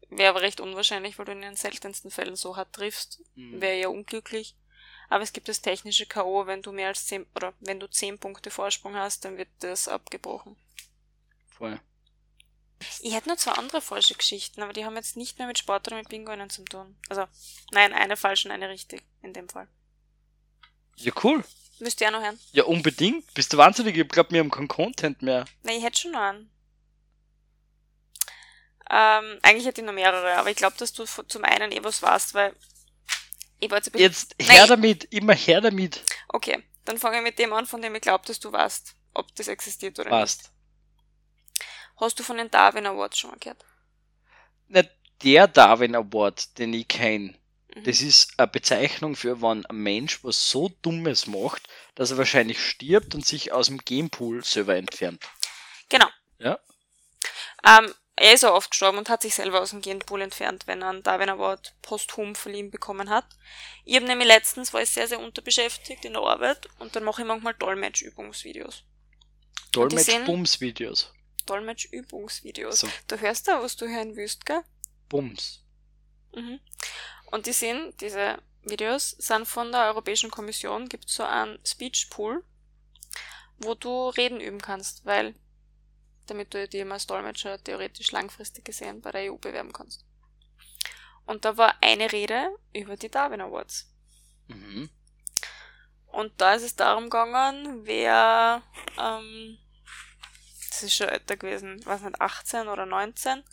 Wäre 0.10 0.30
aber 0.30 0.42
recht 0.42 0.62
unwahrscheinlich, 0.62 1.18
weil 1.18 1.26
du 1.26 1.32
in 1.32 1.42
den 1.42 1.56
seltensten 1.56 2.12
Fällen 2.12 2.36
so 2.36 2.56
hart 2.56 2.74
triffst. 2.74 3.22
Mhm. 3.36 3.60
Wäre 3.60 3.80
ja 3.80 3.88
unglücklich. 3.88 4.56
Aber 5.10 5.24
es 5.24 5.34
gibt 5.34 5.50
das 5.50 5.62
technische 5.62 6.06
K.O., 6.06 6.46
wenn 6.46 6.62
du 6.62 6.72
mehr 6.72 6.88
als 6.88 7.06
10, 7.08 7.26
oder 7.36 7.54
wenn 7.60 7.80
du 7.80 7.90
10 7.90 8.20
Punkte 8.20 8.52
Vorsprung 8.52 8.96
hast, 8.96 9.26
dann 9.26 9.38
wird 9.38 9.50
das 9.60 9.88
abgebrochen. 9.88 10.56
Voll. 11.48 11.80
Ich 13.02 13.14
hätte 13.14 13.30
noch 13.30 13.38
zwei 13.38 13.54
andere 13.54 13.82
falsche 13.82 14.16
Geschichten, 14.16 14.62
aber 14.62 14.74
die 14.74 14.86
haben 14.86 14.96
jetzt 14.96 15.18
nicht 15.18 15.38
mehr 15.38 15.48
mit 15.48 15.58
Sport 15.58 15.88
oder 15.88 15.98
mit 15.98 16.10
Pinguinen 16.10 16.50
zu 16.50 16.64
tun. 16.64 16.96
Also, 17.10 17.26
nein, 17.72 17.94
eine 17.94 18.18
falsch 18.18 18.46
und 18.46 18.52
eine 18.52 18.70
richtig, 18.70 19.04
in 19.22 19.34
dem 19.34 19.50
Fall. 19.50 19.68
Ja, 20.98 21.12
cool. 21.24 21.44
Müsst 21.80 22.02
ihr 22.02 22.08
auch 22.08 22.12
noch 22.12 22.22
hören? 22.22 22.40
Ja, 22.52 22.64
unbedingt. 22.64 23.34
Bist 23.34 23.52
du 23.52 23.58
wahnsinnig? 23.58 23.98
Ich 23.98 24.08
glaube, 24.08 24.32
wir 24.32 24.40
haben 24.40 24.52
keinen 24.52 24.68
Content 24.68 25.22
mehr. 25.22 25.46
Nein, 25.64 25.78
ich 25.78 25.84
hätte 25.84 26.00
schon 26.00 26.12
noch 26.12 26.20
einen. 26.20 26.50
Ähm, 28.90 29.40
eigentlich 29.42 29.66
hätte 29.66 29.82
ich 29.82 29.88
noch 29.88 29.94
mehrere, 29.94 30.36
aber 30.36 30.50
ich 30.50 30.56
glaube, 30.56 30.78
dass 30.78 30.94
du 30.94 31.06
zum 31.06 31.44
einen 31.44 31.72
eh 31.72 31.84
was 31.84 32.02
warst, 32.02 32.34
weil 32.34 32.56
ich 33.60 33.72
war 33.72 33.78
jetzt 33.78 33.88
ein 33.88 33.92
bisschen... 33.94 34.12
Jetzt 34.12 34.36
her 34.40 34.60
Nein. 34.60 34.68
damit. 34.68 35.04
Immer 35.06 35.34
her 35.34 35.62
damit. 35.62 36.04
Okay, 36.28 36.64
dann 36.86 36.98
fange 36.98 37.18
ich 37.18 37.24
mit 37.24 37.40
dem 37.40 37.54
an, 37.54 37.66
von 37.66 37.82
dem 37.82 37.96
ich 37.96 38.02
glaube, 38.02 38.26
dass 38.28 38.40
du 38.40 38.52
weißt, 38.52 38.96
ob 39.14 39.34
das 39.36 39.48
existiert 39.48 40.00
oder 40.00 40.22
nicht. 40.22 40.52
Hast 41.98 42.20
du 42.20 42.24
von 42.24 42.38
den 42.38 42.52
Darwin 42.52 42.86
Awards 42.86 43.18
schon 43.18 43.32
mal 43.32 43.40
gehört? 43.40 43.64
Nicht 44.68 44.92
der 45.24 45.48
Darwin 45.48 45.96
Award, 45.96 46.58
den 46.58 46.74
ich 46.74 46.88
kenne. 46.88 47.36
Mhm. 47.76 47.84
Das 47.84 48.02
ist 48.02 48.34
eine 48.38 48.48
Bezeichnung 48.48 49.16
für, 49.16 49.42
wenn 49.42 49.66
ein 49.66 49.76
Mensch 49.76 50.24
was 50.24 50.50
so 50.50 50.70
Dummes 50.82 51.28
macht, 51.28 51.68
dass 51.96 52.12
er 52.12 52.18
wahrscheinlich 52.18 52.60
stirbt 52.60 53.16
und 53.16 53.26
sich 53.26 53.52
aus 53.52 53.68
dem 53.68 53.78
Gamepool 53.80 54.44
selber 54.44 54.76
entfernt. 54.76 55.24
Genau. 55.90 56.08
Ja. 56.40 56.60
Ähm, 57.66 57.94
er 58.16 58.34
ist 58.34 58.46
auch 58.46 58.54
oft 58.54 58.70
gestorben 58.70 59.00
und 59.00 59.10
hat 59.10 59.24
sich 59.24 59.34
selber 59.34 59.62
aus 59.62 59.72
dem 59.72 59.82
Genpool 59.82 60.22
entfernt, 60.22 60.68
wenn 60.68 60.82
er 60.82 60.90
einen 60.90 61.04
Darwin 61.04 61.30
Award 61.30 61.74
posthum 61.82 62.36
verliehen 62.36 62.70
bekommen 62.70 63.10
hat. 63.10 63.26
Ich 63.86 63.96
habe 63.96 64.06
nämlich 64.06 64.28
letztens, 64.28 64.72
war 64.74 64.82
ich 64.82 64.90
sehr, 64.90 65.08
sehr 65.08 65.20
unterbeschäftigt 65.20 66.06
in 66.06 66.14
der 66.14 66.22
Arbeit 66.22 66.68
und 66.80 66.96
dann 66.96 67.04
mache 67.04 67.24
ich 67.24 67.28
manchmal 67.28 67.56
Dolmetschübungsvideos. 67.56 68.84
Dolmetsch-Bums-Videos. 69.72 71.12
Dolmetschübungsvideos. 71.46 72.82
So, 72.82 72.90
Du 73.08 73.20
hörst 73.20 73.48
da, 73.48 73.62
was 73.62 73.76
du 73.76 73.88
hören 73.88 74.16
willst, 74.16 74.46
gell? 74.46 74.64
Bums. 75.10 75.64
Mhm. 76.36 76.60
Und 77.32 77.46
die 77.46 77.54
sind, 77.54 78.00
diese 78.02 78.38
Videos 78.64 79.12
sind 79.12 79.48
von 79.48 79.72
der 79.72 79.86
Europäischen 79.86 80.32
Kommission, 80.32 80.90
gibt 80.90 81.10
so 81.10 81.24
einen 81.24 81.60
Speech 81.66 82.10
Pool, 82.10 82.44
wo 83.58 83.76
du 83.76 84.10
Reden 84.10 84.40
üben 84.40 84.62
kannst, 84.62 85.06
weil, 85.06 85.36
damit 86.28 86.54
du 86.54 86.68
dir 86.68 86.90
als 86.92 87.08
Dolmetscher 87.08 87.64
theoretisch 87.64 88.12
langfristig 88.12 88.66
gesehen 88.66 89.02
bei 89.02 89.12
der 89.12 89.32
EU 89.32 89.38
bewerben 89.38 89.74
kannst. 89.74 90.06
Und 91.26 91.46
da 91.46 91.58
war 91.58 91.76
eine 91.82 92.12
Rede 92.12 92.56
über 92.74 92.98
die 92.98 93.10
Darwin 93.10 93.42
Awards. 93.42 93.90
Mhm. 94.48 94.90
Und 96.08 96.40
da 96.40 96.54
ist 96.54 96.64
es 96.64 96.76
darum 96.76 97.06
gegangen, 97.06 97.86
wer, 97.86 98.62
ähm, 99.00 99.58
das 100.84 100.92
ist 100.92 100.98
schon 100.98 101.10
älter 101.10 101.38
gewesen, 101.38 101.84
weiß 101.86 102.02
nicht, 102.02 102.20
18 102.20 102.68
oder 102.68 102.86
19, 102.86 103.44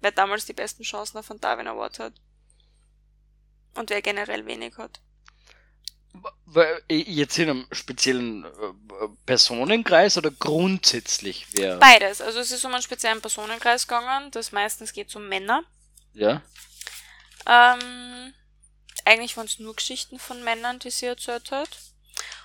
wer 0.00 0.10
damals 0.10 0.46
die 0.46 0.52
besten 0.52 0.82
Chancen 0.82 1.18
auf 1.18 1.30
einen 1.30 1.40
Darwin 1.40 1.68
Award 1.68 1.98
hat. 2.00 2.14
Und 3.74 3.90
wer 3.90 4.02
generell 4.02 4.44
wenig 4.46 4.76
hat. 4.76 5.00
Äh, 6.54 6.94
Jetzt 6.94 7.38
in 7.38 7.48
einem 7.48 7.66
speziellen 7.72 8.44
äh, 8.44 9.08
Personenkreis 9.24 10.18
oder 10.18 10.30
grundsätzlich 10.30 11.46
wer? 11.52 11.78
Beides. 11.78 12.20
Also 12.20 12.40
es 12.40 12.50
ist 12.50 12.64
um 12.64 12.74
einen 12.74 12.82
speziellen 12.82 13.22
Personenkreis 13.22 13.86
gegangen, 13.86 14.30
das 14.32 14.52
meistens 14.52 14.92
geht 14.92 15.14
um 15.16 15.28
Männer. 15.28 15.64
Ja. 16.12 16.42
Ähm, 17.46 18.34
eigentlich 19.04 19.36
waren 19.36 19.46
es 19.46 19.58
nur 19.58 19.74
Geschichten 19.74 20.18
von 20.18 20.42
Männern, 20.44 20.80
die 20.80 20.90
sie 20.90 21.06
erzählt 21.06 21.50
hat. 21.50 21.78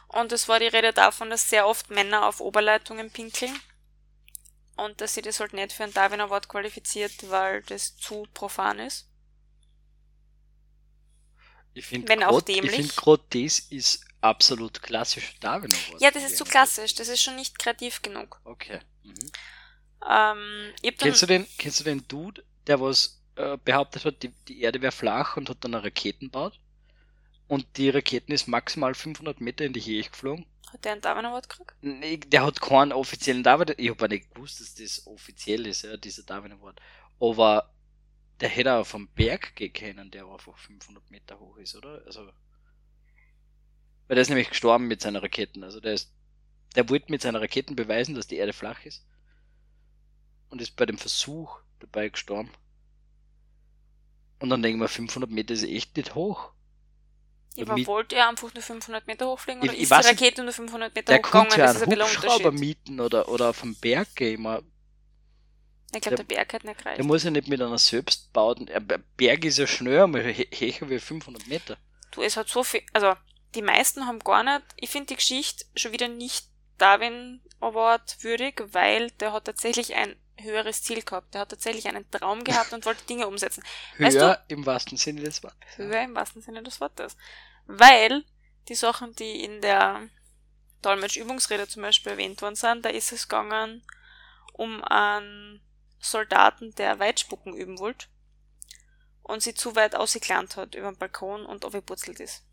Und 0.07 0.31
es 0.31 0.47
war 0.47 0.59
die 0.59 0.67
Rede 0.67 0.93
davon, 0.93 1.29
dass 1.29 1.49
sehr 1.49 1.67
oft 1.67 1.89
Männer 1.89 2.25
auf 2.25 2.39
Oberleitungen 2.39 3.11
pinkeln. 3.11 3.59
Und 4.77 5.01
dass 5.01 5.15
sie 5.15 5.21
das 5.23 5.39
halt 5.39 5.53
nicht 5.53 5.73
für 5.73 5.83
einen 5.83 5.93
Darwin 5.93 6.21
Award 6.21 6.47
qualifiziert, 6.49 7.29
weil 7.29 7.63
das 7.63 7.97
zu 7.97 8.27
profan 8.33 8.79
ist. 8.79 9.09
Ich 11.73 11.85
finde 11.85 12.07
Wenn 12.07 12.23
auch 12.23 12.31
grad- 12.31 12.47
dämlich. 12.47 12.71
Ich 12.71 12.77
finde 12.77 12.93
gerade 12.93 13.23
das 13.29 13.59
ist 13.59 14.05
absolut 14.21 14.81
klassisch 14.81 15.35
Darwin 15.39 15.71
Award. 15.71 16.01
Ja, 16.01 16.11
das 16.11 16.23
ist 16.23 16.37
zu 16.37 16.43
klassisch, 16.43 16.95
das 16.95 17.07
ist 17.07 17.21
schon 17.21 17.35
nicht 17.35 17.59
kreativ 17.59 18.01
genug. 18.01 18.39
Okay. 18.43 18.79
Mhm. 19.03 19.15
Ähm, 20.07 20.73
Kennst 20.97 21.21
du 21.21 21.25
den, 21.25 21.47
kennst 21.57 21.79
du 21.79 21.83
den 21.83 22.07
Dude, 22.07 22.43
der 22.67 22.79
was 22.79 23.21
äh, 23.35 23.57
behauptet 23.63 24.05
hat, 24.05 24.23
die, 24.23 24.29
die 24.47 24.61
Erde 24.61 24.81
wäre 24.81 24.91
flach 24.91 25.37
und 25.37 25.49
hat 25.49 25.57
dann 25.63 25.75
eine 25.75 25.83
Raketen 25.83 26.29
baut? 26.31 26.59
Und 27.47 27.65
die 27.77 27.89
Raketen 27.89 28.31
ist 28.31 28.47
maximal 28.47 28.93
500 28.93 29.39
Meter 29.39 29.65
in 29.65 29.73
die 29.73 29.81
Höhe 29.81 30.03
geflogen. 30.03 30.45
Hat 30.73 30.85
der 30.85 30.93
einen 30.93 31.01
Darwin 31.01 31.25
Award 31.25 31.49
gekriegt? 31.49 31.73
Nee, 31.81 32.17
der 32.17 32.45
hat 32.45 32.61
keinen 32.61 32.91
offiziellen 32.91 33.43
Darwin, 33.43 33.73
ich 33.77 33.89
habe 33.89 34.09
nicht 34.09 34.33
gewusst, 34.33 34.59
dass 34.59 34.75
das 34.75 35.07
offiziell 35.07 35.65
ist, 35.65 35.83
ja, 35.83 35.97
dieser 35.97 36.23
Darwin 36.23 36.53
Award. 36.53 36.79
Aber 37.19 37.73
der 38.39 38.49
hätte 38.49 38.73
auch 38.73 38.85
vom 38.85 39.07
Berg 39.09 39.55
gehen 39.55 39.73
können, 39.73 40.11
der 40.11 40.25
einfach 40.25 40.57
500 40.57 41.09
Meter 41.09 41.39
hoch 41.39 41.57
ist, 41.57 41.75
oder? 41.75 42.03
Also, 42.05 42.29
weil 44.07 44.15
der 44.15 44.21
ist 44.21 44.29
nämlich 44.29 44.49
gestorben 44.49 44.87
mit 44.87 45.01
seinen 45.01 45.17
Raketen. 45.17 45.63
Also 45.63 45.79
der 45.79 45.93
ist, 45.93 46.13
der 46.75 46.89
wollte 46.89 47.11
mit 47.11 47.21
seinen 47.21 47.35
Raketen 47.35 47.75
beweisen, 47.75 48.15
dass 48.15 48.27
die 48.27 48.37
Erde 48.37 48.53
flach 48.53 48.85
ist. 48.85 49.05
Und 50.49 50.61
ist 50.61 50.75
bei 50.75 50.85
dem 50.85 50.97
Versuch 50.97 51.59
dabei 51.79 52.09
gestorben. 52.09 52.49
Und 54.39 54.49
dann 54.49 54.61
denken 54.61 54.79
wir, 54.79 54.87
500 54.87 55.29
Meter 55.29 55.53
ist 55.53 55.63
echt 55.63 55.97
nicht 55.97 56.15
hoch. 56.15 56.51
Ich 57.59 57.67
mit- 57.67 57.87
wollte 57.87 58.15
er 58.15 58.29
einfach 58.29 58.53
nur 58.53 58.61
500 58.63 59.07
Meter 59.07 59.27
hochfliegen 59.27 59.61
oder 59.63 59.71
Ich- 59.71 59.77
ich 59.79 59.83
ist 59.85 59.89
weiß 59.91 60.05
die 60.05 60.11
Rakete 60.13 60.43
nur 60.43 60.53
500 60.53 60.93
Meter 60.95 61.11
Der 61.13 61.17
hochgegangen? 61.19 61.51
ja 61.51 61.57
Das 61.57 61.75
ist 61.77 61.83
ein 61.83 61.99
Hubschrauber 62.01 62.51
mieten 62.51 62.99
oder, 62.99 63.27
oder 63.29 63.49
auf 63.49 63.61
dem 63.61 63.75
Berg 63.75 64.15
gehen. 64.15 64.41
Man- 64.43 64.63
Ich 65.95 66.01
glaube, 66.01 66.17
Der- 66.17 66.25
der 66.25 66.35
Berg 66.35 66.53
hat 66.53 66.63
nicht 66.65 66.77
gereicht. 66.79 66.97
Der 66.97 67.05
muss 67.05 67.23
ja 67.23 67.31
nicht 67.31 67.47
mit 67.47 67.61
einer 67.61 67.77
selbstbauten. 67.77 68.69
Ein 68.69 69.03
Berg 69.15 69.45
ist 69.45 69.57
ja 69.57 69.65
schneller, 69.67 70.05
mal 70.07 70.21
he- 70.23 70.47
höher 70.51 70.89
wie 70.89 70.99
500 70.99 71.47
Meter. 71.47 71.77
Du, 72.11 72.21
es 72.21 72.35
hat 72.37 72.49
so 72.49 72.63
viel, 72.63 72.81
also 72.93 73.15
die 73.55 73.61
meisten 73.61 74.05
haben 74.05 74.19
gar 74.19 74.43
nicht, 74.43 74.63
ich 74.75 74.89
finde 74.89 75.07
die 75.07 75.15
Geschichte 75.15 75.65
schon 75.75 75.93
wieder 75.93 76.07
nicht 76.09 76.47
Darwin 76.77 77.41
Award 77.59 78.17
würdig, 78.23 78.61
weil 78.73 79.09
der 79.11 79.31
hat 79.33 79.45
tatsächlich 79.45 79.95
ein 79.95 80.15
höheres 80.39 80.83
Ziel 80.83 81.01
gehabt. 81.01 81.33
Der 81.33 81.41
hat 81.41 81.49
tatsächlich 81.49 81.87
einen 81.87 82.07
Traum 82.11 82.43
gehabt 82.43 82.71
und 82.73 82.85
wollte 82.85 83.03
Dinge 83.05 83.27
umsetzen. 83.27 83.63
Höher 83.95 84.07
Weißt 84.35 84.41
im 84.49 84.65
wahrsten 84.67 84.97
Sinne 84.97 85.23
des 85.23 85.41
Wortes. 85.41 85.57
Höher 85.77 86.03
im 86.03 86.13
wahrsten 86.13 86.41
Sinne 86.43 86.61
des 86.61 86.79
Wortes. 86.79 87.17
Weil 87.67 88.23
die 88.69 88.75
Sachen, 88.75 89.13
die 89.15 89.43
in 89.43 89.61
der 89.61 90.09
Dolmetsch-Übungsrede 90.81 91.67
zum 91.67 91.81
Beispiel 91.83 92.13
erwähnt 92.13 92.41
worden 92.41 92.55
sind, 92.55 92.83
da 92.85 92.89
ist 92.89 93.11
es 93.11 93.27
gegangen 93.27 93.83
um 94.53 94.83
einen 94.83 95.61
Soldaten, 95.99 96.73
der 96.75 96.97
Weitspucken 96.99 97.53
üben 97.55 97.77
wollte 97.79 98.07
und 99.21 99.43
sie 99.43 99.53
zu 99.53 99.75
weit 99.75 99.95
ausgeklannt 99.95 100.55
hat 100.55 100.73
über 100.73 100.91
den 100.91 100.97
Balkon 100.97 101.45
und 101.45 101.63
aufgepurzelt 101.65 102.19
ist. 102.19 102.43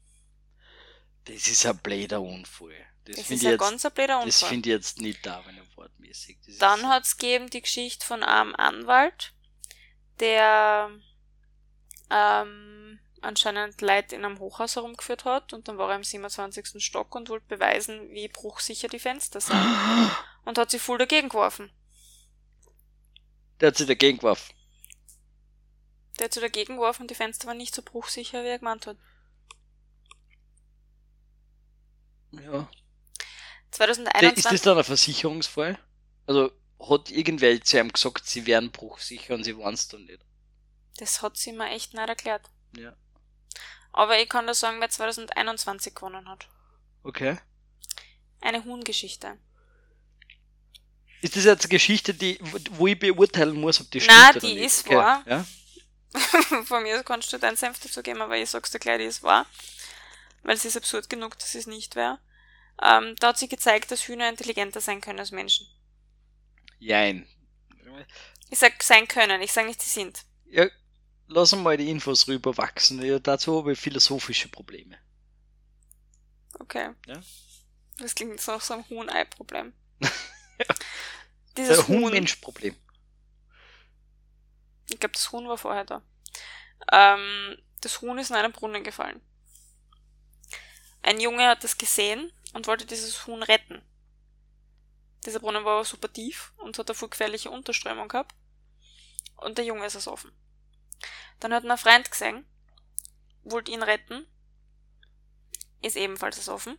Das 1.25 1.47
ist 1.49 1.65
ein 1.65 1.79
blöder 1.79 2.21
Unfall. 2.21 2.75
Das, 3.07 3.17
Das, 3.17 3.19
ist 3.21 3.27
finde 3.29 3.41
ein 3.43 3.47
ich, 3.47 3.51
jetzt- 3.53 3.61
ganz 3.61 3.85
ein 3.87 3.93
blöder 3.93 4.17
das 4.17 4.25
Unfall. 4.27 4.49
find 4.51 4.67
ich 4.67 4.71
jetzt 4.73 5.01
nicht 5.01 5.25
da, 5.25 5.43
wenn 5.47 5.57
wortmäßig. 5.77 6.39
Das 6.47 6.59
Dann 6.59 6.81
ist, 6.81 6.87
hat's 6.87 7.17
gegeben 7.17 7.51
die 7.51 7.63
Geschichte 7.63 8.05
von 8.07 8.23
einem 8.23 8.55
Anwalt, 8.55 9.33
der 10.21 10.91
ähm, 12.11 12.99
anscheinend 13.25 13.81
Leute 13.81 14.15
in 14.15 14.25
einem 14.25 14.39
Hochhaus 14.39 14.77
herumgeführt 14.77 15.25
hat 15.25 15.53
und 15.53 15.69
dann 15.69 15.79
war 15.79 15.91
er 15.91 15.97
im 15.97 16.05
27. 16.05 16.83
Stock 16.85 17.15
und 17.15 17.29
wollte 17.29 17.47
beweisen, 17.47 18.11
wie 18.11 18.29
bruchsicher 18.29 18.89
die 18.89 18.99
Fenster 18.99 19.41
sind 19.41 19.57
und 20.45 20.59
hat 20.59 20.71
sie 20.71 20.79
voll 20.79 20.99
dagegen 20.99 21.29
geworfen. 21.29 21.71
Der 23.61 23.69
hat 23.69 23.77
sich 23.77 23.87
dagegen 23.87 24.19
geworfen. 24.19 24.55
Der 26.19 26.27
hat 26.27 26.35
sie 26.35 26.41
dagegen 26.41 26.77
geworfen 26.77 27.03
und 27.03 27.11
die 27.11 27.15
Fenster 27.15 27.47
waren 27.47 27.57
nicht 27.57 27.75
so 27.75 27.83
bruchsicher, 27.83 28.45
wie 28.45 28.49
er 28.49 28.59
gemeint 28.59 28.87
hat. 28.87 28.97
Ja. 32.33 32.43
Der, 32.43 32.69
2021 33.71 34.45
ist 34.45 34.53
das 34.53 34.63
dann 34.63 34.79
ein 34.79 34.85
Versicherungsfall? 34.85 35.79
Also 36.27 36.53
hat 36.81 37.11
irgendwer 37.11 37.61
zu 37.61 37.79
ihm 37.79 37.93
gesagt, 37.93 38.27
sie 38.27 38.47
wären 38.47 38.71
bruchsicher 38.71 39.35
und 39.35 39.45
sie 39.45 39.57
waren 39.59 39.75
es 39.75 39.89
dann 39.89 40.05
nicht. 40.05 40.25
Das 40.99 41.23
hat 41.23 41.37
sie 41.37 41.53
mir 41.53 41.71
echt 41.71 41.95
nicht 41.95 42.09
erklärt. 42.09 42.51
Ja. 42.77 42.95
Aber 43.95 44.21
ich 44.21 44.29
kann 44.29 44.47
da 44.49 44.55
sagen, 44.55 44.81
wer 44.81 44.91
2021 44.91 45.95
gewonnen 45.95 46.29
hat. 46.29 46.49
Okay. 47.05 47.39
Eine 48.41 48.65
Huhngeschichte. 48.65 49.39
Ist 51.23 51.37
das 51.37 51.45
jetzt 51.45 51.63
eine 51.63 51.71
Geschichte, 51.71 52.13
die, 52.13 52.39
wo 52.73 52.89
ich 52.89 52.99
beurteilen 52.99 53.59
muss, 53.59 53.81
ob 53.81 53.91
die 53.93 54.01
stimmt 54.01 54.19
Na, 54.19 54.31
oder 54.31 54.41
die 54.41 54.55
nicht? 54.55 54.65
ist 54.65 54.87
okay. 54.87 54.97
wahr. 54.97 55.23
Ja? 55.27 55.47
Von 56.65 56.83
mir 56.83 57.05
kannst 57.05 57.33
du 57.33 57.39
deinen 57.39 57.57
Senf 57.57 57.79
dazu 57.79 58.03
geben, 58.03 58.21
aber 58.21 58.37
ich 58.37 58.51
sag's 58.51 58.73
dir 58.73 58.81
gleich, 58.81 58.99
die 58.99 59.05
ist 59.05 59.23
wahr. 59.23 59.47
Weil 60.43 60.57
es 60.57 60.65
ist 60.65 60.77
absurd 60.77 61.09
genug, 61.09 61.39
dass 61.39 61.55
es 61.55 61.69
nicht 61.69 61.95
wäre. 61.95 62.19
Ähm, 62.83 63.15
da 63.21 63.29
hat 63.29 63.39
sie 63.39 63.49
gezeigt, 63.49 63.93
dass 63.93 64.09
Hühner 64.09 64.29
intelligenter 64.29 64.81
sein 64.81 65.01
können 65.01 65.21
als 65.21 65.31
Menschen. 65.31 65.69
Jein. 66.81 67.29
Ich 68.51 68.59
sag 68.59 68.83
sein 68.83 69.07
können, 69.07 69.41
ich 69.41 69.53
sag 69.53 69.67
nicht, 69.67 69.81
sie 69.81 69.89
sind. 69.89 70.25
Ja, 70.47 70.67
lassen 71.29 71.63
mal 71.63 71.77
die 71.77 71.91
Infos 71.91 72.29
rüberwachsen. 72.29 73.03
Ja, 73.03 73.19
dazu 73.19 73.59
habe 73.59 73.73
ich 73.73 73.79
philosophische 73.81 74.49
Probleme. 74.49 74.99
Okay. 76.59 76.91
Ja. 77.07 77.21
Das 77.99 78.15
klingt 78.15 78.33
jetzt 78.33 78.47
nach 78.49 78.61
so 78.61 78.75
einem 78.75 78.89
Huhn-Ei-Problem. 78.89 79.73
Dieses 81.57 81.79
Das 81.79 81.89
Huhn, 81.89 82.05
Huhn-Mensch-Problem. 82.05 82.77
ich 84.89 84.99
glaube, 85.01 85.13
das 85.13 85.31
Huhn 85.33 85.49
war 85.49 85.59
vorher 85.59 85.85
da. 85.85 86.03
Ähm, 86.93 87.59
das 87.81 88.01
Huhn 88.01 88.19
ist 88.19 88.31
in 88.31 88.37
einen 88.37 88.53
Brunnen 88.53 88.85
gefallen. 88.85 89.21
Ein 91.03 91.21
Junge 91.21 91.47
hat 91.49 91.63
das 91.65 91.79
gesehen 91.79 92.33
und 92.55 92.67
wollte 92.67 92.87
dieses 92.87 93.27
Huhn 93.27 93.43
retten. 93.43 93.83
Dieser 95.27 95.41
Brunnen 95.41 95.65
war 95.65 95.75
aber 95.75 95.85
super 95.85 96.13
tief 96.13 96.53
und 96.59 96.79
hat 96.79 96.89
eine 96.89 96.95
voll 96.95 97.09
gefährliche 97.11 97.51
Unterströmung 97.51 98.09
gehabt. 98.09 98.35
Und 99.37 99.59
der 99.59 99.65
Junge 99.65 99.87
ist 99.87 99.95
ersoffen. 99.95 100.33
Dann 101.41 101.53
hat 101.53 101.65
ein 101.65 101.79
Freund 101.79 102.11
gesehen, 102.11 102.45
wollte 103.45 103.71
ihn 103.73 103.83
retten, 103.83 104.27
ist 105.83 105.97
ebenfalls 105.97 106.37
ersoffen. 106.39 106.79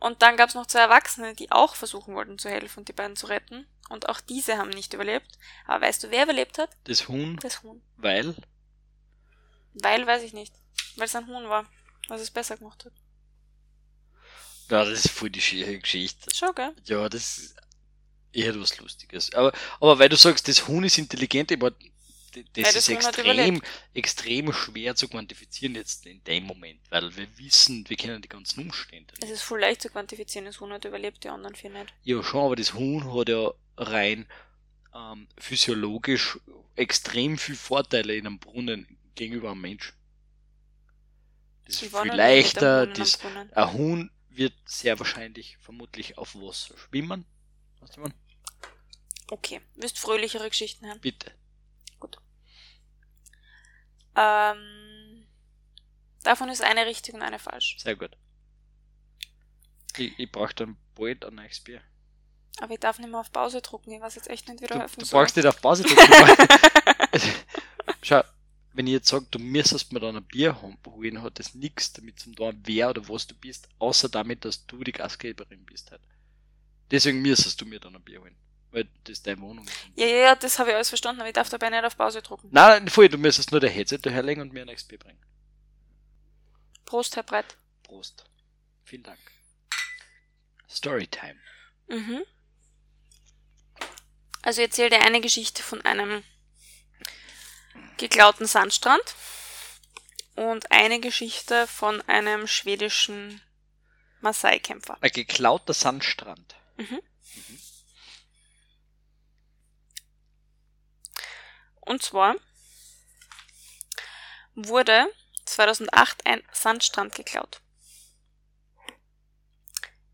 Und 0.00 0.22
dann 0.22 0.36
gab 0.36 0.48
es 0.48 0.54
noch 0.54 0.66
zwei 0.66 0.80
Erwachsene, 0.80 1.34
die 1.34 1.50
auch 1.50 1.74
versuchen 1.74 2.14
wollten 2.14 2.38
zu 2.38 2.48
helfen 2.48 2.80
und 2.80 2.88
die 2.88 2.92
beiden 2.92 3.16
zu 3.16 3.26
retten. 3.26 3.66
Und 3.88 4.08
auch 4.08 4.20
diese 4.20 4.56
haben 4.58 4.70
nicht 4.70 4.92
überlebt. 4.94 5.38
Aber 5.66 5.84
weißt 5.86 6.04
du, 6.04 6.10
wer 6.10 6.22
überlebt 6.24 6.58
hat? 6.58 6.70
Das 6.84 7.08
Huhn, 7.08 7.36
Das 7.42 7.62
Huhn. 7.62 7.82
weil 7.96 8.36
Weil, 9.74 10.06
weiß 10.06 10.22
ich 10.22 10.32
nicht. 10.32 10.54
Weil 10.96 11.06
es 11.06 11.16
ein 11.16 11.26
Huhn 11.26 11.48
war, 11.48 11.66
was 12.08 12.20
es 12.20 12.30
besser 12.30 12.56
gemacht 12.56 12.84
hat. 12.84 12.92
Ja, 14.70 14.84
das 14.84 15.04
ist 15.04 15.10
voll 15.10 15.30
die 15.30 15.40
schiere 15.40 15.78
Geschichte. 15.78 16.32
Schon, 16.34 16.54
gell? 16.54 16.74
Ja, 16.84 17.08
das 17.08 17.38
ist 17.38 17.56
eher 18.32 18.58
was 18.60 18.78
Lustiges. 18.78 19.32
Aber, 19.34 19.52
aber 19.80 19.98
weil 19.98 20.08
du 20.10 20.16
sagst, 20.16 20.46
das 20.48 20.68
Huhn 20.68 20.84
ist 20.84 20.98
intelligent, 20.98 21.50
aber 21.52 21.70
d- 21.70 21.90
das, 22.52 22.74
ist 22.74 22.88
extrem, 22.88 23.62
extrem 23.94 24.52
schwer 24.52 24.94
zu 24.94 25.08
quantifizieren 25.08 25.74
jetzt 25.74 26.06
in 26.06 26.22
dem 26.24 26.44
Moment, 26.44 26.80
weil 26.90 27.16
wir 27.16 27.26
wissen, 27.38 27.88
wir 27.88 27.96
kennen 27.96 28.22
die 28.22 28.28
ganzen 28.28 28.60
Umstände. 28.60 29.14
Es 29.22 29.30
ist 29.30 29.42
voll 29.42 29.60
leicht 29.60 29.82
zu 29.82 29.88
quantifizieren. 29.88 30.46
Das 30.46 30.60
Huhn 30.60 30.72
hat 30.72 30.84
überlebt, 30.84 31.24
die 31.24 31.28
anderen 31.28 31.54
vier 31.54 31.70
nicht. 31.70 31.92
Ja, 32.04 32.22
schon, 32.22 32.44
aber 32.44 32.56
das 32.56 32.74
Huhn 32.74 33.14
hat 33.14 33.28
ja 33.28 33.52
rein 33.76 34.26
ähm, 34.94 35.28
physiologisch 35.38 36.38
extrem 36.76 37.38
viel 37.38 37.56
Vorteile 37.56 38.14
in 38.14 38.26
einem 38.26 38.38
Brunnen 38.38 38.98
gegenüber 39.14 39.50
einem 39.50 39.60
Mensch. 39.60 39.94
Das 41.66 41.82
ist 41.82 41.96
viel 41.96 42.12
leichter, 42.12 42.86
das, 42.86 43.18
ein 43.52 43.72
Huhn 43.72 44.10
wird 44.30 44.54
sehr 44.64 44.98
wahrscheinlich 44.98 45.58
vermutlich 45.58 46.16
auf 46.16 46.34
Wasser 46.34 46.74
schwimmen. 46.78 47.26
Weißt 47.80 47.96
du, 47.96 48.00
man? 48.00 48.14
Okay, 49.30 49.60
willst 49.74 49.98
fröhlichere 49.98 50.48
Geschichten 50.48 50.86
hören? 50.86 51.00
Bitte. 51.00 51.30
Ähm, 54.18 55.26
davon 56.24 56.48
ist 56.48 56.62
eine 56.62 56.86
richtig 56.86 57.14
und 57.14 57.22
eine 57.22 57.38
falsch. 57.38 57.76
Sehr 57.78 57.94
gut. 57.94 58.16
Ich, 59.96 60.18
ich 60.18 60.32
brauche 60.32 60.54
dann 60.54 60.76
bald 60.94 61.24
ein 61.24 61.36
neues 61.36 61.60
Bier. 61.60 61.80
Aber 62.60 62.72
ich 62.74 62.80
darf 62.80 62.98
nicht 62.98 63.10
mehr 63.10 63.20
auf 63.20 63.30
Pause 63.30 63.62
drucken. 63.62 63.92
Ich 63.92 64.00
weiß 64.00 64.16
jetzt 64.16 64.28
echt 64.28 64.48
nicht, 64.48 64.60
wie 64.60 64.66
Du, 64.66 64.78
helfen 64.78 65.00
du 65.00 65.08
brauchst 65.08 65.36
nicht 65.36 65.46
auf 65.46 65.60
Pause 65.60 65.84
drücken. 65.84 66.48
Schau, 68.02 68.22
wenn 68.72 68.86
ich 68.86 68.94
jetzt 68.94 69.08
sage, 69.08 69.26
du 69.30 69.38
müsstest 69.38 69.92
mir 69.92 70.00
dann 70.00 70.16
ein 70.16 70.24
Bier 70.24 70.60
holen, 70.60 71.22
hat 71.22 71.38
das 71.38 71.54
nichts 71.54 71.92
damit 71.92 72.18
zu 72.18 72.32
tun, 72.32 72.60
wer 72.64 72.90
oder 72.90 73.08
was 73.08 73.26
du 73.26 73.34
bist, 73.36 73.68
außer 73.78 74.08
damit, 74.08 74.44
dass 74.44 74.66
du 74.66 74.82
die 74.82 74.92
Gastgeberin 74.92 75.64
bist 75.64 75.90
halt. 75.92 76.00
Deswegen 76.90 77.22
müsstest 77.22 77.60
du 77.60 77.66
mir 77.66 77.78
dann 77.80 77.94
ein 77.94 78.02
Bier 78.02 78.20
holen. 78.20 78.36
Weil 78.70 78.88
das 79.04 79.22
deine 79.22 79.40
Wohnung 79.40 79.66
ist. 79.66 79.74
ja, 79.96 80.06
ja, 80.06 80.16
ja, 80.16 80.34
das 80.34 80.58
habe 80.58 80.70
ich 80.70 80.74
alles 80.74 80.90
verstanden, 80.90 81.20
aber 81.20 81.28
ich 81.28 81.34
darf 81.34 81.48
dabei 81.48 81.70
nicht 81.70 81.84
auf 81.84 81.96
Pause 81.96 82.20
drucken. 82.20 82.48
Nein, 82.50 82.84
nein, 82.84 82.88
voll, 82.88 83.08
du 83.08 83.16
müsstest 83.16 83.50
nur 83.50 83.60
der 83.60 83.70
Headset 83.70 83.98
daherlegen 84.02 84.42
und 84.42 84.52
mir 84.52 84.62
ein 84.62 84.76
Bier 84.88 84.98
bringen. 84.98 85.18
Prost, 86.84 87.16
Herr 87.16 87.22
Brett. 87.22 87.56
Prost. 87.82 88.24
Vielen 88.84 89.02
Dank. 89.02 89.18
Storytime. 90.68 91.36
Mhm. 91.88 92.24
Also 94.42 94.60
ich 94.60 94.68
erzähle 94.68 94.90
dir 94.90 95.02
eine 95.02 95.20
Geschichte 95.20 95.62
von 95.62 95.82
einem 95.82 96.22
geklauten 97.96 98.46
Sandstrand 98.46 99.14
und 100.36 100.70
eine 100.70 101.00
Geschichte 101.00 101.66
von 101.66 102.00
einem 102.02 102.46
schwedischen 102.46 103.40
Maasai-Kämpfer. 104.20 104.98
Ein 105.00 105.10
geklauter 105.10 105.74
Sandstrand. 105.74 106.54
Mhm. 106.76 107.00
Und 111.88 112.02
zwar 112.02 112.36
wurde 114.54 115.10
2008 115.46 116.26
ein 116.26 116.42
Sandstrand 116.52 117.14
geklaut. 117.14 117.62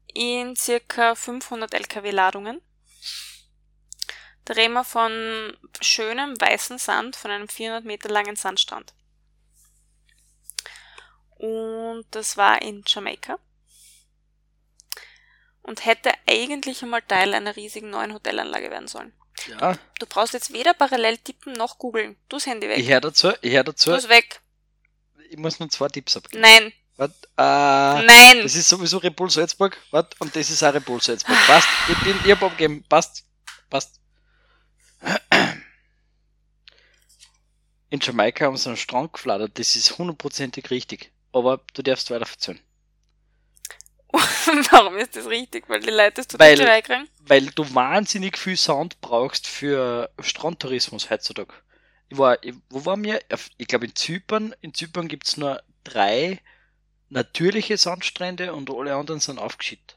In 0.06 0.54
circa 0.54 1.16
500 1.16 1.74
LKW-Ladungen. 1.74 2.62
Da 4.44 4.54
reden 4.54 4.74
wir 4.74 4.84
von 4.84 5.58
schönem 5.80 6.40
weißen 6.40 6.78
Sand, 6.78 7.16
von 7.16 7.32
einem 7.32 7.48
400 7.48 7.84
Meter 7.84 8.08
langen 8.08 8.36
Sandstrand. 8.36 8.94
Und 11.30 12.06
das 12.12 12.36
war 12.36 12.62
in 12.62 12.84
Jamaika. 12.86 13.40
Und 15.62 15.84
hätte 15.84 16.12
eigentlich 16.28 16.84
einmal 16.84 17.02
Teil 17.02 17.34
einer 17.34 17.56
riesigen 17.56 17.90
neuen 17.90 18.14
Hotelanlage 18.14 18.70
werden 18.70 18.86
sollen. 18.86 19.12
Ja. 19.48 19.76
Du 19.98 20.06
brauchst 20.06 20.32
jetzt 20.32 20.52
weder 20.52 20.74
parallel 20.74 21.18
tippen 21.18 21.52
noch 21.54 21.78
googeln. 21.78 22.16
Du 22.28 22.36
das 22.36 22.46
Handy 22.46 22.68
weg. 22.68 22.78
Ich 22.78 22.88
höre 22.88 23.00
dazu, 23.00 23.32
ich 23.40 23.52
höre 23.52 23.64
dazu. 23.64 23.90
Du 23.90 24.08
weg. 24.08 24.40
Ich 25.30 25.36
muss 25.36 25.58
nur 25.58 25.68
zwei 25.68 25.88
Tipps 25.88 26.16
abgeben. 26.16 26.40
Nein. 26.42 26.72
Was? 26.96 27.10
Äh, 27.10 28.04
Nein. 28.04 28.42
Das 28.42 28.54
ist 28.54 28.68
sowieso 28.68 28.98
Repul 28.98 29.28
Salzburg, 29.28 29.76
was? 29.90 30.06
Und 30.20 30.34
das 30.36 30.50
ist 30.50 30.62
auch 30.62 30.72
Repul 30.72 31.02
Salzburg. 31.02 31.36
Passt. 31.46 31.68
Ich 31.88 31.98
bin, 32.00 32.16
ich 32.24 32.30
hab 32.30 32.42
abgegeben. 32.42 32.84
Passt. 32.88 33.24
Passt. 33.68 34.00
In 37.90 38.00
Jamaika 38.00 38.46
haben 38.46 38.56
sie 38.56 38.68
einen 38.68 38.76
Strand 38.76 39.12
gefladert. 39.12 39.58
Das 39.58 39.76
ist 39.76 39.98
hundertprozentig 39.98 40.70
richtig. 40.70 41.12
Aber 41.32 41.60
du 41.74 41.82
darfst 41.82 42.10
weiter 42.10 42.28
erzählen. 42.30 42.60
Warum 44.70 44.96
ist 44.96 45.16
das 45.16 45.26
richtig? 45.26 45.68
Weil 45.68 45.80
die 45.80 45.90
Leute 45.90 46.22
Weil- 46.38 46.56
total 46.56 46.82
kriegen? 46.82 47.08
Weil 47.20 47.46
du 47.46 47.74
wahnsinnig 47.74 48.38
viel 48.38 48.56
Sound 48.56 49.00
brauchst 49.00 49.46
für 49.46 50.10
Strandtourismus 50.20 51.10
heutzutage. 51.10 51.54
Ich 52.08 52.18
war, 52.18 52.42
ich, 52.44 52.54
wo 52.68 52.84
waren 52.84 53.02
wir? 53.02 53.20
Ich 53.56 53.66
glaube 53.66 53.86
in 53.86 53.94
Zypern. 53.94 54.54
In 54.60 54.74
Zypern 54.74 55.08
gibt's 55.08 55.36
nur 55.36 55.62
drei 55.84 56.40
natürliche 57.08 57.78
Sandstrände 57.78 58.52
und 58.52 58.70
alle 58.70 58.94
anderen 58.94 59.20
sind 59.20 59.38
aufgeschüttet. 59.38 59.96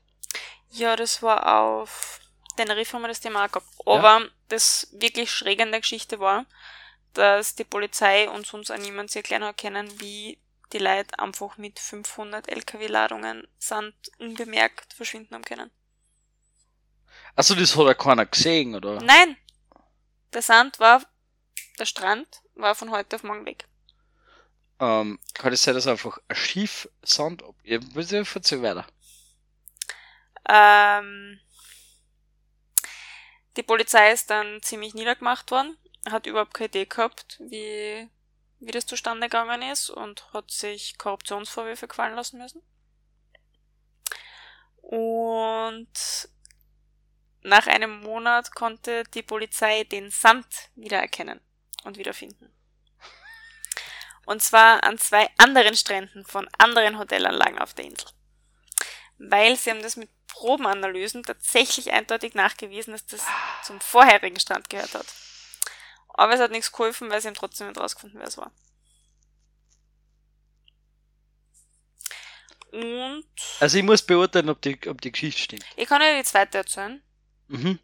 Ja, 0.72 0.95
das 0.95 1.22
war 1.22 1.61
auf 1.61 2.22
Teneriffa 2.57 2.95
haben 2.95 3.03
wir 3.03 3.07
das 3.07 3.22
Thema 3.22 3.45
auch 3.45 3.51
gehabt. 3.51 3.68
Aber 3.86 4.26
das 4.49 4.88
wirklich 4.91 5.32
Schräge 5.32 5.63
an 5.63 5.72
der 5.72 5.82
Geschichte 5.82 6.20
war, 6.20 6.45
dass 7.13 7.55
die 7.55 7.63
Polizei 7.63 8.30
und 8.30 8.45
sonst 8.45 8.72
auch 8.72 8.78
niemand 8.78 9.11
sehr 9.11 9.22
erklären 9.22 9.43
hat 9.43 9.57
können, 9.57 9.99
wie 9.99 10.38
die 10.74 10.80
Leute 10.80 11.18
einfach 11.20 11.57
mit 11.57 11.80
500 11.80 12.49
LKW-Ladungen 12.49 13.47
Sand 13.57 13.95
unbemerkt 14.20 14.93
verschwinden 14.93 15.36
haben 15.36 15.43
können. 15.43 15.72
Also 17.36 17.55
das 17.55 17.76
hat 17.76 17.86
ja 17.86 17.93
keiner 17.93 18.26
gesehen, 18.26 18.76
oder? 18.76 19.01
Nein! 19.01 19.38
Der 20.34 20.41
Sand 20.41 20.80
war, 20.80 21.03
der 21.80 21.86
Strand 21.86 22.41
war 22.55 22.76
von 22.76 22.91
heute 22.91 23.15
auf 23.15 23.24
morgen 23.24 23.45
weg. 23.45 23.65
Ähm, 24.80 25.20
kann 25.34 25.53
es 25.53 25.63
sein, 25.63 25.74
dass 25.74 25.88
einfach 25.88 26.20
ein 26.28 26.36
Schiff 26.36 26.89
Sand 27.01 27.43
ab... 27.43 27.55
Ja, 27.63 27.80
erzähl 28.03 28.61
weiter. 28.61 28.86
Ähm, 30.49 31.39
die 33.57 33.63
Polizei 33.63 34.11
ist 34.11 34.30
dann 34.30 34.61
ziemlich 34.61 34.93
niedergemacht 34.93 35.49
worden, 35.51 35.78
hat 36.09 36.28
überhaupt 36.28 36.53
keine 36.53 36.68
Idee 36.68 36.86
gehabt, 36.86 37.38
wie, 37.39 38.07
wie 38.60 38.72
das 38.72 38.86
zustande 38.86 39.28
gegangen 39.28 39.62
ist 39.62 39.89
und 39.89 40.32
hat 40.34 40.51
sich 40.51 40.97
Korruptionsvorwürfe 40.97 41.88
gefallen 41.88 42.16
lassen 42.16 42.39
müssen. 42.39 42.62
Und 44.82 45.89
nach 47.41 47.68
einem 47.68 48.01
Monat 48.01 48.55
konnte 48.55 49.03
die 49.14 49.24
Polizei 49.24 49.84
den 49.84 50.12
Sand 50.12 50.47
wiedererkennen 50.76 51.39
und 51.84 51.97
wiederfinden. 51.97 52.53
Und 54.26 54.41
zwar 54.41 54.84
an 54.84 54.97
zwei 54.97 55.30
anderen 55.38 55.76
Stränden 55.76 56.26
von 56.26 56.49
anderen 56.58 56.99
Hotelanlagen 56.99 57.60
auf 57.60 57.74
der 57.74 57.86
Insel. 57.86 58.10
Weil 59.18 59.55
sie 59.55 59.70
haben 59.70 59.82
das 59.82 59.95
mit 59.95 60.10
Probenanalysen 60.28 61.24
tatsächlich 61.24 61.91
eindeutig 61.91 62.34
nachgewiesen, 62.34 62.91
dass 62.91 63.05
das 63.05 63.26
zum 63.64 63.80
vorherigen 63.80 64.39
Strand 64.39 64.70
gehört 64.70 64.93
hat. 64.93 65.05
Aber 66.18 66.34
es 66.34 66.41
hat 66.41 66.51
nichts 66.51 66.72
geholfen, 66.72 67.09
weil 67.09 67.22
sie 67.22 67.28
haben 67.28 67.36
trotzdem 67.36 67.68
nicht 67.68 67.80
rausgefunden, 67.80 68.20
wer 68.20 68.28
es 68.28 68.38
war. 68.38 68.51
Und 72.72 73.24
Also 73.59 73.78
ich 73.78 73.84
muss 73.84 74.01
beurteilen, 74.01 74.49
ob 74.49 74.61
die, 74.61 74.78
ob 74.89 74.99
die 75.01 75.11
Geschichte 75.11 75.41
stimmt. 75.41 75.65
ich 75.78 75.88
kann 75.88 76.01
ja 76.01 76.18
die 76.18 76.24
zweite 76.26 76.57
erzählen. 76.57 77.01
Mhm. 77.47 77.80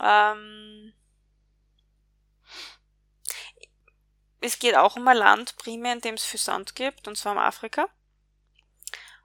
Ähm, 0.00 0.92
es 4.40 4.58
geht 4.58 4.76
auch 4.76 4.96
um 4.96 5.08
ein 5.08 5.16
Land, 5.16 5.56
primär 5.56 5.94
in 5.94 6.00
dem 6.00 6.14
es 6.14 6.24
viel 6.24 6.38
Sand 6.40 6.74
gibt, 6.76 7.08
und 7.08 7.16
zwar 7.16 7.32
um 7.32 7.38
Afrika. 7.38 7.88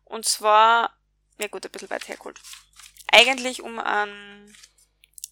Und 0.06 0.26
zwar, 0.26 0.98
ja 1.40 1.48
gut, 1.48 1.66
ein 1.66 1.72
bisschen 1.72 1.90
weit 1.90 2.08
hergeholt. 2.08 2.40
Eigentlich 3.12 3.62
um 3.62 3.80
einen 3.80 4.56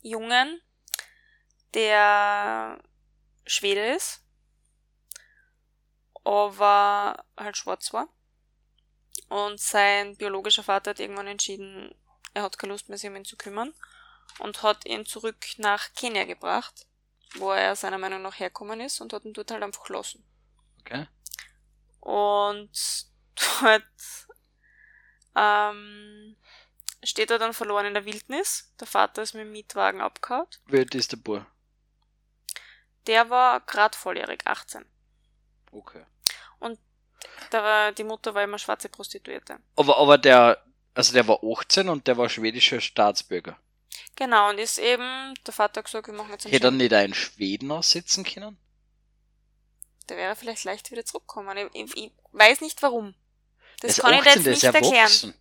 Jungen, 0.01 0.61
der 1.77 2.79
Schwede 3.45 3.93
ist, 3.93 4.23
aber 6.23 7.23
halt 7.37 7.55
schwarz 7.55 7.93
war. 7.93 8.09
Und 9.29 9.59
sein 9.59 10.17
biologischer 10.17 10.63
Vater 10.63 10.91
hat 10.91 10.99
irgendwann 10.99 11.27
entschieden, 11.27 11.93
er 12.33 12.43
hat 12.43 12.57
keine 12.57 12.73
Lust 12.73 12.89
mehr, 12.89 12.97
sich 12.97 13.09
um 13.09 13.15
ihn 13.15 13.25
zu 13.25 13.37
kümmern 13.37 13.73
und 14.39 14.63
hat 14.63 14.85
ihn 14.85 15.05
zurück 15.05 15.45
nach 15.57 15.93
Kenia 15.93 16.23
gebracht, 16.23 16.87
wo 17.35 17.51
er 17.51 17.75
seiner 17.75 17.99
Meinung 17.99 18.23
nach 18.23 18.39
herkommen 18.39 18.79
ist 18.79 18.99
und 18.99 19.13
hat 19.13 19.25
ihn 19.25 19.33
dort 19.33 19.51
halt 19.51 19.61
einfach 19.61 19.83
gelassen. 19.83 20.25
Okay. 20.79 21.07
Und 21.99 22.71
dort 23.61 23.83
ähm, 25.35 26.37
steht 27.03 27.29
er 27.29 27.37
dann 27.37 27.53
verloren 27.53 27.85
in 27.85 27.93
der 27.93 28.05
Wildnis. 28.05 28.73
Der 28.79 28.87
Vater 28.87 29.21
ist 29.21 29.35
mit 29.35 29.41
dem 29.41 29.51
Mietwagen 29.51 30.01
abgehauen. 30.01 30.47
Wie 30.65 30.79
alt 30.79 30.95
ist 30.95 31.11
der 31.11 31.17
Bub? 31.17 31.45
Der 33.07 33.29
war 33.29 33.61
grad 33.61 33.95
volljährig, 33.95 34.45
18. 34.45 34.85
Okay. 35.71 36.05
Da 37.49 37.63
war, 37.63 37.91
die 37.91 38.03
Mutter 38.03 38.33
war 38.33 38.43
immer 38.43 38.59
schwarze 38.59 38.89
Prostituierte. 38.89 39.59
Aber, 39.75 39.97
aber 39.97 40.17
der, 40.17 40.63
also 40.93 41.13
der 41.13 41.27
war 41.27 41.39
18 41.43 41.89
und 41.89 42.07
der 42.07 42.17
war 42.17 42.29
schwedischer 42.29 42.81
Staatsbürger. 42.81 43.57
Genau, 44.15 44.49
und 44.49 44.57
ist 44.57 44.79
eben, 44.79 45.33
der 45.45 45.53
Vater 45.53 45.79
hat 45.79 45.85
gesagt, 45.85 46.07
wir 46.07 46.13
machen 46.13 46.31
jetzt 46.31 46.45
einen 46.45 46.53
Hätte 46.53 46.67
er 46.67 46.71
nicht 46.71 46.93
einen 46.93 47.13
Schweden 47.13 47.71
aussitzen 47.71 48.23
können? 48.23 48.57
Der 50.09 50.17
wäre 50.17 50.35
vielleicht 50.35 50.63
leicht 50.63 50.91
wieder 50.91 51.05
zurückgekommen. 51.05 51.57
Ich, 51.57 51.67
ich, 51.73 51.97
ich 51.97 52.11
weiß 52.31 52.61
nicht 52.61 52.81
warum. 52.81 53.13
Das 53.81 53.91
ist 53.91 54.01
kann 54.01 54.13
ich 54.13 54.21
dir 54.21 54.29
18, 54.29 54.43
jetzt 54.43 54.63
nicht 54.63 54.63
erklären. 54.63 55.33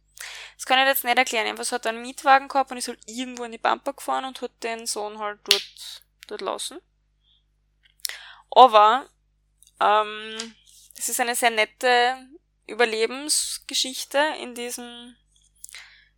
Das 0.57 0.67
kann 0.67 0.79
ich 0.79 0.85
dir 0.85 0.91
jetzt 0.91 1.05
nicht 1.05 1.19
erklären. 1.19 1.47
Jedenfalls 1.47 1.73
hat 1.73 1.87
einen 1.87 2.03
Mietwagen 2.03 2.49
gehabt 2.49 2.71
und 2.71 2.77
ist 2.77 2.89
halt 2.89 3.01
irgendwo 3.07 3.45
in 3.45 3.53
die 3.53 3.59
Pampa 3.59 3.93
gefahren 3.93 4.25
und 4.27 4.41
hat 4.43 4.63
den 4.63 4.87
Sohn 4.87 5.19
halt 5.19 5.41
dort, 5.45 6.03
dort 6.27 6.41
lassen. 6.43 6.81
Aber, 8.51 9.09
ähm, 9.81 10.55
das 10.97 11.09
ist 11.09 11.21
eine 11.21 11.35
sehr 11.35 11.51
nette 11.51 12.17
Überlebensgeschichte 12.67 14.19
in 14.41 14.55
diesem, 14.55 15.17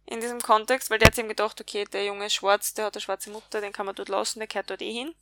in 0.06 0.20
diesem 0.20 0.40
Kontext, 0.40 0.90
weil 0.90 0.98
der 0.98 1.06
hat 1.08 1.14
sich 1.14 1.22
eben 1.22 1.28
gedacht, 1.28 1.60
okay, 1.60 1.84
der 1.84 2.04
Junge 2.04 2.26
ist 2.26 2.34
schwarz, 2.34 2.74
der 2.74 2.86
hat 2.86 2.96
eine 2.96 3.02
schwarze 3.02 3.30
Mutter, 3.30 3.60
den 3.60 3.72
kann 3.72 3.86
man 3.86 3.94
dort 3.94 4.08
lassen, 4.08 4.38
der 4.38 4.48
gehört 4.48 4.70
dort 4.70 4.82
eh 4.82 4.92
hin. 4.92 5.14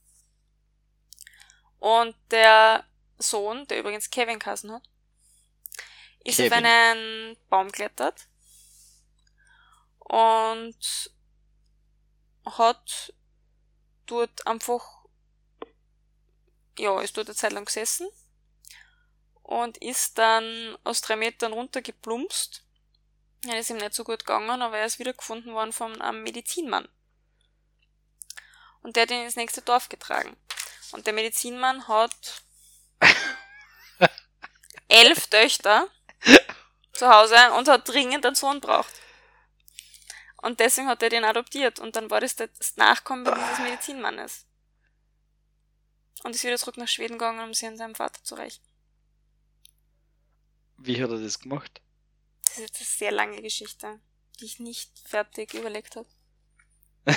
Und 1.78 2.14
der 2.30 2.84
Sohn, 3.18 3.66
der 3.66 3.78
übrigens 3.78 4.10
Kevin 4.10 4.38
Kassen 4.38 4.72
hat, 4.72 4.82
ist 6.24 6.40
auf 6.40 6.48
Kevin. 6.48 6.66
einen 6.66 7.36
Baum 7.48 7.68
geklettert 7.68 8.28
und 9.98 11.10
hat 12.44 13.12
dort 14.06 14.46
einfach, 14.46 14.95
ja, 16.78 17.00
ist 17.00 17.16
dort 17.16 17.28
eine 17.28 17.36
Zeit 17.36 17.52
lang 17.52 17.64
gesessen 17.64 18.08
und 19.42 19.78
ist 19.78 20.18
dann 20.18 20.76
aus 20.84 21.00
drei 21.00 21.16
Metern 21.16 21.52
runtergeplumpst. 21.52 22.62
Ja, 23.44 23.54
ist 23.54 23.70
ihm 23.70 23.76
nicht 23.76 23.94
so 23.94 24.02
gut 24.02 24.20
gegangen, 24.20 24.62
aber 24.62 24.78
er 24.78 24.86
ist 24.86 24.98
wiedergefunden 24.98 25.52
worden 25.54 25.72
von 25.72 26.00
einem 26.02 26.22
Medizinmann. 26.22 26.88
Und 28.82 28.96
der 28.96 29.02
hat 29.02 29.10
ihn 29.10 29.22
ins 29.22 29.36
nächste 29.36 29.62
Dorf 29.62 29.88
getragen. 29.88 30.36
Und 30.92 31.06
der 31.06 31.12
Medizinmann 31.12 31.86
hat 31.86 32.42
elf 34.88 35.26
Töchter 35.28 35.88
zu 36.92 37.08
Hause 37.08 37.52
und 37.52 37.68
hat 37.68 37.88
dringend 37.88 38.26
einen 38.26 38.34
Sohn 38.34 38.60
braucht. 38.60 38.92
Und 40.42 40.60
deswegen 40.60 40.88
hat 40.88 41.02
er 41.02 41.10
den 41.10 41.24
adoptiert. 41.24 41.78
Und 41.78 41.96
dann 41.96 42.10
war 42.10 42.20
das 42.20 42.36
das 42.36 42.76
Nachkommen 42.76 43.24
dieses 43.24 43.58
Medizinmannes. 43.58 44.46
Und 46.26 46.34
ist 46.34 46.42
wieder 46.44 46.58
zurück 46.58 46.76
nach 46.76 46.88
Schweden 46.88 47.14
gegangen, 47.18 47.38
um 47.40 47.54
sich 47.54 47.68
an 47.68 47.76
seinem 47.76 47.94
Vater 47.94 48.22
zu 48.24 48.34
rächen. 48.34 48.60
Wie 50.76 51.00
hat 51.02 51.08
er 51.10 51.20
das 51.20 51.38
gemacht? 51.38 51.80
Das 52.44 52.54
ist 52.58 52.60
jetzt 52.60 52.76
eine 52.80 52.86
sehr 52.86 53.12
lange 53.12 53.40
Geschichte, 53.42 54.00
die 54.40 54.44
ich 54.46 54.58
nicht 54.58 54.90
fertig 55.08 55.54
überlegt 55.54 55.94
habe. 55.96 56.08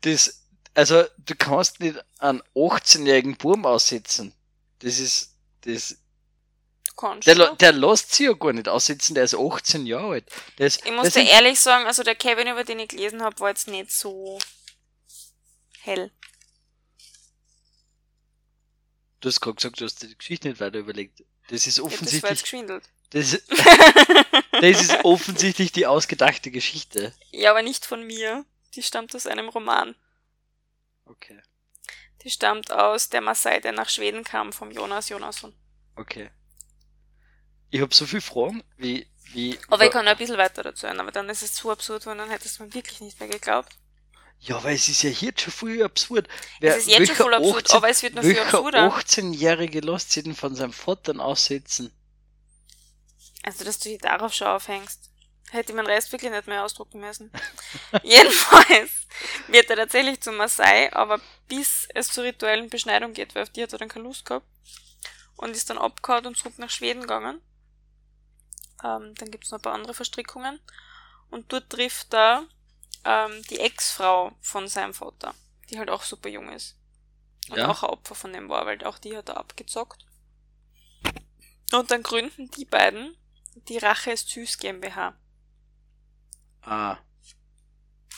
Das, 0.00 0.42
also, 0.74 1.04
du 1.18 1.34
kannst 1.36 1.80
nicht 1.80 1.96
einen 2.18 2.42
18-jährigen 2.54 3.36
Burm 3.36 3.66
aussitzen. 3.66 4.34
Das 4.80 4.98
ist, 4.98 5.36
das, 5.60 5.96
Du 6.88 6.94
kannst. 6.96 7.26
der, 7.28 7.34
la- 7.36 7.54
der 7.54 7.72
lässt 7.72 8.12
sich 8.12 8.26
ja 8.26 8.32
gar 8.32 8.52
nicht 8.52 8.68
aussitzen, 8.68 9.14
der 9.14 9.24
ist 9.24 9.34
18 9.34 9.86
Jahre 9.86 10.12
alt. 10.14 10.30
Ist, 10.58 10.84
Ich 10.84 10.92
muss 10.92 11.10
dir 11.12 11.22
ehrlich 11.30 11.60
sagen, 11.60 11.86
also 11.86 12.02
der 12.02 12.14
Kevin, 12.16 12.48
über 12.48 12.64
den 12.64 12.78
ich 12.80 12.88
gelesen 12.88 13.22
habe, 13.22 13.38
war 13.40 13.50
jetzt 13.50 13.68
nicht 13.68 13.92
so 13.92 14.38
hell. 15.82 16.10
Du 19.20 19.28
hast 19.28 19.40
gerade 19.40 19.56
gesagt, 19.56 19.80
du 19.80 19.84
hast 19.84 20.02
die 20.02 20.16
Geschichte 20.16 20.48
nicht 20.48 20.60
weiter 20.60 20.78
überlegt. 20.78 21.22
Das 21.48 21.66
ist 21.66 21.78
Ja, 21.78 21.84
das 21.84 22.22
war 22.22 22.30
jetzt 22.30 22.40
offensichtlich, 22.40 22.42
geschwindelt. 22.42 22.88
das, 23.10 23.32
das 24.52 24.80
ist 24.82 25.04
offensichtlich 25.04 25.72
die 25.72 25.86
ausgedachte 25.86 26.50
Geschichte. 26.50 27.12
ja, 27.30 27.50
aber 27.50 27.62
nicht 27.62 27.84
von 27.84 28.06
mir. 28.06 28.44
Die 28.74 28.82
stammt 28.82 29.14
aus 29.16 29.26
einem 29.26 29.48
Roman. 29.48 29.96
Okay, 31.04 31.42
Die 32.22 32.30
stammt 32.30 32.70
aus 32.70 33.08
Der 33.10 33.20
Maasai, 33.20 33.58
der 33.60 33.72
nach 33.72 33.88
Schweden 33.88 34.22
kam, 34.22 34.52
vom 34.52 34.70
Jonas 34.70 35.08
Jonasson. 35.08 35.54
okay. 35.96 36.30
Ich 37.72 37.80
habe 37.80 37.94
so 37.94 38.04
viele 38.04 38.20
Fragen, 38.20 38.64
wie, 38.78 39.06
wie. 39.32 39.56
Aber 39.68 39.84
ich 39.84 39.92
kann 39.92 40.04
noch 40.04 40.10
ein 40.10 40.18
bisschen 40.18 40.36
weiter 40.38 40.64
dazu 40.64 40.88
hören, 40.88 40.98
aber 40.98 41.12
dann 41.12 41.28
ist 41.28 41.42
es 41.42 41.54
zu 41.54 41.70
absurd, 41.70 42.04
weil 42.06 42.16
dann 42.16 42.28
hättest 42.30 42.58
du 42.58 42.64
mir 42.64 42.74
wirklich 42.74 43.00
nicht 43.00 43.20
mehr 43.20 43.28
geglaubt. 43.28 43.76
Ja, 44.42 44.62
weil 44.64 44.74
es 44.74 44.88
ist 44.88 45.02
ja 45.02 45.10
jetzt 45.10 45.42
schon 45.42 45.52
voll 45.52 45.82
absurd. 45.82 46.26
Wer, 46.60 46.76
es 46.76 46.86
ist 46.86 46.90
jetzt 46.90 47.08
schon 47.08 47.16
voll 47.16 47.34
absurd, 47.34 47.74
aber 47.74 47.90
es 47.90 48.02
wird 48.02 48.14
noch 48.14 48.22
viel 48.22 48.38
absurder. 48.38 48.96
18-Jährige 48.96 49.80
lässt 49.80 50.12
sich 50.12 50.24
denn 50.24 50.34
von 50.34 50.54
seinem 50.54 50.72
Vater 50.72 51.18
aussitzen? 51.20 51.92
Also, 53.42 53.64
dass 53.64 53.78
du 53.78 53.90
dich 53.90 53.98
darauf 53.98 54.32
schon 54.32 54.46
aufhängst. 54.46 55.10
Hätte 55.50 55.72
ich 55.72 55.76
meinen 55.76 55.86
Rest 55.86 56.12
wirklich 56.12 56.30
nicht 56.30 56.46
mehr 56.46 56.64
ausdrucken 56.64 57.00
müssen. 57.00 57.30
Jedenfalls 58.02 58.90
wird 59.48 59.68
er 59.68 59.76
tatsächlich 59.76 60.20
zum 60.20 60.36
Maasai, 60.36 60.92
aber 60.92 61.20
bis 61.48 61.88
es 61.94 62.08
zur 62.08 62.24
rituellen 62.24 62.70
Beschneidung 62.70 63.12
geht, 63.12 63.34
weil 63.34 63.42
auf 63.42 63.50
die 63.50 63.62
hat 63.62 63.72
er 63.72 63.78
dann 63.78 63.88
keine 63.88 64.04
Lust 64.04 64.24
gehabt. 64.24 64.46
Und 65.36 65.50
ist 65.50 65.68
dann 65.68 65.78
abgehauen 65.78 66.26
und 66.26 66.36
zurück 66.36 66.58
nach 66.58 66.70
Schweden 66.70 67.02
gegangen. 67.02 67.40
Ähm, 68.84 69.14
dann 69.16 69.30
gibt's 69.30 69.50
noch 69.50 69.58
ein 69.58 69.62
paar 69.62 69.74
andere 69.74 69.94
Verstrickungen. 69.94 70.60
Und 71.30 71.52
dort 71.52 71.68
trifft 71.68 72.14
er 72.14 72.46
ähm, 73.04 73.42
die 73.50 73.58
Ex-Frau 73.60 74.32
von 74.40 74.68
seinem 74.68 74.94
Vater, 74.94 75.34
die 75.70 75.78
halt 75.78 75.90
auch 75.90 76.02
super 76.02 76.28
jung 76.28 76.50
ist. 76.50 76.76
Und 77.48 77.56
Ja. 77.58 77.68
auch 77.70 77.82
ein 77.82 77.90
Opfer 77.90 78.14
von 78.14 78.32
dem 78.32 78.48
war, 78.48 78.66
weil 78.66 78.82
auch 78.84 78.98
die 78.98 79.16
hat 79.16 79.28
er 79.28 79.36
abgezockt. 79.38 80.04
Und 81.72 81.90
dann 81.90 82.02
gründen 82.02 82.50
die 82.50 82.64
beiden 82.64 83.16
die 83.68 83.78
Rache 83.78 84.12
ist 84.12 84.28
süß 84.28 84.58
GmbH, 84.58 85.14
Ah, 86.62 86.98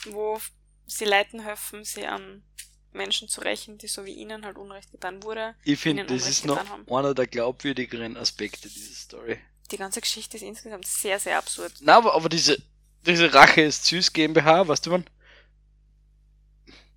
wo 0.05 0.39
sie 0.85 1.05
Leuten 1.05 1.39
helfen, 1.41 1.83
sie 1.83 2.05
an 2.05 2.43
Menschen 2.91 3.27
zu 3.29 3.41
rächen, 3.41 3.77
die 3.77 3.87
so 3.87 4.05
wie 4.05 4.13
ihnen 4.13 4.45
halt 4.45 4.57
Unrecht 4.57 4.91
getan 4.91 5.23
wurde. 5.23 5.55
ich 5.63 5.79
finde, 5.79 6.03
das 6.05 6.11
Unrecht 6.21 6.29
ist 6.29 6.45
noch 6.45 6.69
haben. 6.69 6.87
einer 6.87 7.13
der 7.15 7.25
glaubwürdigeren 7.27 8.15
Aspekte 8.17 8.69
dieser 8.69 8.93
Story. 8.93 9.39
Die 9.71 9.77
ganze 9.77 10.01
Geschichte 10.01 10.37
ist 10.37 10.43
insgesamt 10.43 10.85
sehr, 10.85 11.19
sehr 11.19 11.37
absurd. 11.37 11.73
Na, 11.81 11.97
aber, 11.97 12.13
aber 12.13 12.29
diese, 12.29 12.61
diese 13.05 13.33
Rache 13.33 13.61
ist 13.61 13.85
süß 13.85 14.13
GmbH, 14.13 14.67
weißt 14.67 14.85
du 14.85 14.91
man? 14.91 15.05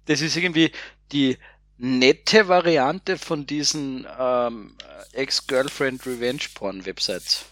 Das 0.07 0.21
ist 0.21 0.37
irgendwie 0.37 0.73
die 1.13 1.39
nette 1.79 2.49
Variante 2.49 3.19
von 3.19 3.47
diesen 3.47 4.07
ähm, 4.19 4.77
Ex-Girlfriend 5.13 6.07
Revenge 6.07 6.45
Porn 6.55 6.87
Websites. 6.87 7.45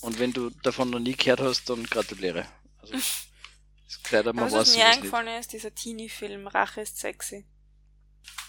Und 0.00 0.18
wenn 0.18 0.32
du 0.32 0.50
davon 0.62 0.90
noch 0.90 0.98
nie 0.98 1.16
gehört 1.16 1.40
hast, 1.40 1.68
dann 1.68 1.84
gratuliere. 1.84 2.46
Also, 2.78 2.94
das 2.94 4.02
Kleider 4.02 4.30
Aber 4.30 4.42
man 4.42 4.52
was 4.52 4.68
weiß 4.70 4.76
mir 4.76 4.86
eingefallen 4.86 5.40
ist, 5.40 5.52
dieser 5.52 5.74
Teenie-Film 5.74 6.46
Rache 6.46 6.80
ist 6.80 6.98
sexy. 6.98 7.44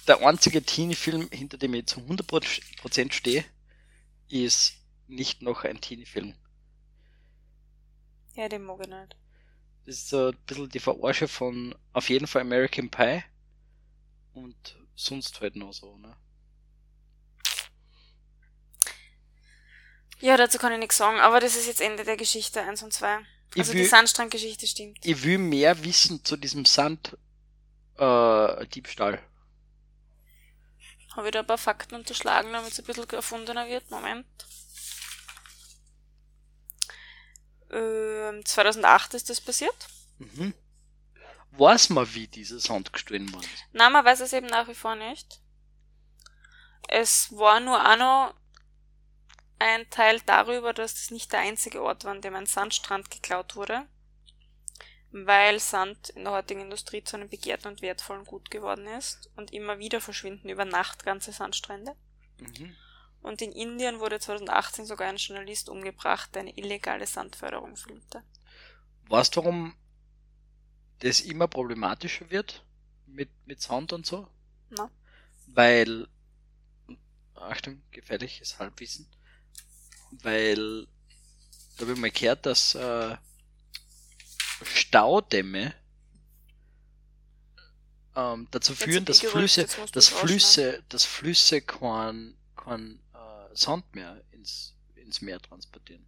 Der 0.07 0.25
einzige 0.25 0.63
Teenie-Film, 0.63 1.29
hinter 1.31 1.57
dem 1.57 1.73
ich 1.73 1.87
zu 1.87 1.99
100% 1.99 3.11
stehe, 3.11 3.45
ist 4.29 4.73
nicht 5.07 5.41
noch 5.41 5.63
ein 5.63 5.81
Teenie-Film. 5.81 6.33
Ja, 8.38 8.47
den 8.47 8.63
mag 8.63 8.79
ich 8.81 8.88
nicht. 8.88 9.15
Das 9.85 9.95
ist 9.95 10.09
so 10.09 10.27
ein 10.29 10.38
bisschen 10.45 10.69
die 10.69 10.79
Verarsche 10.79 11.27
von 11.27 11.75
auf 11.93 12.09
jeden 12.09 12.27
Fall 12.27 12.41
American 12.43 12.89
Pie 12.89 13.23
und 14.33 14.77
sonst 14.95 15.41
halt 15.41 15.55
noch 15.55 15.73
so, 15.73 15.97
ne? 15.97 16.15
Ja, 20.19 20.35
dazu 20.35 20.57
kann 20.57 20.73
ich 20.73 20.79
nichts 20.79 20.97
sagen, 20.97 21.19
aber 21.19 21.39
das 21.39 21.55
ist 21.55 21.67
jetzt 21.67 21.81
Ende 21.81 22.03
der 22.03 22.17
Geschichte 22.17 22.61
1 22.61 22.81
und 22.83 22.91
2. 22.91 23.19
Ich 23.53 23.59
Also 23.59 23.73
will- 23.73 23.81
die 23.83 23.88
Sandstrandgeschichte 23.88 24.65
stimmt. 24.67 24.97
Ich 25.05 25.23
will 25.23 25.38
mehr 25.38 25.83
wissen 25.83 26.23
zu 26.25 26.38
diesem 26.38 26.65
Sand 26.65 27.17
äh, 27.97 28.67
Diebstahl. 28.67 29.19
Habe 31.15 31.27
wieder 31.27 31.39
ein 31.39 31.47
paar 31.47 31.57
Fakten 31.57 31.95
unterschlagen, 31.95 32.51
damit 32.53 32.71
es 32.73 32.79
ein 32.79 32.85
bisschen 32.85 33.09
erfundener 33.09 33.67
wird. 33.67 33.89
Moment. 33.89 34.25
Ähm, 37.72 38.45
2008 38.45 39.13
ist 39.13 39.30
das 39.30 39.41
passiert. 39.41 39.88
Mhm. 40.20 40.53
Weiß 41.51 41.89
man, 41.89 42.13
wie 42.13 42.28
dieser 42.28 42.59
Sand 42.59 42.93
gestohlen 42.93 43.32
worden 43.34 43.49
ist? 43.53 43.65
Na, 43.74 43.89
man 43.89 44.05
weiß 44.05 44.20
es 44.22 44.34
eben 44.34 44.47
nach 44.47 44.68
wie 44.68 44.76
vor 44.76 44.95
nicht. 44.95 45.41
Es 46.88 47.32
war 47.32 47.59
nur 47.59 47.80
auch 47.82 47.97
noch 47.97 48.34
ein 49.59 49.89
Teil 49.89 50.22
darüber, 50.26 50.74
dass 50.74 50.93
das 50.93 51.11
nicht 51.11 51.32
der 51.34 51.39
einzige 51.39 51.82
Ort 51.82 52.05
war, 52.05 52.11
an 52.11 52.22
dem 52.22 52.36
ein 52.36 52.45
Sandstrand 52.45 53.09
geklaut 53.09 53.55
wurde, 53.55 53.88
weil 55.11 55.59
Sand 55.59 56.09
in 56.09 56.24
der 56.24 56.34
heutigen 56.34 56.61
Industrie 56.61 57.03
zu 57.03 57.18
einem 57.18 57.30
begehrten 57.30 57.70
und 57.70 57.82
wertvollen 57.82 58.26
Gut 58.26 58.51
geworden 58.51 58.86
ist 58.88 59.30
und 59.36 59.51
immer 59.51 59.80
wieder 59.80 59.99
verschwinden 59.99 60.49
über 60.49 60.65
Nacht 60.65 61.03
ganze 61.03 61.32
Sandstrände. 61.32 61.95
Mhm. 62.38 62.76
Und 63.22 63.41
in 63.41 63.51
Indien 63.51 63.99
wurde 63.99 64.20
2018 64.20 64.86
sogar 64.86 65.09
ein 65.09 65.18
Journalist 65.18 65.70
umgebracht, 65.70 66.34
der 66.34 66.43
eine 66.43 66.57
illegale 66.57 67.05
Sandförderung 67.05 67.76
filmte. 67.76 68.24
Weißt 69.09 69.36
du, 69.36 69.41
warum 69.41 69.76
das 70.99 71.20
immer 71.22 71.47
problematischer 71.47 72.30
wird 72.30 72.65
mit, 73.05 73.30
mit 73.45 73.61
Sound 73.61 73.93
und 73.93 74.05
so? 74.05 74.28
Na? 74.70 74.89
Weil, 75.47 76.07
Achtung, 77.36 77.82
gefährliches 77.91 78.59
Halbwissen, 78.59 79.07
weil, 80.11 80.88
da 81.78 81.82
habe 81.82 81.93
ich 81.93 81.99
mal 81.99 82.11
gehört, 82.11 82.45
dass 82.45 82.76
äh, 82.76 83.15
Staudämme 84.63 85.74
ähm, 88.15 88.47
dazu 88.51 88.74
führen, 88.74 89.05
dass 89.05 89.22
Flüsse, 89.22 89.68
dass. 89.91 90.07
Flüsse, 90.09 90.84
dass 90.89 91.03
Flüsse 91.03 91.61
kein, 91.61 92.36
kein 92.55 92.99
Sand 93.57 93.95
mehr 93.95 94.23
ins, 94.31 94.75
ins 94.95 95.21
Meer 95.21 95.41
transportieren. 95.41 96.05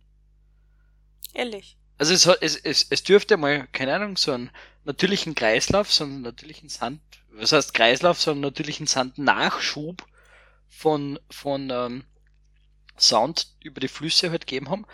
Ehrlich. 1.34 1.78
Also 1.98 2.14
es, 2.14 2.26
es, 2.42 2.56
es, 2.56 2.88
es 2.90 3.04
dürfte 3.04 3.38
mal, 3.38 3.68
keine 3.68 3.94
Ahnung, 3.94 4.16
so 4.16 4.32
einen 4.32 4.52
natürlichen 4.86 5.36
Kreislauf, 5.36 5.92
so 5.92 6.06
einen 6.06 6.22
natürlichen 6.22 6.70
Sand, 6.70 7.02
was 7.32 7.52
heißt 7.52 7.74
Kreislauf, 7.74 8.22
so 8.22 8.32
einen 8.32 8.40
natürlichen 8.40 8.88
Sandnachschub 8.88 10.06
von, 10.70 11.20
von 11.30 11.70
ähm, 11.70 12.06
Sound 12.98 13.56
über 13.62 13.82
die 13.82 13.88
Flüsse 13.88 14.32
halt 14.32 14.48
gegeben 14.48 14.70
haben, 14.70 14.86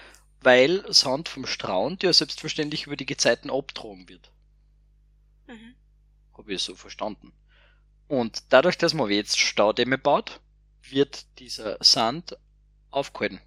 weil 0.41 0.91
Sound 0.93 1.29
vom 1.29 1.45
Strand 1.45 2.03
ja 2.03 2.11
selbstverständlich 2.11 2.87
über 2.87 2.95
die 2.95 3.05
Gezeiten 3.05 3.49
abtragen 3.49 4.09
wird. 4.09 4.31
Mhm. 5.47 5.75
Habe 6.37 6.53
ich 6.53 6.61
so 6.61 6.75
verstanden. 6.75 7.33
Und 8.07 8.43
dadurch, 8.49 8.77
dass 8.77 8.93
man 8.93 9.09
jetzt 9.09 9.39
Staudämme 9.39 9.97
baut, 9.97 10.39
wird 10.83 11.25
dieser 11.39 11.77
Sand 11.81 12.37
aufgehalten. 12.95 13.41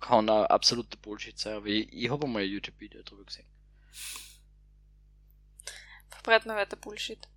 Kann 0.00 0.28
auch 0.28 0.44
absoluter 0.46 0.96
Bullshit 0.98 1.38
sein, 1.38 1.56
aber 1.56 1.66
ich, 1.66 1.92
ich 1.92 2.10
habe 2.10 2.26
mal 2.26 2.42
ein 2.42 2.48
YouTube-Video 2.48 3.02
darüber 3.02 3.24
gesehen. 3.24 3.46
Verbreiten 6.08 6.50
wir 6.50 6.56
weiter 6.56 6.76
Bullshit. 6.76 7.28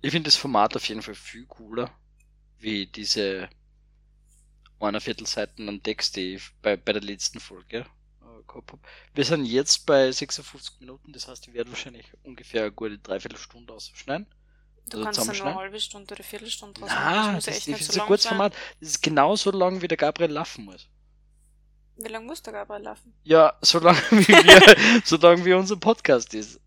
Ich 0.00 0.10
finde 0.10 0.28
das 0.28 0.36
Format 0.36 0.74
auf 0.76 0.88
jeden 0.88 1.02
Fall 1.02 1.14
viel 1.14 1.46
cooler, 1.46 1.90
wie 2.58 2.86
diese 2.86 3.48
einer 4.80 5.00
Viertelseiten 5.00 5.68
an 5.68 5.82
Text, 5.82 6.16
die 6.16 6.34
ich 6.34 6.50
bei, 6.60 6.76
bei 6.76 6.92
der 6.92 7.02
letzten 7.02 7.38
Folge 7.38 7.78
äh, 7.78 8.42
gehabt 8.48 8.72
habe. 8.72 8.82
Wir 9.14 9.24
sind 9.24 9.44
jetzt 9.44 9.86
bei 9.86 10.10
56 10.10 10.80
Minuten, 10.80 11.12
das 11.12 11.28
heißt, 11.28 11.46
ich 11.46 11.54
werde 11.54 11.70
wahrscheinlich 11.70 12.12
ungefähr 12.24 12.62
eine 12.62 12.72
gute 12.72 12.98
Dreiviertelstunde 12.98 13.72
ausschneiden. 13.72 14.26
Du 14.90 14.98
Also 14.98 15.04
kannst 15.04 15.20
dann 15.20 15.26
nur 15.36 15.36
zusammenschneiden? 15.36 15.52
eine 15.52 15.60
halbe 15.60 15.80
Stunde 15.80 16.14
oder 16.14 16.24
Viertelstunde 16.24 16.80
draus 16.80 16.98
machen. 16.98 17.14
Ja 17.14 17.32
das, 17.34 17.44
das 17.44 17.66
nicht 17.66 17.80
ist 17.80 17.92
so 17.92 18.02
ein 18.02 18.16
sein. 18.18 18.28
Format. 18.28 18.54
Das 18.80 18.90
ist 18.90 19.02
genauso 19.02 19.50
lang, 19.50 19.80
wie 19.82 19.88
der 19.88 19.96
Gabriel 19.96 20.30
laufen 20.32 20.64
muss. 20.64 20.88
Wie 21.96 22.08
lange 22.08 22.26
muss 22.26 22.42
der 22.42 22.52
Gabriel 22.52 22.82
laufen? 22.82 23.14
Ja, 23.22 23.56
so 23.60 23.78
lang 23.78 23.96
wie 24.10 24.26
wir, 24.28 25.02
so 25.04 25.16
lang 25.16 25.44
wie 25.44 25.52
unser 25.54 25.76
Podcast 25.76 26.34
ist. 26.34 26.60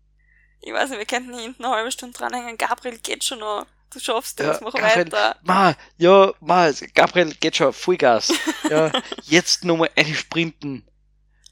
Ich 0.60 0.72
weiß 0.72 0.90
nicht, 0.90 0.98
wir 0.98 1.06
könnten 1.06 1.38
hinten 1.38 1.64
eine 1.64 1.74
halbe 1.74 1.92
Stunde 1.92 2.16
dranhängen. 2.18 2.56
Gabriel 2.58 2.98
geht 2.98 3.22
schon 3.24 3.40
noch. 3.40 3.66
Du 3.92 4.00
schaffst 4.00 4.40
das, 4.40 4.58
Ja, 4.58 4.64
mach 4.64 4.72
Gabriel, 4.74 5.06
weiter. 5.06 5.36
Ma, 5.42 5.74
ja, 5.96 6.32
ma, 6.40 6.70
Gabriel 6.94 7.34
geht 7.34 7.56
schon 7.56 7.72
Vollgas. 7.72 8.32
Ja, 8.68 8.90
jetzt 9.24 9.64
nochmal 9.64 9.90
eine 9.94 10.14
Sprinten. 10.14 10.86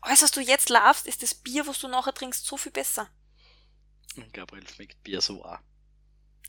Alles, 0.01 0.23
was 0.23 0.33
du 0.33 0.41
jetzt 0.41 0.69
laufst, 0.69 1.07
ist 1.07 1.23
das 1.23 1.35
Bier, 1.35 1.67
was 1.67 1.79
du 1.79 1.89
nachher 1.89 2.12
trinkst, 2.12 2.45
so 2.45 2.57
viel 2.57 2.73
besser. 2.73 3.09
Und 4.17 4.33
Gabriel 4.33 4.67
schmeckt 4.69 5.03
Bier 5.05 5.21
so 5.21 5.45
auch. 5.45 5.59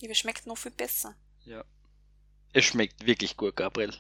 Es 0.02 0.18
schmeckt 0.18 0.46
noch 0.46 0.58
viel 0.58 0.72
besser. 0.72 1.16
Ja. 1.46 1.64
Es 2.54 2.66
schmeckt 2.66 3.06
wirklich 3.06 3.38
gut, 3.38 3.56
Gabriel. 3.56 3.94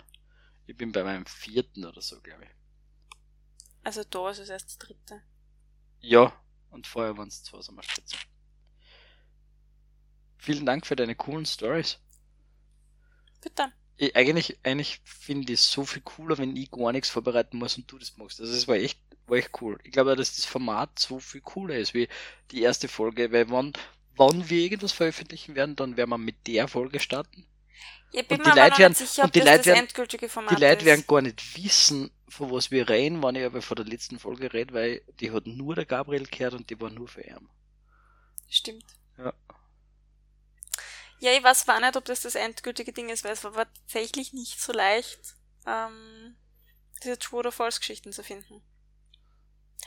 Ich 0.67 0.75
bin 0.75 0.91
bei 0.91 1.03
meinem 1.03 1.25
vierten 1.25 1.85
oder 1.85 2.01
so, 2.01 2.19
glaube 2.21 2.43
ich. 2.43 2.49
Also 3.83 4.03
da 4.03 4.29
ist 4.31 4.39
es 4.39 4.49
erst 4.49 4.67
das 4.67 4.77
dritte. 4.77 5.21
Ja, 5.99 6.33
und 6.71 6.87
vorher 6.87 7.17
waren 7.17 7.27
es 7.27 7.43
zwei 7.43 7.61
Sommerspitzen. 7.61 8.19
Vielen 10.37 10.65
Dank 10.65 10.85
für 10.85 10.95
deine 10.95 11.15
coolen 11.15 11.45
Stories. 11.45 11.99
Bitte. 13.41 13.71
Ich, 13.97 14.15
eigentlich, 14.15 14.59
eigentlich 14.63 15.01
finde 15.03 15.53
ich 15.53 15.59
es 15.59 15.71
so 15.71 15.85
viel 15.85 16.01
cooler, 16.01 16.37
wenn 16.37 16.55
ich 16.55 16.69
gar 16.71 16.91
nichts 16.91 17.09
vorbereiten 17.09 17.57
muss 17.57 17.77
und 17.77 17.91
du 17.91 17.97
das 17.97 18.17
machst. 18.17 18.41
Also 18.41 18.53
es 18.53 18.67
war 18.67 18.75
echt, 18.75 18.99
war 19.27 19.37
echt 19.37 19.61
cool. 19.61 19.79
Ich 19.83 19.91
glaube, 19.91 20.15
dass 20.15 20.35
das 20.35 20.45
Format 20.45 20.99
so 20.99 21.19
viel 21.19 21.41
cooler 21.41 21.77
ist 21.77 21.93
wie 21.93 22.09
die 22.51 22.61
erste 22.61 22.87
Folge, 22.87 23.31
weil 23.31 23.49
wann, 23.49 23.73
wann 24.15 24.49
wir 24.49 24.59
irgendwas 24.61 24.91
veröffentlichen 24.91 25.55
werden, 25.55 25.75
dann 25.75 25.97
werden 25.97 26.09
wir 26.09 26.17
mit 26.17 26.47
der 26.47 26.67
Folge 26.67 26.99
starten. 26.99 27.45
Ich 28.11 28.27
bin 28.27 28.39
Und 28.39 28.45
die 28.47 28.59
Leute 28.59 28.77
werden- 28.77 28.93
sicher, 28.93 29.23
und 29.23 29.35
die 29.35 29.39
Leute 29.41 29.65
werden- 29.65 29.87
Die 30.49 30.55
Leute 30.55 30.85
werden 30.85 31.03
gar 31.07 31.21
nicht 31.21 31.57
wissen, 31.57 32.11
von 32.29 32.51
was 32.51 32.71
wir 32.71 32.87
reden, 32.87 33.21
wenn 33.21 33.35
ich 33.35 33.43
aber 33.45 33.61
von 33.61 33.75
der 33.75 33.85
letzten 33.85 34.19
Folge 34.19 34.51
rede, 34.53 34.73
weil 34.73 35.01
die 35.19 35.31
hat 35.31 35.47
nur 35.47 35.75
der 35.75 35.85
Gabriel 35.85 36.25
gehört 36.25 36.53
und 36.53 36.69
die 36.69 36.79
war 36.79 36.89
nur 36.89 37.07
für 37.07 37.21
ihn. 37.21 37.49
Stimmt. 38.49 38.85
Ja. 39.17 39.33
Ja, 41.19 41.31
ich 41.31 41.43
weiß 41.43 41.63
zwar 41.63 41.79
nicht, 41.79 41.95
ob 41.95 42.05
das 42.05 42.21
das 42.21 42.35
endgültige 42.35 42.93
Ding 42.93 43.09
ist, 43.09 43.23
weil 43.23 43.31
es 43.33 43.43
war 43.43 43.53
tatsächlich 43.53 44.33
nicht 44.33 44.61
so 44.61 44.73
leicht, 44.73 45.19
ähm, 45.65 46.35
diese 47.03 47.17
True 47.17 47.39
oder 47.39 47.51
False 47.51 47.79
Geschichten 47.79 48.11
zu 48.11 48.23
finden. 48.23 48.61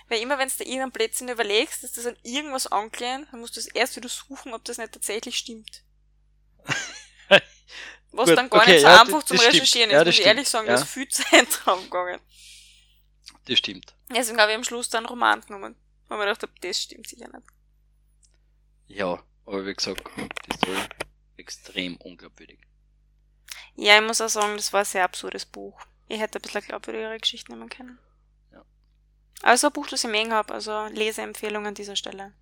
Weil 0.09 0.21
immer 0.23 0.39
wenn 0.39 0.49
du 0.49 0.55
dir 0.57 0.65
irgendeinen 0.65 0.93
Blödsinn 0.93 1.29
überlegst, 1.29 1.83
dass 1.83 1.93
das 1.93 2.07
an 2.07 2.17
irgendwas 2.23 2.67
angelehnt, 2.67 3.29
dann 3.31 3.41
musst 3.41 3.57
du 3.57 3.61
es 3.61 3.67
erst 3.67 3.97
wieder 3.97 4.09
suchen, 4.09 4.55
ob 4.55 4.65
das 4.65 4.79
nicht 4.79 4.93
tatsächlich 4.93 5.37
stimmt. 5.37 5.83
Was 8.11 8.27
Gut, 8.29 8.39
dann 8.39 8.49
gar 8.49 8.63
okay, 8.63 8.73
nicht 8.73 8.81
so 8.81 8.87
ja, 8.87 9.01
einfach 9.03 9.19
das- 9.21 9.27
zum 9.27 9.37
das 9.37 9.45
stimmt. 9.47 9.55
Recherchieren 9.57 9.91
Ja, 9.91 9.99
ist, 9.99 10.01
das 10.01 10.07
muss 10.07 10.15
ich 10.15 10.17
stimmt. 10.17 10.27
ehrlich 10.29 10.49
sagen, 10.49 10.67
Ja. 10.67 10.75
da 10.77 10.81
ist 10.83 10.89
viel 10.91 11.09
Zeit 11.11 11.49
drauf 11.65 11.83
gegangen. 11.85 12.21
Das 13.47 13.59
stimmt. 13.59 13.95
Deswegen 14.15 14.41
habe 14.41 14.53
ich 14.53 14.57
am 14.57 14.65
Schluss 14.65 14.89
dann 14.89 15.05
Roman 15.07 15.41
genommen. 15.43 15.77
Weil 16.09 16.17
ich 16.17 16.21
mir 16.21 16.25
gedacht 16.27 16.43
habe, 16.43 16.53
das 16.63 16.83
stimmt 16.83 17.07
sicher 17.07 17.29
nicht. 17.29 17.47
Ja, 18.87 19.23
aber 19.45 19.67
wie 19.67 19.75
gesagt, 19.75 20.03
die 20.47 20.57
Story 20.57 20.79
extrem 21.37 21.97
unglaubwürdig. 21.99 22.59
Ja, 23.77 23.97
ich 24.01 24.07
muss 24.07 24.21
auch 24.23 24.29
sagen, 24.29 24.57
das 24.57 24.73
war 24.73 24.81
ein 24.81 24.87
sehr 24.87 25.05
absurdes 25.05 25.45
Buch. 25.45 25.81
Ich 26.09 26.19
hätte 26.19 26.39
ein 26.39 26.43
bisschen 26.43 26.63
glaubwürdigere 26.63 27.19
Geschichten 27.19 27.53
nehmen 27.53 27.69
können. 27.69 27.99
Also 29.43 29.69
ein 29.69 29.73
Buch, 29.73 29.87
das 29.87 30.05
ich 30.05 30.11
mengen 30.11 30.33
habe, 30.33 30.53
also 30.55 30.87
Leseempfehlung 30.87 31.67
an 31.67 31.75
dieser 31.75 31.97
Stelle. 31.97 32.33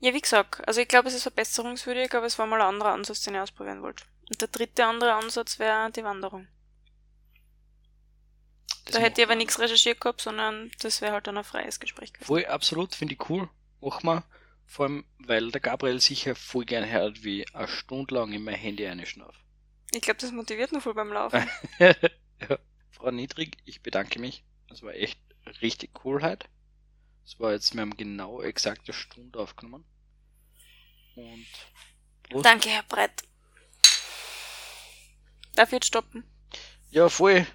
Ja, 0.00 0.12
wie 0.12 0.20
gesagt, 0.20 0.66
also 0.68 0.80
ich 0.80 0.88
glaube, 0.88 1.08
es 1.08 1.14
ist 1.14 1.22
verbesserungswürdig, 1.22 2.14
aber 2.14 2.26
es 2.26 2.38
war 2.38 2.46
mal 2.46 2.60
ein 2.60 2.68
anderer 2.68 2.92
Ansatz, 2.92 3.22
den 3.22 3.34
ich 3.34 3.40
ausprobieren 3.40 3.82
wollte. 3.82 4.04
Und 4.28 4.40
der 4.40 4.48
dritte 4.48 4.84
andere 4.84 5.14
Ansatz 5.14 5.58
wäre 5.58 5.90
die 5.90 6.04
Wanderung. 6.04 6.46
Das 8.84 8.94
da 8.96 9.00
hätte 9.00 9.20
ich 9.20 9.26
aber 9.26 9.34
nichts 9.34 9.58
recherchiert 9.58 10.00
gehabt, 10.00 10.20
sondern 10.20 10.70
das 10.80 11.00
wäre 11.00 11.12
halt 11.12 11.26
dann 11.26 11.38
ein 11.38 11.44
freies 11.44 11.80
Gespräch 11.80 12.12
gewesen. 12.12 12.26
Voll, 12.26 12.46
absolut, 12.46 12.94
finde 12.94 13.14
ich 13.14 13.30
cool. 13.30 13.48
Mach 13.80 14.02
mal. 14.02 14.22
Vor 14.64 14.86
allem, 14.86 15.04
weil 15.18 15.50
der 15.50 15.60
Gabriel 15.60 16.00
sicher 16.00 16.34
voll 16.34 16.64
gern 16.64 16.88
hört, 16.88 17.24
wie 17.24 17.46
eine 17.54 17.68
Stunde 17.68 18.14
lang 18.14 18.32
in 18.32 18.44
mein 18.44 18.54
Handy 18.54 18.86
einschnauft. 18.86 19.40
Ich 19.92 20.02
glaube, 20.02 20.20
das 20.20 20.32
motiviert 20.32 20.72
noch 20.72 20.82
voll 20.82 20.94
beim 20.94 21.12
Laufen. 21.12 21.48
ja. 21.78 21.94
Frau 22.90 23.10
Niedrig, 23.10 23.56
ich 23.64 23.82
bedanke 23.82 24.18
mich. 24.18 24.44
Das 24.68 24.82
war 24.82 24.94
echt 24.94 25.18
richtig 25.62 26.04
cool 26.04 26.22
heute. 26.22 26.48
Das 27.24 27.40
war 27.40 27.52
jetzt, 27.52 27.74
wir 27.74 27.80
haben 27.80 27.96
genau 27.96 28.40
exakt 28.42 28.82
eine 28.86 28.94
Stunde 28.94 29.38
aufgenommen. 29.38 29.84
Und 31.16 31.46
Prost. 32.22 32.44
Danke, 32.44 32.68
Herr 32.68 32.82
Brett. 32.84 33.22
Darf 35.54 35.68
ich 35.68 35.74
jetzt 35.74 35.86
stoppen? 35.86 36.24
Ja, 36.90 37.08
voll. 37.08 37.46